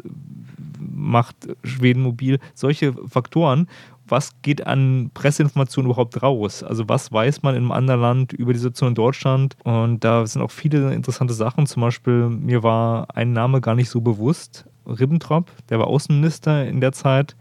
macht 0.78 1.36
Schweden 1.64 2.02
mobil, 2.02 2.38
solche 2.54 2.92
Faktoren. 3.08 3.68
Was 4.08 4.40
geht 4.42 4.64
an 4.66 5.10
Presseinformationen 5.14 5.90
überhaupt 5.90 6.22
raus? 6.22 6.62
Also 6.62 6.88
was 6.88 7.10
weiß 7.10 7.42
man 7.42 7.56
in 7.56 7.62
einem 7.62 7.72
anderen 7.72 8.00
Land 8.00 8.32
über 8.32 8.52
die 8.52 8.60
Situation 8.60 8.90
in 8.90 8.94
Deutschland? 8.94 9.56
Und 9.64 10.04
da 10.04 10.24
sind 10.24 10.42
auch 10.42 10.52
viele 10.52 10.94
interessante 10.94 11.34
Sachen. 11.34 11.66
Zum 11.66 11.82
Beispiel, 11.82 12.28
mir 12.28 12.62
war 12.62 13.08
ein 13.16 13.32
Name 13.32 13.60
gar 13.60 13.74
nicht 13.74 13.90
so 13.90 14.00
bewusst. 14.00 14.66
Ribbentrop, 14.86 15.50
der 15.68 15.80
war 15.80 15.88
Außenminister 15.88 16.64
in 16.66 16.80
der 16.80 16.92
Zeit 16.92 17.34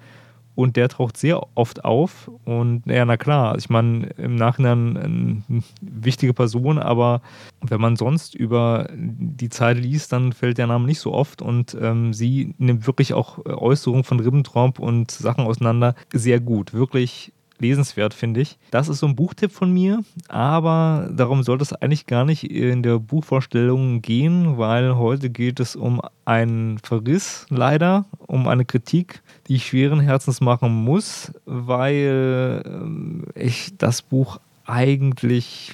und 0.56 0.76
der 0.78 0.90
taucht 0.90 1.18
sehr 1.18 1.42
oft 1.56 1.86
auf. 1.86 2.32
Und 2.46 2.84
ja, 2.86 3.06
na 3.06 3.18
klar, 3.18 3.58
ich 3.58 3.70
meine, 3.70 4.08
im 4.18 4.36
Nachhinein 4.36 4.98
eine 4.98 5.64
wichtige 5.82 6.34
Person, 6.34 6.80
aber 6.80 7.22
wenn 7.62 7.82
man 7.82 7.96
sonst 7.96 8.36
über 8.36 8.90
die 8.94 9.50
Zeit 9.50 9.78
liest, 9.78 10.12
dann 10.14 10.34
fällt 10.34 10.58
der 10.58 10.68
Name 10.68 10.86
nicht 10.86 11.00
so 11.00 11.14
oft. 11.14 11.42
Und 11.42 11.78
ähm, 11.80 12.14
sie 12.14 12.54
nimmt 12.58 12.88
wirklich 12.88 13.14
auch 13.14 13.46
Äußerungen 13.46 14.04
von 14.04 14.20
Ribbentrop 14.20 14.80
und 14.80 15.12
Sachen 15.12 15.46
auseinander 15.46 15.96
sehr 16.14 16.40
gut. 16.40 16.74
Wirklich 16.74 17.34
lesenswert, 17.60 18.14
finde 18.14 18.42
ich. 18.42 18.58
Das 18.72 18.90
ist 18.90 19.00
so 19.00 19.08
ein 19.08 19.16
Buchtipp 19.16 19.52
von 19.52 19.72
mir, 19.72 20.04
aber 20.28 21.10
darum 21.12 21.44
sollte 21.44 21.64
es 21.64 21.74
eigentlich 21.74 22.06
gar 22.06 22.26
nicht 22.26 22.50
in 22.50 22.84
der 22.84 23.00
Buchvorstellung 23.00 24.02
gehen, 24.02 24.58
weil 24.58 24.96
heute 24.98 25.30
geht 25.30 25.60
es 25.60 25.76
um 25.76 26.02
einen 26.26 26.80
Verriss, 26.80 27.46
leider, 27.50 28.06
um 28.18 28.48
eine 28.48 28.66
Kritik, 28.66 29.22
die 29.48 29.56
ich 29.56 29.68
schweren 29.68 30.00
Herzens 30.00 30.42
machen 30.42 30.74
muss, 30.74 31.32
weil 31.46 32.64
ähm, 32.66 33.26
ich 33.36 33.78
das 33.78 34.02
Buch 34.02 34.40
eigentlich 34.66 35.74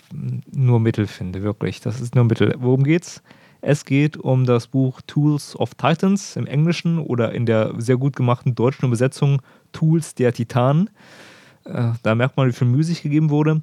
nur 0.51 0.79
Mittel 0.79 1.07
finde, 1.07 1.43
wirklich. 1.43 1.79
Das 1.81 2.01
ist 2.01 2.15
nur 2.15 2.25
Mittel. 2.25 2.55
Worum 2.59 2.83
geht's? 2.83 3.21
Es 3.61 3.85
geht 3.85 4.17
um 4.17 4.45
das 4.45 4.67
Buch 4.67 5.01
Tools 5.05 5.55
of 5.55 5.75
Titans 5.75 6.35
im 6.35 6.47
Englischen 6.47 6.97
oder 6.97 7.31
in 7.31 7.45
der 7.45 7.73
sehr 7.77 7.97
gut 7.97 8.15
gemachten 8.15 8.55
deutschen 8.55 8.85
Übersetzung 8.85 9.41
Tools 9.71 10.15
der 10.15 10.33
Titanen. 10.33 10.89
Äh, 11.65 11.91
da 12.03 12.15
merkt 12.15 12.37
man, 12.37 12.47
wie 12.47 12.53
viel 12.53 12.67
Mühe 12.67 12.83
sich 12.83 13.01
gegeben 13.01 13.29
wurde. 13.29 13.61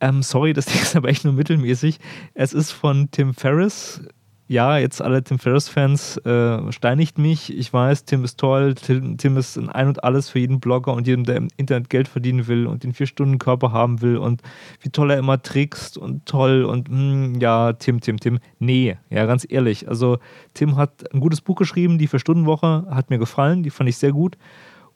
Ähm, 0.00 0.22
sorry, 0.22 0.52
das 0.52 0.66
Ding 0.66 0.80
ist 0.80 0.96
aber 0.96 1.08
echt 1.08 1.24
nur 1.24 1.34
mittelmäßig. 1.34 1.98
Es 2.34 2.52
ist 2.52 2.72
von 2.72 3.10
Tim 3.10 3.34
Ferriss. 3.34 4.02
Ja, 4.50 4.78
jetzt 4.78 5.00
alle 5.00 5.22
Tim 5.22 5.38
Ferriss-Fans 5.38 6.16
äh, 6.26 6.72
steinigt 6.72 7.18
mich. 7.18 7.56
Ich 7.56 7.72
weiß, 7.72 8.04
Tim 8.04 8.24
ist 8.24 8.36
toll. 8.36 8.74
Tim, 8.74 9.16
Tim 9.16 9.36
ist 9.36 9.56
ein 9.56 9.68
Ein 9.68 9.86
und 9.86 10.02
Alles 10.02 10.28
für 10.28 10.40
jeden 10.40 10.58
Blogger 10.58 10.92
und 10.92 11.06
jeden, 11.06 11.22
der 11.22 11.36
im 11.36 11.46
Internet 11.56 11.88
Geld 11.88 12.08
verdienen 12.08 12.48
will 12.48 12.66
und 12.66 12.82
den 12.82 12.92
Vier-Stunden-Körper 12.92 13.70
haben 13.70 14.02
will 14.02 14.16
und 14.16 14.42
wie 14.80 14.88
toll 14.88 15.12
er 15.12 15.18
immer 15.18 15.40
trickst 15.40 15.96
und 15.96 16.26
toll 16.26 16.64
und 16.64 16.90
mh, 16.90 16.96
hm, 16.96 17.40
ja, 17.40 17.74
Tim, 17.74 18.00
Tim, 18.00 18.18
Tim. 18.18 18.40
Nee, 18.58 18.96
ja, 19.08 19.24
ganz 19.26 19.46
ehrlich. 19.48 19.88
Also, 19.88 20.18
Tim 20.52 20.74
hat 20.76 21.04
ein 21.14 21.20
gutes 21.20 21.42
Buch 21.42 21.54
geschrieben, 21.54 21.98
die 21.98 22.08
Vier-Stunden-Woche, 22.08 22.88
hat 22.90 23.08
mir 23.08 23.18
gefallen, 23.18 23.62
die 23.62 23.70
fand 23.70 23.88
ich 23.88 23.98
sehr 23.98 24.10
gut. 24.10 24.36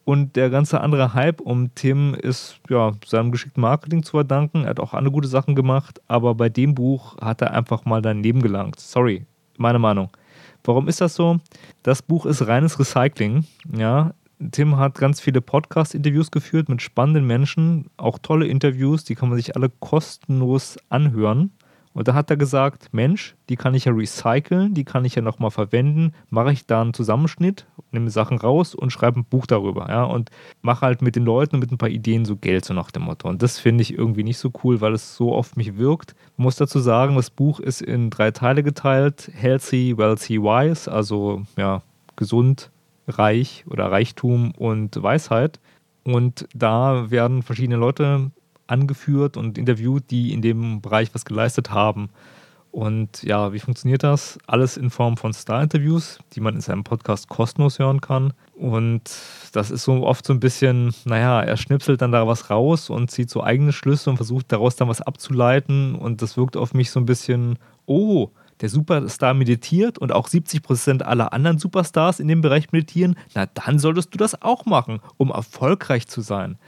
Und 0.05 0.37
der 0.37 0.51
ganze 0.51 0.81
andere 0.81 1.15
Hype 1.15 1.41
um 1.41 1.75
Tim 1.75 2.15
ist 2.15 2.61
ja 2.69 2.93
seinem 3.07 3.33
geschickten 3.33 3.63
Marketing 3.63 4.03
zu 4.03 4.13
verdanken. 4.13 4.65
Er 4.65 4.71
hat 4.71 4.81
auch 4.81 4.93
andere 4.93 5.13
gute 5.13 5.29
Sachen 5.29 5.55
gemacht, 5.55 6.01
aber 6.09 6.35
bei 6.35 6.51
dem 6.51 6.75
Buch 6.75 7.17
hat 7.19 7.41
er 7.41 7.53
einfach 7.55 7.87
mal 7.87 8.03
daneben 8.03 8.43
gelangt. 8.43 8.79
Sorry, 8.79 9.25
meine 9.57 9.79
Meinung. 9.79 10.11
Warum 10.63 10.89
ist 10.89 11.01
das 11.01 11.15
so? 11.15 11.39
Das 11.83 12.03
Buch 12.03 12.27
ist 12.27 12.47
reines 12.47 12.79
Recycling. 12.79 13.45
Ja, 13.75 14.13
Tim 14.51 14.77
hat 14.77 14.97
ganz 14.97 15.21
viele 15.21 15.41
Podcast-Interviews 15.41 16.31
geführt 16.31 16.69
mit 16.69 16.83
spannenden 16.83 17.27
Menschen, 17.27 17.91
auch 17.97 18.19
tolle 18.19 18.47
Interviews, 18.47 19.05
die 19.05 19.15
kann 19.15 19.29
man 19.29 19.39
sich 19.39 19.57
alle 19.57 19.71
kostenlos 19.71 20.77
anhören. 20.89 21.53
Und 21.95 22.09
da 22.09 22.15
hat 22.15 22.29
er 22.29 22.37
gesagt, 22.37 22.89
Mensch, 22.93 23.37
die 23.49 23.55
kann 23.55 23.73
ich 23.73 23.85
ja 23.85 23.93
recyceln, 23.93 24.75
die 24.75 24.85
kann 24.85 25.05
ich 25.05 25.15
ja 25.15 25.23
nochmal 25.23 25.53
verwenden, 25.53 26.13
mache 26.29 26.53
ich 26.53 26.67
da 26.67 26.83
einen 26.83 26.93
Zusammenschnitt, 26.93 27.67
nehme 27.93 28.11
Sachen 28.11 28.37
raus 28.37 28.75
und 28.75 28.91
schreibe 28.91 29.21
ein 29.21 29.25
Buch 29.25 29.47
darüber, 29.47 29.89
ja, 29.89 30.03
und 30.03 30.31
mache 30.61 30.85
halt 30.85 31.03
mit 31.03 31.15
den 31.15 31.25
Leuten 31.25 31.57
und 31.57 31.61
mit 31.61 31.71
ein 31.71 31.79
paar 31.79 31.89
Ideen 31.89 32.25
so 32.25 32.37
Geld, 32.37 32.65
so 32.65 32.75
nach 32.75 32.91
dem 32.91 33.05
Motto. 33.05 33.29
Und 33.29 33.43
das 33.43 33.61
finde 33.61 33.83
ich 33.83 33.97
irgendwie 33.97 34.25
nicht 34.25 34.39
so 34.39 34.51
cool, 34.65 34.81
weil 34.81 34.93
es 34.93 35.17
so 35.17 35.33
oft 35.33 35.57
mich 35.57 35.77
wirkt. 35.79 36.17
Ich 36.33 36.39
muss 36.39 36.57
dazu 36.57 36.81
sagen, 36.81 37.15
das 37.15 37.31
Buch 37.31 37.61
ist 37.61 37.81
in 37.81 38.11
drei 38.11 38.33
Teile 38.33 38.65
geteilt, 38.65 39.31
Healthy, 39.33 39.97
Wealthy, 39.97 40.43
Wise, 40.43 40.91
also 40.91 41.43
ja, 41.57 41.83
gesund, 42.17 42.73
reich 43.07 43.65
oder 43.69 43.93
Reichtum 43.93 44.51
und 44.59 45.01
Weisheit. 45.01 45.61
Und 46.03 46.49
da 46.55 47.11
werden 47.11 47.43
verschiedene 47.43 47.77
Leute 47.77 48.33
angeführt 48.67 49.37
und 49.37 49.59
interviewt, 49.59 50.05
die 50.11 50.33
in 50.33 50.43
dem 50.43 50.81
Bereich 50.81 51.15
was 51.15 51.25
geleistet 51.25 51.71
haben. 51.71 52.11
Und 52.75 53.23
ja, 53.23 53.53
wie 53.53 53.61
funktioniert 53.61 54.03
das? 54.03 54.37
Alles 54.49 54.77
in 54.77 54.91
Form 54.91 55.17
von 55.17 55.33
Star-Interviews, 55.33 56.19
die 56.33 56.41
man 56.41 56.57
in 56.57 56.61
seinem 56.61 56.83
Podcast 56.83 57.29
kostenlos 57.29 57.79
hören 57.79 58.01
kann. 58.01 58.33
Und 58.57 59.03
das 59.53 59.71
ist 59.71 59.85
so 59.85 60.05
oft 60.05 60.27
so 60.27 60.33
ein 60.33 60.41
bisschen, 60.41 60.93
naja, 61.05 61.41
er 61.41 61.57
schnipselt 61.57 62.03
dann 62.03 62.11
da 62.11 62.27
was 62.27 62.51
raus 62.51 62.91
und 62.91 63.13
zieht 63.13 63.31
so 63.31 63.45
eigene 63.45 63.73
Schlüsse 63.73 64.11
und 64.11 64.17
versucht 64.17 64.51
daraus 64.51 64.75
dann 64.75 64.89
was 64.89 65.03
abzuleiten. 65.03 65.95
Und 65.95 66.21
das 66.21 66.37
wirkt 66.37 66.57
auf 66.57 66.75
mich 66.75 66.91
so 66.91 66.99
ein 66.99 67.07
bisschen, 67.07 67.61
oh, 67.87 68.31
der 68.61 68.69
Superstar 68.69 69.35
meditiert 69.35 69.99
und 69.99 70.11
auch 70.11 70.29
70% 70.29 71.03
aller 71.03 71.33
anderen 71.33 71.59
Superstars 71.59 72.19
in 72.19 72.27
dem 72.27 72.41
Bereich 72.41 72.73
meditieren, 72.73 73.17
na 73.35 73.47
dann 73.47 73.79
solltest 73.79 74.13
du 74.15 74.19
das 74.19 74.43
auch 74.43 74.67
machen, 74.67 75.01
um 75.17 75.31
erfolgreich 75.31 76.09
zu 76.09 76.23
sein. 76.23 76.59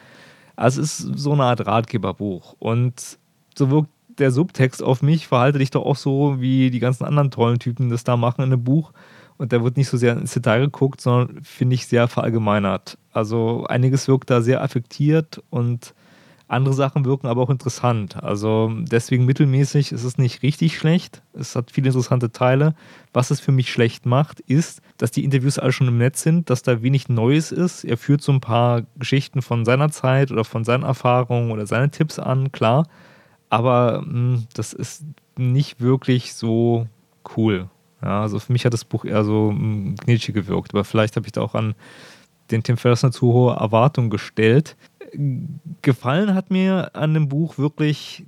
Also 0.56 0.80
es 0.80 1.00
ist 1.00 1.18
so 1.18 1.32
eine 1.32 1.44
Art 1.44 1.66
Ratgeberbuch. 1.66 2.56
Und 2.58 3.18
so 3.56 3.70
wirkt 3.70 3.90
der 4.18 4.30
Subtext 4.30 4.82
auf 4.82 5.02
mich, 5.02 5.26
verhalte 5.26 5.58
dich 5.58 5.70
doch 5.70 5.84
auch 5.84 5.96
so, 5.96 6.40
wie 6.40 6.70
die 6.70 6.78
ganzen 6.78 7.04
anderen 7.04 7.30
tollen 7.30 7.58
Typen 7.58 7.90
das 7.90 8.04
da 8.04 8.16
machen 8.16 8.42
in 8.42 8.52
einem 8.52 8.64
Buch. 8.64 8.92
Und 9.36 9.52
da 9.52 9.62
wird 9.62 9.76
nicht 9.76 9.88
so 9.88 9.98
sehr 9.98 10.16
ins 10.16 10.32
Detail 10.32 10.60
geguckt, 10.60 11.00
sondern 11.00 11.42
finde 11.44 11.74
ich 11.74 11.86
sehr 11.86 12.08
verallgemeinert. 12.08 12.96
Also 13.12 13.66
einiges 13.66 14.08
wirkt 14.08 14.30
da 14.30 14.40
sehr 14.40 14.62
affektiert 14.62 15.42
und 15.50 15.94
andere 16.48 16.74
Sachen 16.74 17.04
wirken 17.04 17.26
aber 17.26 17.42
auch 17.42 17.50
interessant. 17.50 18.22
Also 18.22 18.70
deswegen 18.72 19.24
mittelmäßig 19.24 19.90
ist 19.90 20.04
es 20.04 20.16
nicht 20.16 20.42
richtig 20.42 20.78
schlecht. 20.78 21.22
Es 21.32 21.56
hat 21.56 21.72
viele 21.72 21.88
interessante 21.88 22.30
Teile. 22.30 22.74
Was 23.12 23.30
es 23.30 23.40
für 23.40 23.50
mich 23.50 23.72
schlecht 23.72 24.06
macht, 24.06 24.40
ist, 24.40 24.80
dass 24.96 25.10
die 25.10 25.24
Interviews 25.24 25.58
alle 25.58 25.72
schon 25.72 25.88
im 25.88 25.98
Netz 25.98 26.22
sind, 26.22 26.48
dass 26.48 26.62
da 26.62 26.82
wenig 26.82 27.08
Neues 27.08 27.50
ist. 27.50 27.84
Er 27.84 27.96
führt 27.96 28.22
so 28.22 28.30
ein 28.30 28.40
paar 28.40 28.82
Geschichten 28.96 29.42
von 29.42 29.64
seiner 29.64 29.90
Zeit 29.90 30.30
oder 30.30 30.44
von 30.44 30.62
seinen 30.62 30.84
Erfahrungen 30.84 31.50
oder 31.50 31.66
seine 31.66 31.90
Tipps 31.90 32.20
an, 32.20 32.52
klar. 32.52 32.86
Aber 33.50 34.02
mh, 34.02 34.06
hm, 34.06 34.46
das 34.54 34.72
ist 34.72 35.04
nicht 35.36 35.80
wirklich 35.80 36.34
so 36.34 36.86
cool. 37.36 37.68
Ja, 38.02 38.22
also 38.22 38.38
für 38.38 38.52
mich 38.52 38.64
hat 38.64 38.72
das 38.72 38.84
Buch 38.84 39.04
eher 39.04 39.24
so 39.24 39.52
knitschig 40.00 40.34
gewirkt, 40.34 40.74
aber 40.74 40.84
vielleicht 40.84 41.16
habe 41.16 41.26
ich 41.26 41.32
da 41.32 41.40
auch 41.40 41.54
an 41.54 41.74
den 42.50 42.62
Tim 42.62 42.76
Ferriss 42.76 43.02
eine 43.02 43.12
zu 43.12 43.32
hohe 43.32 43.56
Erwartung 43.56 44.10
gestellt. 44.10 44.76
Gefallen 45.82 46.34
hat 46.34 46.50
mir 46.50 46.94
an 46.94 47.14
dem 47.14 47.28
Buch 47.28 47.58
wirklich, 47.58 48.24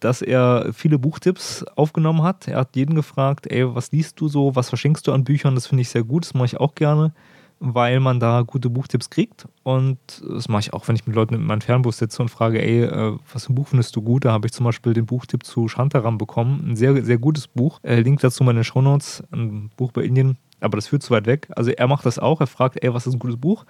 dass 0.00 0.22
er 0.22 0.70
viele 0.72 0.98
Buchtipps 0.98 1.64
aufgenommen 1.76 2.22
hat. 2.22 2.48
Er 2.48 2.58
hat 2.58 2.76
jeden 2.76 2.94
gefragt, 2.94 3.50
ey, 3.50 3.74
was 3.74 3.92
liest 3.92 4.20
du 4.20 4.28
so, 4.28 4.54
was 4.54 4.68
verschenkst 4.68 5.06
du 5.06 5.12
an 5.12 5.24
Büchern? 5.24 5.54
Das 5.54 5.66
finde 5.66 5.82
ich 5.82 5.88
sehr 5.88 6.04
gut, 6.04 6.24
das 6.24 6.34
mache 6.34 6.46
ich 6.46 6.56
auch 6.58 6.74
gerne 6.74 7.12
weil 7.60 8.00
man 8.00 8.20
da 8.20 8.42
gute 8.42 8.68
Buchtipps 8.68 9.10
kriegt. 9.10 9.46
Und 9.62 9.98
das 10.28 10.48
mache 10.48 10.60
ich 10.60 10.72
auch, 10.74 10.86
wenn 10.86 10.96
ich 10.96 11.06
mit 11.06 11.16
Leuten 11.16 11.34
in 11.34 11.44
meinem 11.44 11.60
Fernbus 11.60 11.98
sitze 11.98 12.20
und 12.20 12.28
frage, 12.28 12.62
ey, 12.62 12.84
äh, 12.84 13.16
was 13.32 13.46
für 13.46 13.52
ein 13.52 13.54
Buch 13.54 13.68
findest 13.68 13.96
du 13.96 14.02
gut? 14.02 14.24
Da 14.24 14.32
habe 14.32 14.46
ich 14.46 14.52
zum 14.52 14.64
Beispiel 14.64 14.92
den 14.92 15.06
Buchtipp 15.06 15.44
zu 15.44 15.68
Shantaram 15.68 16.18
bekommen. 16.18 16.62
Ein 16.68 16.76
sehr, 16.76 17.02
sehr 17.04 17.18
gutes 17.18 17.48
Buch. 17.48 17.80
Äh, 17.82 18.00
Link 18.00 18.20
dazu 18.20 18.44
meine 18.44 18.64
Shownotes. 18.64 19.24
Ein 19.32 19.70
Buch 19.76 19.92
bei 19.92 20.02
Indien, 20.02 20.36
aber 20.60 20.76
das 20.76 20.88
führt 20.88 21.02
zu 21.02 21.10
weit 21.10 21.26
weg. 21.26 21.48
Also 21.56 21.70
er 21.70 21.86
macht 21.86 22.04
das 22.04 22.18
auch. 22.18 22.40
Er 22.40 22.46
fragt, 22.46 22.82
ey, 22.82 22.92
was 22.92 23.06
ist 23.06 23.14
ein 23.14 23.18
gutes 23.18 23.38
Buch? 23.38 23.64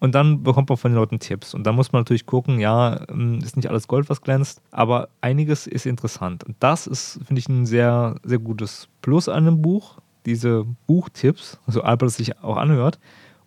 Und 0.00 0.14
dann 0.14 0.42
bekommt 0.42 0.70
man 0.70 0.78
von 0.78 0.90
den 0.90 0.96
Leuten 0.96 1.18
Tipps. 1.18 1.52
Und 1.54 1.64
da 1.64 1.72
muss 1.72 1.92
man 1.92 2.00
natürlich 2.00 2.24
gucken, 2.24 2.58
ja, 2.58 3.06
ähm, 3.10 3.38
ist 3.42 3.56
nicht 3.56 3.68
alles 3.68 3.86
Gold, 3.86 4.08
was 4.08 4.22
glänzt, 4.22 4.62
aber 4.70 5.10
einiges 5.20 5.66
ist 5.66 5.86
interessant. 5.86 6.42
Und 6.42 6.56
das 6.58 6.86
ist, 6.86 7.20
finde 7.24 7.38
ich, 7.38 7.48
ein 7.48 7.66
sehr, 7.66 8.16
sehr 8.24 8.38
gutes 8.38 8.88
Plus 9.02 9.28
an 9.28 9.44
dem 9.44 9.60
Buch. 9.60 9.98
Diese 10.24 10.64
Buchtipps, 10.86 11.58
so 11.66 11.82
albert 11.82 12.08
es 12.08 12.16
sich 12.16 12.38
auch 12.42 12.56
anhört, 12.56 12.98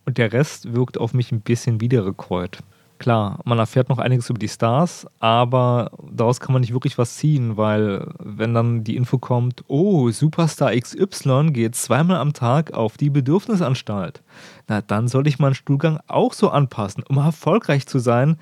und 0.06 0.18
der 0.18 0.32
Rest 0.32 0.74
wirkt 0.74 0.98
auf 0.98 1.14
mich 1.14 1.32
ein 1.32 1.42
bisschen 1.42 1.82
wiedergekäut. 1.82 2.60
Klar, 3.04 3.42
man 3.44 3.60
erfährt 3.60 3.90
noch 3.90 3.98
einiges 3.98 4.30
über 4.30 4.40
die 4.40 4.48
Stars, 4.48 5.06
aber 5.20 5.92
daraus 6.10 6.40
kann 6.40 6.54
man 6.54 6.62
nicht 6.62 6.72
wirklich 6.72 6.98
was 6.98 7.18
ziehen, 7.18 7.58
weil 7.58 8.08
wenn 8.18 8.54
dann 8.54 8.86
die 8.86 8.96
Info 8.96 9.18
kommt, 9.18 9.66
oh, 9.68 10.10
Superstar 10.10 10.74
XY 10.74 11.50
geht 11.52 11.76
zweimal 11.76 12.16
am 12.16 12.32
Tag 12.32 12.72
auf 12.72 12.96
die 12.96 13.10
Bedürfnisanstalt, 13.10 14.24
na 14.70 14.80
dann 14.80 15.10
soll 15.10 15.28
ich 15.28 15.38
meinen 15.38 15.54
Stuhlgang 15.54 16.00
auch 16.08 16.32
so 16.32 16.50
anpassen, 16.50 17.04
um 17.04 17.18
erfolgreich 17.18 17.88
zu 17.88 18.00
sein. 18.00 18.38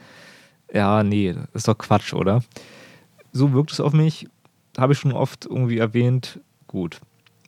Ja, 0.72 1.02
nee, 1.02 1.34
ist 1.56 1.68
doch 1.68 1.80
Quatsch, 1.80 2.14
oder? 2.14 2.44
So 3.32 3.54
wirkt 3.54 3.72
es 3.72 3.80
auf 3.80 3.94
mich, 3.94 4.28
habe 4.78 4.94
ich 4.94 5.00
schon 5.00 5.14
oft 5.14 5.48
irgendwie 5.48 5.80
erwähnt. 5.80 6.40
Gut, 6.68 7.02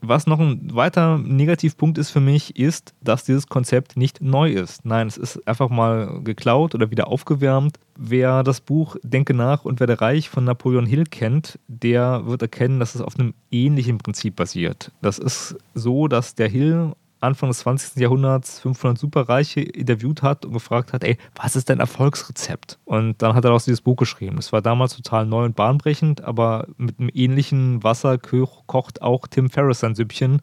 was 0.04 0.28
noch 0.28 0.40
ein 0.40 0.76
weiter 0.76 1.18
Negativpunkt 1.18 1.98
ist 1.98 2.12
für 2.12 2.20
mich, 2.20 2.58
ist, 2.58 2.94
dass 3.02 3.24
dieses 3.24 3.48
Konzept 3.48 3.98
nicht 3.98 4.22
neu 4.22 4.52
ist. 4.52 4.86
Nein, 4.86 5.08
es 5.08 5.18
ist 5.18 5.48
einfach 5.48 5.70
mal 5.70 6.22
geklaut 6.24 6.76
oder 6.76 6.92
wieder 6.92 7.08
aufgewärmt. 7.08 7.80
Wer 7.98 8.44
das 8.44 8.62
Buch 8.62 8.98
Denke 9.04 9.34
nach 9.34 9.66
und 9.66 9.80
werde 9.80 10.02
reich 10.02 10.30
von 10.30 10.44
Napoleon 10.44 10.86
Hill 10.86 11.06
kennt, 11.06 11.60
der 11.68 12.26
wird 12.26 12.42
erkennen, 12.42 12.80
dass 12.80 12.96
es 12.96 13.02
auf 13.02 13.18
einem 13.18 13.34
ähnlichen 13.52 13.98
Prinzip 13.98 14.36
basiert. 14.36 14.92
Das 15.02 15.20
ist 15.20 15.56
so, 15.74 16.08
dass 16.08 16.36
der 16.36 16.50
Hill 16.50 16.94
Anfang 17.24 17.50
des 17.50 17.60
20. 17.60 18.02
Jahrhunderts 18.02 18.60
500 18.60 18.98
Superreiche 18.98 19.62
interviewt 19.62 20.22
hat 20.22 20.46
und 20.46 20.54
gefragt 20.54 20.94
hat, 20.94 21.04
ey, 21.04 21.18
was 21.36 21.56
ist 21.56 21.70
dein 21.70 21.80
Erfolgsrezept? 21.80 22.80
Und 22.86 23.22
dann 23.22 23.34
hat 23.34 23.46
er 23.46 23.54
auch 23.54 23.62
dieses 23.62 23.82
Buch 23.82 23.96
geschrieben. 23.96 24.36
Das 24.36 24.52
war 24.52 24.62
damals 24.62 24.96
total 24.96 25.26
neu 25.26 25.46
und 25.46 25.56
bahnbrechend, 25.56 26.24
aber 26.24 26.68
mit 26.78 27.00
einem 27.00 27.10
ähnlichen 27.14 27.84
Wasser 27.84 28.18
kocht 28.18 29.02
auch 29.02 29.28
Tim 29.28 29.50
Ferriss 29.50 29.80
sein 29.80 29.96
Süppchen 29.96 30.42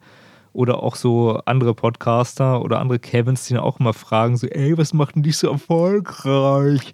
oder 0.53 0.83
auch 0.83 0.95
so 0.95 1.39
andere 1.45 1.73
Podcaster 1.73 2.61
oder 2.61 2.79
andere 2.79 2.99
Kevins, 2.99 3.45
die 3.45 3.53
ihn 3.53 3.59
auch 3.59 3.79
immer 3.79 3.93
fragen, 3.93 4.37
so, 4.37 4.47
ey, 4.47 4.77
was 4.77 4.93
macht 4.93 5.15
denn 5.15 5.23
dich 5.23 5.37
so 5.37 5.49
erfolgreich? 5.49 6.93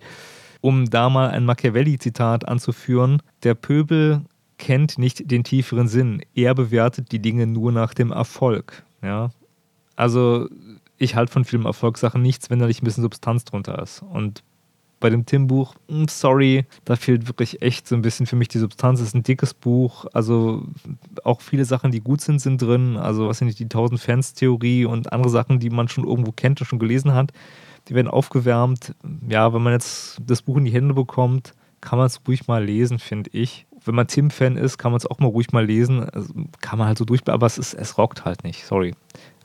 Um 0.61 0.89
da 0.89 1.09
mal 1.09 1.29
ein 1.29 1.45
Machiavelli-Zitat 1.45 2.47
anzuführen, 2.47 3.21
der 3.43 3.55
Pöbel 3.55 4.21
kennt 4.57 4.97
nicht 4.97 5.29
den 5.31 5.43
tieferen 5.43 5.87
Sinn. 5.87 6.21
Er 6.33 6.55
bewertet 6.55 7.11
die 7.11 7.21
Dinge 7.21 7.47
nur 7.47 7.71
nach 7.71 7.93
dem 7.93 8.11
Erfolg. 8.11 8.83
Ja, 9.03 9.29
also 9.97 10.47
ich 10.97 11.15
halte 11.15 11.31
von 11.33 11.43
vielen 11.43 11.65
Erfolgssachen 11.65 12.21
nichts, 12.21 12.49
wenn 12.49 12.59
da 12.59 12.67
nicht 12.67 12.81
ein 12.81 12.85
bisschen 12.85 13.03
Substanz 13.03 13.43
drunter 13.43 13.81
ist. 13.81 14.01
Und 14.01 14.43
bei 14.99 15.09
dem 15.09 15.25
Tim-Buch, 15.25 15.75
hm, 15.89 16.07
sorry, 16.07 16.65
da 16.85 16.95
fehlt 16.95 17.27
wirklich 17.27 17.61
echt 17.61 17.87
so 17.87 17.95
ein 17.95 18.01
bisschen 18.01 18.25
für 18.25 18.35
mich 18.35 18.47
die 18.47 18.57
Substanz. 18.57 18.99
Es 18.99 19.09
ist 19.09 19.15
ein 19.15 19.23
dickes 19.23 19.53
Buch, 19.53 20.05
also 20.13 20.63
auch 21.23 21.41
viele 21.41 21.65
Sachen, 21.65 21.91
die 21.91 21.99
gut 21.99 22.21
sind, 22.21 22.39
sind 22.39 22.61
drin. 22.61 22.97
Also 22.97 23.27
was 23.27 23.39
sind 23.39 23.59
die 23.59 23.63
1000 23.63 23.99
Fans-Theorie 23.99 24.85
und 24.85 25.11
andere 25.11 25.29
Sachen, 25.29 25.59
die 25.59 25.69
man 25.69 25.87
schon 25.87 26.05
irgendwo 26.05 26.31
kennt 26.31 26.61
und 26.61 26.67
schon 26.67 26.79
gelesen 26.79 27.13
hat, 27.13 27.31
die 27.87 27.95
werden 27.95 28.07
aufgewärmt. 28.07 28.95
Ja, 29.27 29.53
wenn 29.53 29.61
man 29.61 29.73
jetzt 29.73 30.19
das 30.25 30.41
Buch 30.41 30.57
in 30.57 30.65
die 30.65 30.73
Hände 30.73 30.93
bekommt, 30.93 31.53
kann 31.79 31.99
man 31.99 32.07
es 32.07 32.21
ruhig 32.27 32.47
mal 32.47 32.63
lesen, 32.63 32.97
finde 32.97 33.29
ich 33.33 33.67
wenn 33.87 33.95
man 33.95 34.07
Tim-Fan 34.07 34.57
ist, 34.57 34.77
kann 34.77 34.91
man 34.91 34.97
es 34.97 35.05
auch 35.05 35.19
mal 35.19 35.27
ruhig 35.27 35.51
mal 35.51 35.65
lesen. 35.65 36.07
Also 36.09 36.33
kann 36.61 36.77
man 36.77 36.87
halt 36.87 36.97
so 36.97 37.05
durch, 37.05 37.21
aber 37.27 37.45
es, 37.45 37.57
ist, 37.57 37.73
es 37.73 37.97
rockt 37.97 38.25
halt 38.25 38.43
nicht, 38.43 38.65
sorry. 38.65 38.93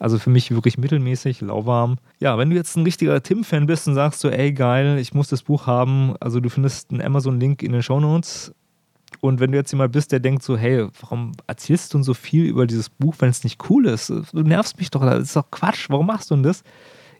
Also 0.03 0.18
für 0.18 0.30
mich 0.30 0.50
wirklich 0.50 0.78
mittelmäßig, 0.78 1.42
lauwarm. 1.42 1.96
Ja, 2.18 2.36
wenn 2.36 2.50
du 2.50 2.57
jetzt 2.57 2.76
ein 2.76 2.82
richtiger 2.82 3.22
Tim-Fan 3.22 3.66
bist 3.66 3.86
und 3.86 3.94
sagst 3.94 4.18
so, 4.18 4.30
ey 4.30 4.53
geil, 4.53 4.98
ich 4.98 5.14
muss 5.14 5.28
das 5.28 5.44
Buch 5.44 5.68
haben, 5.68 6.16
also 6.18 6.40
du 6.40 6.48
findest 6.48 6.90
einen 6.90 7.00
Amazon-Link 7.00 7.62
in 7.62 7.70
den 7.70 7.84
Show 7.84 8.00
Notes. 8.00 8.53
Und 9.20 9.38
wenn 9.38 9.53
du 9.53 9.59
jetzt 9.59 9.70
jemand 9.70 9.92
bist, 9.92 10.11
der 10.11 10.18
denkt 10.18 10.42
so, 10.42 10.57
hey, 10.57 10.88
warum 11.00 11.30
erzählst 11.46 11.94
du 11.94 12.03
so 12.03 12.14
viel 12.14 12.46
über 12.46 12.66
dieses 12.66 12.90
Buch, 12.90 13.14
wenn 13.20 13.28
es 13.28 13.44
nicht 13.44 13.70
cool 13.70 13.86
ist? 13.86 14.09
Du 14.09 14.42
nervst 14.42 14.76
mich 14.80 14.90
doch, 14.90 15.03
das 15.03 15.22
ist 15.22 15.36
doch 15.36 15.48
Quatsch, 15.53 15.88
warum 15.88 16.07
machst 16.07 16.32
du 16.32 16.34
denn 16.34 16.42
das? 16.42 16.64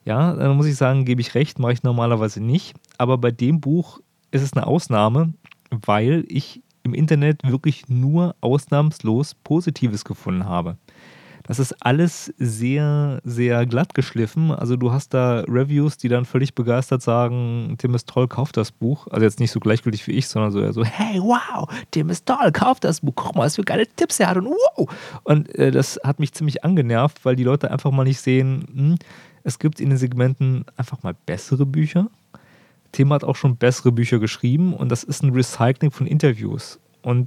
Ja, 0.05 0.35
dann 0.35 0.57
muss 0.57 0.67
ich 0.67 0.75
sagen, 0.75 1.05
gebe 1.05 1.21
ich 1.21 1.37
recht, 1.37 1.61
mache 1.61 1.75
ich 1.75 1.85
normalerweise 1.85 2.43
nicht. 2.43 2.75
Aber 2.99 3.17
bei 3.17 3.31
dem 3.31 3.61
Buch 3.61 4.01
ist 4.33 4.43
es 4.43 4.55
eine 4.55 4.67
Ausnahme, 4.67 5.35
weil 5.71 6.25
ich 6.27 6.63
im 6.83 6.95
Internet 6.95 7.49
wirklich 7.49 7.89
nur 7.89 8.35
ausnahmslos 8.41 9.37
Positives 9.37 10.05
gefunden 10.05 10.47
habe. 10.47 10.79
Das 11.45 11.59
ist 11.59 11.75
alles 11.85 12.33
sehr, 12.39 13.21
sehr 13.25 13.67
glatt 13.67 13.95
geschliffen. 13.95 14.51
Also 14.51 14.77
du 14.77 14.93
hast 14.93 15.15
da 15.15 15.45
Reviews, 15.49 15.97
die 15.97 16.09
dann 16.09 16.25
völlig 16.25 16.55
begeistert 16.55 17.03
sagen, 17.03 17.75
Tim 17.79 17.95
ist 17.95 18.09
toll, 18.09 18.29
kauf 18.29 18.53
das 18.53 18.71
Buch. 18.71 19.07
Also 19.11 19.25
jetzt 19.25 19.41
nicht 19.41 19.51
so 19.51 19.61
gleichgültig 19.61 20.07
wie 20.07 20.13
ich, 20.13 20.29
sondern 20.29 20.53
so, 20.53 20.73
so 20.73 20.85
hey, 20.85 21.21
wow, 21.21 21.69
Tim 21.91 22.11
ist 22.11 22.27
toll, 22.27 22.53
kauf 22.53 22.81
das 22.81 23.01
Buch. 23.01 23.13
Guck 23.15 23.35
mal, 23.35 23.47
was 23.47 23.57
für 23.57 23.63
geile 23.63 23.87
Tipps 23.87 24.21
er 24.21 24.29
hat 24.29 24.37
und 24.37 24.47
wow. 24.47 24.89
Und 25.25 25.55
äh, 25.57 25.71
das 25.71 25.99
hat 26.05 26.21
mich 26.21 26.33
ziemlich 26.33 26.65
angenervt, 26.65 27.25
weil 27.25 27.37
die 27.37 27.45
Leute 27.45 27.71
einfach 27.71 27.91
mal 27.91 28.05
nicht 28.05 28.21
sehen, 28.21 28.67
hm, 28.73 28.99
es 29.45 29.59
gibt 29.59 29.81
in 29.81 29.91
den 29.91 29.99
Segmenten 29.99 30.65
einfach 30.77 31.03
mal 31.03 31.15
bessere 31.27 31.67
Bücher 31.67 32.09
Tim 32.93 33.11
hat 33.13 33.25
auch 33.25 33.37
schon 33.37 33.57
bessere 33.57 33.91
Bücher 33.91 34.19
geschrieben 34.19 34.75
und 34.75 34.91
das 34.91 35.03
ist 35.03 35.23
ein 35.23 35.33
Recycling 35.33 35.91
von 35.91 36.07
Interviews 36.07 36.79
und 37.01 37.27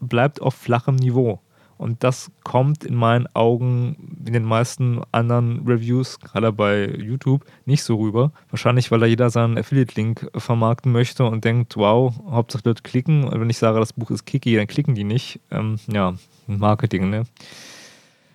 bleibt 0.00 0.40
auf 0.40 0.54
flachem 0.54 0.96
Niveau. 0.96 1.40
Und 1.78 2.04
das 2.04 2.30
kommt 2.42 2.84
in 2.84 2.94
meinen 2.94 3.26
Augen 3.34 4.18
in 4.26 4.32
den 4.32 4.44
meisten 4.44 5.00
anderen 5.12 5.66
Reviews, 5.66 6.18
gerade 6.20 6.52
bei 6.52 6.86
YouTube, 6.86 7.44
nicht 7.64 7.84
so 7.84 7.96
rüber. 7.96 8.32
Wahrscheinlich, 8.50 8.90
weil 8.90 9.00
da 9.00 9.06
jeder 9.06 9.30
seinen 9.30 9.56
Affiliate-Link 9.56 10.28
vermarkten 10.36 10.92
möchte 10.92 11.24
und 11.24 11.44
denkt, 11.44 11.76
wow, 11.76 12.12
Hauptsache 12.30 12.64
dort 12.64 12.84
klicken. 12.84 13.24
Und 13.24 13.40
wenn 13.40 13.48
ich 13.48 13.58
sage, 13.58 13.78
das 13.78 13.92
Buch 13.92 14.10
ist 14.10 14.26
kicky, 14.26 14.56
dann 14.56 14.66
klicken 14.66 14.94
die 14.94 15.04
nicht. 15.04 15.40
Ähm, 15.50 15.76
ja, 15.86 16.14
Marketing, 16.48 17.10
ne? 17.10 17.24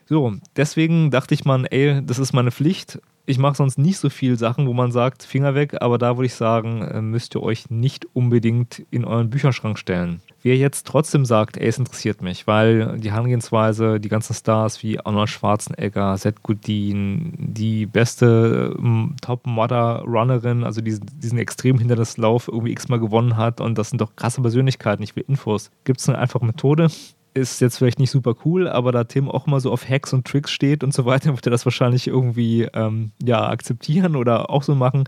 So, 0.05 0.33
deswegen 0.55 1.11
dachte 1.11 1.33
ich 1.33 1.45
mal, 1.45 1.65
ey, 1.69 2.01
das 2.05 2.19
ist 2.19 2.33
meine 2.33 2.51
Pflicht 2.51 2.99
ich 3.25 3.37
mache 3.37 3.55
sonst 3.55 3.77
nicht 3.77 3.97
so 3.97 4.09
viele 4.09 4.35
Sachen, 4.35 4.67
wo 4.67 4.73
man 4.73 4.91
sagt, 4.91 5.23
Finger 5.23 5.55
weg, 5.55 5.81
aber 5.81 5.97
da 5.97 6.17
würde 6.17 6.25
ich 6.25 6.35
sagen, 6.35 6.81
äh, 6.81 7.01
müsst 7.01 7.35
ihr 7.35 7.43
euch 7.43 7.69
nicht 7.69 8.05
unbedingt 8.13 8.85
in 8.91 9.05
euren 9.05 9.29
Bücherschrank 9.29 9.79
stellen. 9.79 10.21
Wer 10.41 10.57
jetzt 10.57 10.85
trotzdem 10.87 11.23
sagt, 11.23 11.55
ey, 11.55 11.67
es 11.67 11.77
interessiert 11.77 12.21
mich, 12.21 12.47
weil 12.47 12.99
die 12.99 13.11
Herangehensweise, 13.11 14.01
die 14.01 14.09
ganzen 14.09 14.33
Stars 14.33 14.83
wie 14.83 14.99
Arnold 14.99 15.29
Schwarzenegger, 15.29 16.17
Seth 16.17 16.43
Godin, 16.43 17.33
die 17.37 17.85
beste 17.85 18.75
ähm, 18.77 19.15
Top-Modder-Runnerin, 19.21 20.65
also 20.65 20.81
diesen, 20.81 21.05
diesen 21.15 21.37
extrem 21.37 21.77
Hindernislauf 21.77 22.49
irgendwie 22.49 22.73
x-mal 22.73 22.99
gewonnen 22.99 23.37
hat 23.37 23.61
und 23.61 23.77
das 23.77 23.89
sind 23.89 24.01
doch 24.01 24.17
krasse 24.17 24.41
Persönlichkeiten, 24.41 25.01
ich 25.01 25.15
will 25.15 25.23
Infos. 25.29 25.71
Gibt 25.85 26.01
es 26.01 26.09
eine 26.09 26.17
einfache 26.17 26.45
Methode? 26.45 26.89
Ist 27.33 27.61
jetzt 27.61 27.77
vielleicht 27.77 27.99
nicht 27.99 28.11
super 28.11 28.35
cool, 28.45 28.67
aber 28.67 28.91
da 28.91 29.03
Tim 29.03 29.29
auch 29.29 29.47
mal 29.47 29.59
so 29.59 29.71
auf 29.71 29.87
Hacks 29.89 30.13
und 30.13 30.25
Tricks 30.25 30.51
steht 30.51 30.83
und 30.83 30.93
so 30.93 31.05
weiter, 31.05 31.31
wird 31.35 31.47
er 31.47 31.51
das 31.51 31.65
wahrscheinlich 31.65 32.07
irgendwie 32.07 32.63
ähm, 32.73 33.11
ja, 33.23 33.47
akzeptieren 33.47 34.15
oder 34.15 34.49
auch 34.49 34.63
so 34.63 34.75
machen. 34.75 35.05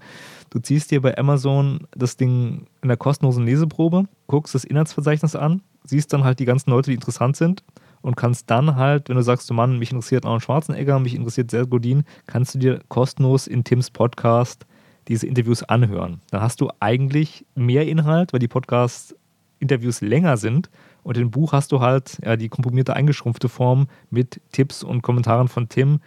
Du 0.50 0.60
ziehst 0.60 0.92
dir 0.92 1.02
bei 1.02 1.18
Amazon 1.18 1.88
das 1.96 2.18
Ding 2.18 2.68
in 2.82 2.88
der 2.88 2.98
kostenlosen 2.98 3.46
Leseprobe, 3.46 4.06
guckst 4.28 4.56
das 4.56 4.64
Inhaltsverzeichnis 4.64 5.36
an, 5.36 5.62
siehst 5.84 6.14
dann 6.14 6.24
halt 6.24 6.40
die 6.40 6.46
ganzen 6.46 6.72
Leute, 6.72 6.92
die 6.92 6.96
interessant 6.96 7.36
sind 7.36 7.64
und 8.02 8.16
kannst 8.16 8.50
dann 8.50 8.76
halt, 8.76 9.10
wenn 9.10 9.18
du 9.18 9.24
sagst, 9.24 9.50
du 9.50 9.54
Mann, 9.54 9.80
mich 9.80 9.92
interessiert 9.92 10.26
Arnold 10.26 10.44
Schwarzenegger, 10.44 11.00
mich 11.00 11.16
interessiert 11.16 11.52
Seth 11.52 11.70
Godin, 11.70 12.04
kannst 12.28 12.56
du 12.56 12.60
dir 12.60 12.80
kostenlos 12.88 13.48
in 13.48 13.64
Tims 13.64 13.90
Podcast 13.90 14.66
diese 15.08 15.28
Interviews 15.28 15.64
anhören. 15.64 16.22
Dann 16.32 16.42
hast 16.42 16.62
du 16.62 16.70
eigentlich 16.80 17.46
mehr 17.56 17.88
Inhalt, 17.88 18.34
weil 18.34 18.40
die 18.40 18.48
Podcast-Interviews 18.48 20.02
länger 20.02 20.38
sind 20.38 20.70
und 21.06 21.18
im 21.18 21.30
Buch 21.30 21.54
hast 21.54 21.72
du 21.72 21.82
halt 21.82 22.18
ja, 22.26 22.36
die 22.36 22.50
komprimierte, 22.50 22.96
eingeschrumpfte 22.96 23.48
Form 23.48 23.88
mit 24.10 24.42
Tipps 24.52 24.84
und 24.84 25.04
Kommentaren 25.04 25.48
von 25.48 25.70
Tim, 25.70 26.00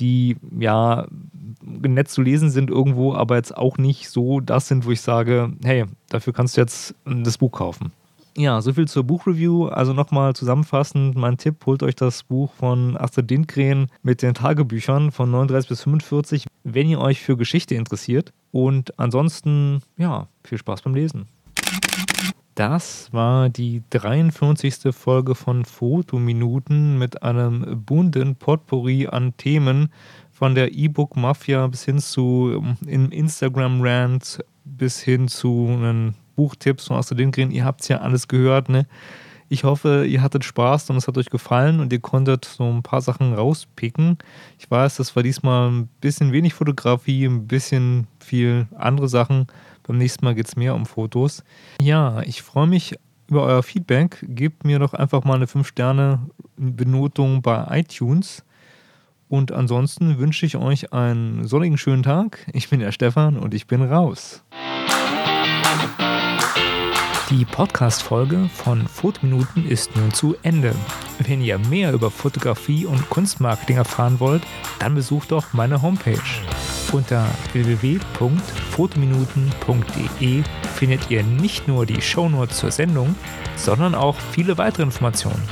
die 0.00 0.36
ja 0.58 1.06
nett 1.62 2.08
zu 2.08 2.20
lesen 2.20 2.50
sind 2.50 2.68
irgendwo, 2.68 3.14
aber 3.14 3.36
jetzt 3.36 3.56
auch 3.56 3.78
nicht 3.78 4.10
so 4.10 4.40
das 4.40 4.66
sind, 4.66 4.86
wo 4.86 4.90
ich 4.90 5.00
sage, 5.00 5.52
hey, 5.62 5.84
dafür 6.08 6.32
kannst 6.32 6.56
du 6.56 6.62
jetzt 6.62 6.96
das 7.04 7.38
Buch 7.38 7.52
kaufen. 7.52 7.92
Ja, 8.36 8.60
soviel 8.60 8.88
zur 8.88 9.04
Buchreview. 9.04 9.66
Also 9.66 9.92
nochmal 9.92 10.34
zusammenfassend, 10.34 11.14
mein 11.14 11.36
Tipp, 11.36 11.64
holt 11.66 11.84
euch 11.84 11.94
das 11.94 12.24
Buch 12.24 12.52
von 12.54 12.96
Astrid 12.96 13.30
Lindgren 13.30 13.86
mit 14.02 14.20
den 14.20 14.34
Tagebüchern 14.34 15.12
von 15.12 15.30
39 15.30 15.68
bis 15.68 15.82
45, 15.82 16.46
wenn 16.64 16.88
ihr 16.88 16.98
euch 16.98 17.20
für 17.22 17.36
Geschichte 17.36 17.76
interessiert. 17.76 18.32
Und 18.50 18.98
ansonsten, 18.98 19.80
ja, 19.96 20.26
viel 20.42 20.58
Spaß 20.58 20.82
beim 20.82 20.96
Lesen. 20.96 21.26
Das 22.54 23.12
war 23.12 23.48
die 23.48 23.82
43. 23.90 24.94
Folge 24.94 25.34
von 25.34 25.64
Fotominuten 25.64 26.98
mit 26.98 27.24
einem 27.24 27.82
bunten 27.84 28.36
Potpourri 28.36 29.08
an 29.08 29.36
Themen 29.36 29.88
von 30.30 30.54
der 30.54 30.72
E-Book-Mafia 30.72 31.66
bis 31.66 31.84
hin 31.84 31.98
zu 31.98 32.62
im 32.86 33.10
Instagram-Rant 33.10 34.44
bis 34.64 35.00
hin 35.00 35.26
zu 35.26 35.66
einem 35.68 36.14
Buchtipps 36.36 36.86
von 36.86 36.96
Astrid 36.96 37.18
Lindgren. 37.18 37.50
Ihr 37.50 37.64
habt 37.64 37.80
es 37.80 37.88
ja 37.88 37.98
alles 37.98 38.28
gehört, 38.28 38.68
ne? 38.68 38.86
Ich 39.48 39.64
hoffe, 39.64 40.06
ihr 40.06 40.22
hattet 40.22 40.44
Spaß 40.44 40.90
und 40.90 40.96
es 40.96 41.06
hat 41.06 41.18
euch 41.18 41.30
gefallen 41.30 41.80
und 41.80 41.92
ihr 41.92 42.00
konntet 42.00 42.44
so 42.44 42.64
ein 42.64 42.82
paar 42.82 43.00
Sachen 43.00 43.34
rauspicken. 43.34 44.18
Ich 44.58 44.70
weiß, 44.70 44.96
das 44.96 45.14
war 45.16 45.22
diesmal 45.22 45.70
ein 45.70 45.88
bisschen 46.00 46.32
wenig 46.32 46.54
Fotografie, 46.54 47.24
ein 47.26 47.46
bisschen 47.46 48.06
viel 48.20 48.68
andere 48.76 49.08
Sachen. 49.08 49.46
Beim 49.86 49.98
nächsten 49.98 50.24
Mal 50.24 50.34
geht 50.34 50.46
es 50.48 50.56
mehr 50.56 50.74
um 50.74 50.86
Fotos. 50.86 51.44
Ja, 51.80 52.22
ich 52.22 52.42
freue 52.42 52.66
mich 52.66 52.96
über 53.28 53.42
euer 53.44 53.62
Feedback. 53.62 54.24
Gebt 54.28 54.64
mir 54.64 54.78
doch 54.78 54.94
einfach 54.94 55.24
mal 55.24 55.34
eine 55.34 55.46
5-Sterne-Benotung 55.46 57.42
bei 57.42 57.66
iTunes. 57.80 58.44
Und 59.28 59.52
ansonsten 59.52 60.18
wünsche 60.18 60.46
ich 60.46 60.56
euch 60.56 60.92
einen 60.92 61.46
sonnigen 61.46 61.78
schönen 61.78 62.02
Tag. 62.02 62.46
Ich 62.52 62.68
bin 62.68 62.80
der 62.80 62.92
Stefan 62.92 63.36
und 63.36 63.54
ich 63.54 63.66
bin 63.66 63.82
raus. 63.82 64.42
Die 67.30 67.44
Podcast-Folge 67.44 68.48
von 68.52 68.86
Fotominuten 68.86 69.66
ist 69.66 69.96
nun 69.96 70.12
zu 70.12 70.36
Ende. 70.42 70.74
Wenn 71.18 71.42
ihr 71.42 71.58
mehr 71.58 71.92
über 71.92 72.10
Fotografie 72.10 72.86
und 72.86 73.08
Kunstmarketing 73.10 73.78
erfahren 73.78 74.20
wollt, 74.20 74.42
dann 74.78 74.94
besucht 74.94 75.32
doch 75.32 75.52
meine 75.52 75.80
Homepage. 75.80 76.20
Unter 76.94 77.26
www.fotominuten.de 77.52 80.42
findet 80.76 81.10
ihr 81.10 81.24
nicht 81.24 81.66
nur 81.66 81.86
die 81.86 82.00
Shownotes 82.00 82.58
zur 82.58 82.70
Sendung, 82.70 83.16
sondern 83.56 83.96
auch 83.96 84.14
viele 84.30 84.58
weitere 84.58 84.84
Informationen. 84.84 85.42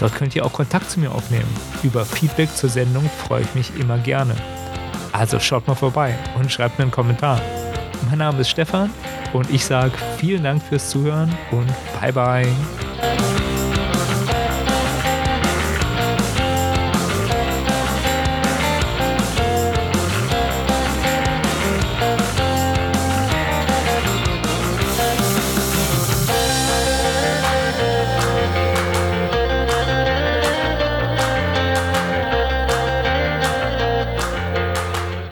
Dort 0.00 0.16
könnt 0.16 0.34
ihr 0.34 0.44
auch 0.44 0.52
Kontakt 0.52 0.90
zu 0.90 0.98
mir 0.98 1.12
aufnehmen. 1.12 1.46
Über 1.84 2.04
Feedback 2.04 2.52
zur 2.56 2.70
Sendung 2.70 3.08
freue 3.24 3.42
ich 3.42 3.54
mich 3.54 3.70
immer 3.78 3.98
gerne. 3.98 4.34
Also 5.12 5.38
schaut 5.38 5.68
mal 5.68 5.76
vorbei 5.76 6.18
und 6.36 6.50
schreibt 6.50 6.80
mir 6.80 6.82
einen 6.82 6.90
Kommentar. 6.90 7.40
Mein 8.08 8.18
Name 8.18 8.40
ist 8.40 8.50
Stefan 8.50 8.90
und 9.32 9.48
ich 9.52 9.64
sage 9.64 9.92
vielen 10.18 10.42
Dank 10.42 10.60
fürs 10.60 10.90
Zuhören 10.90 11.32
und 11.52 11.68
bye 12.00 12.12
bye. 12.12 12.48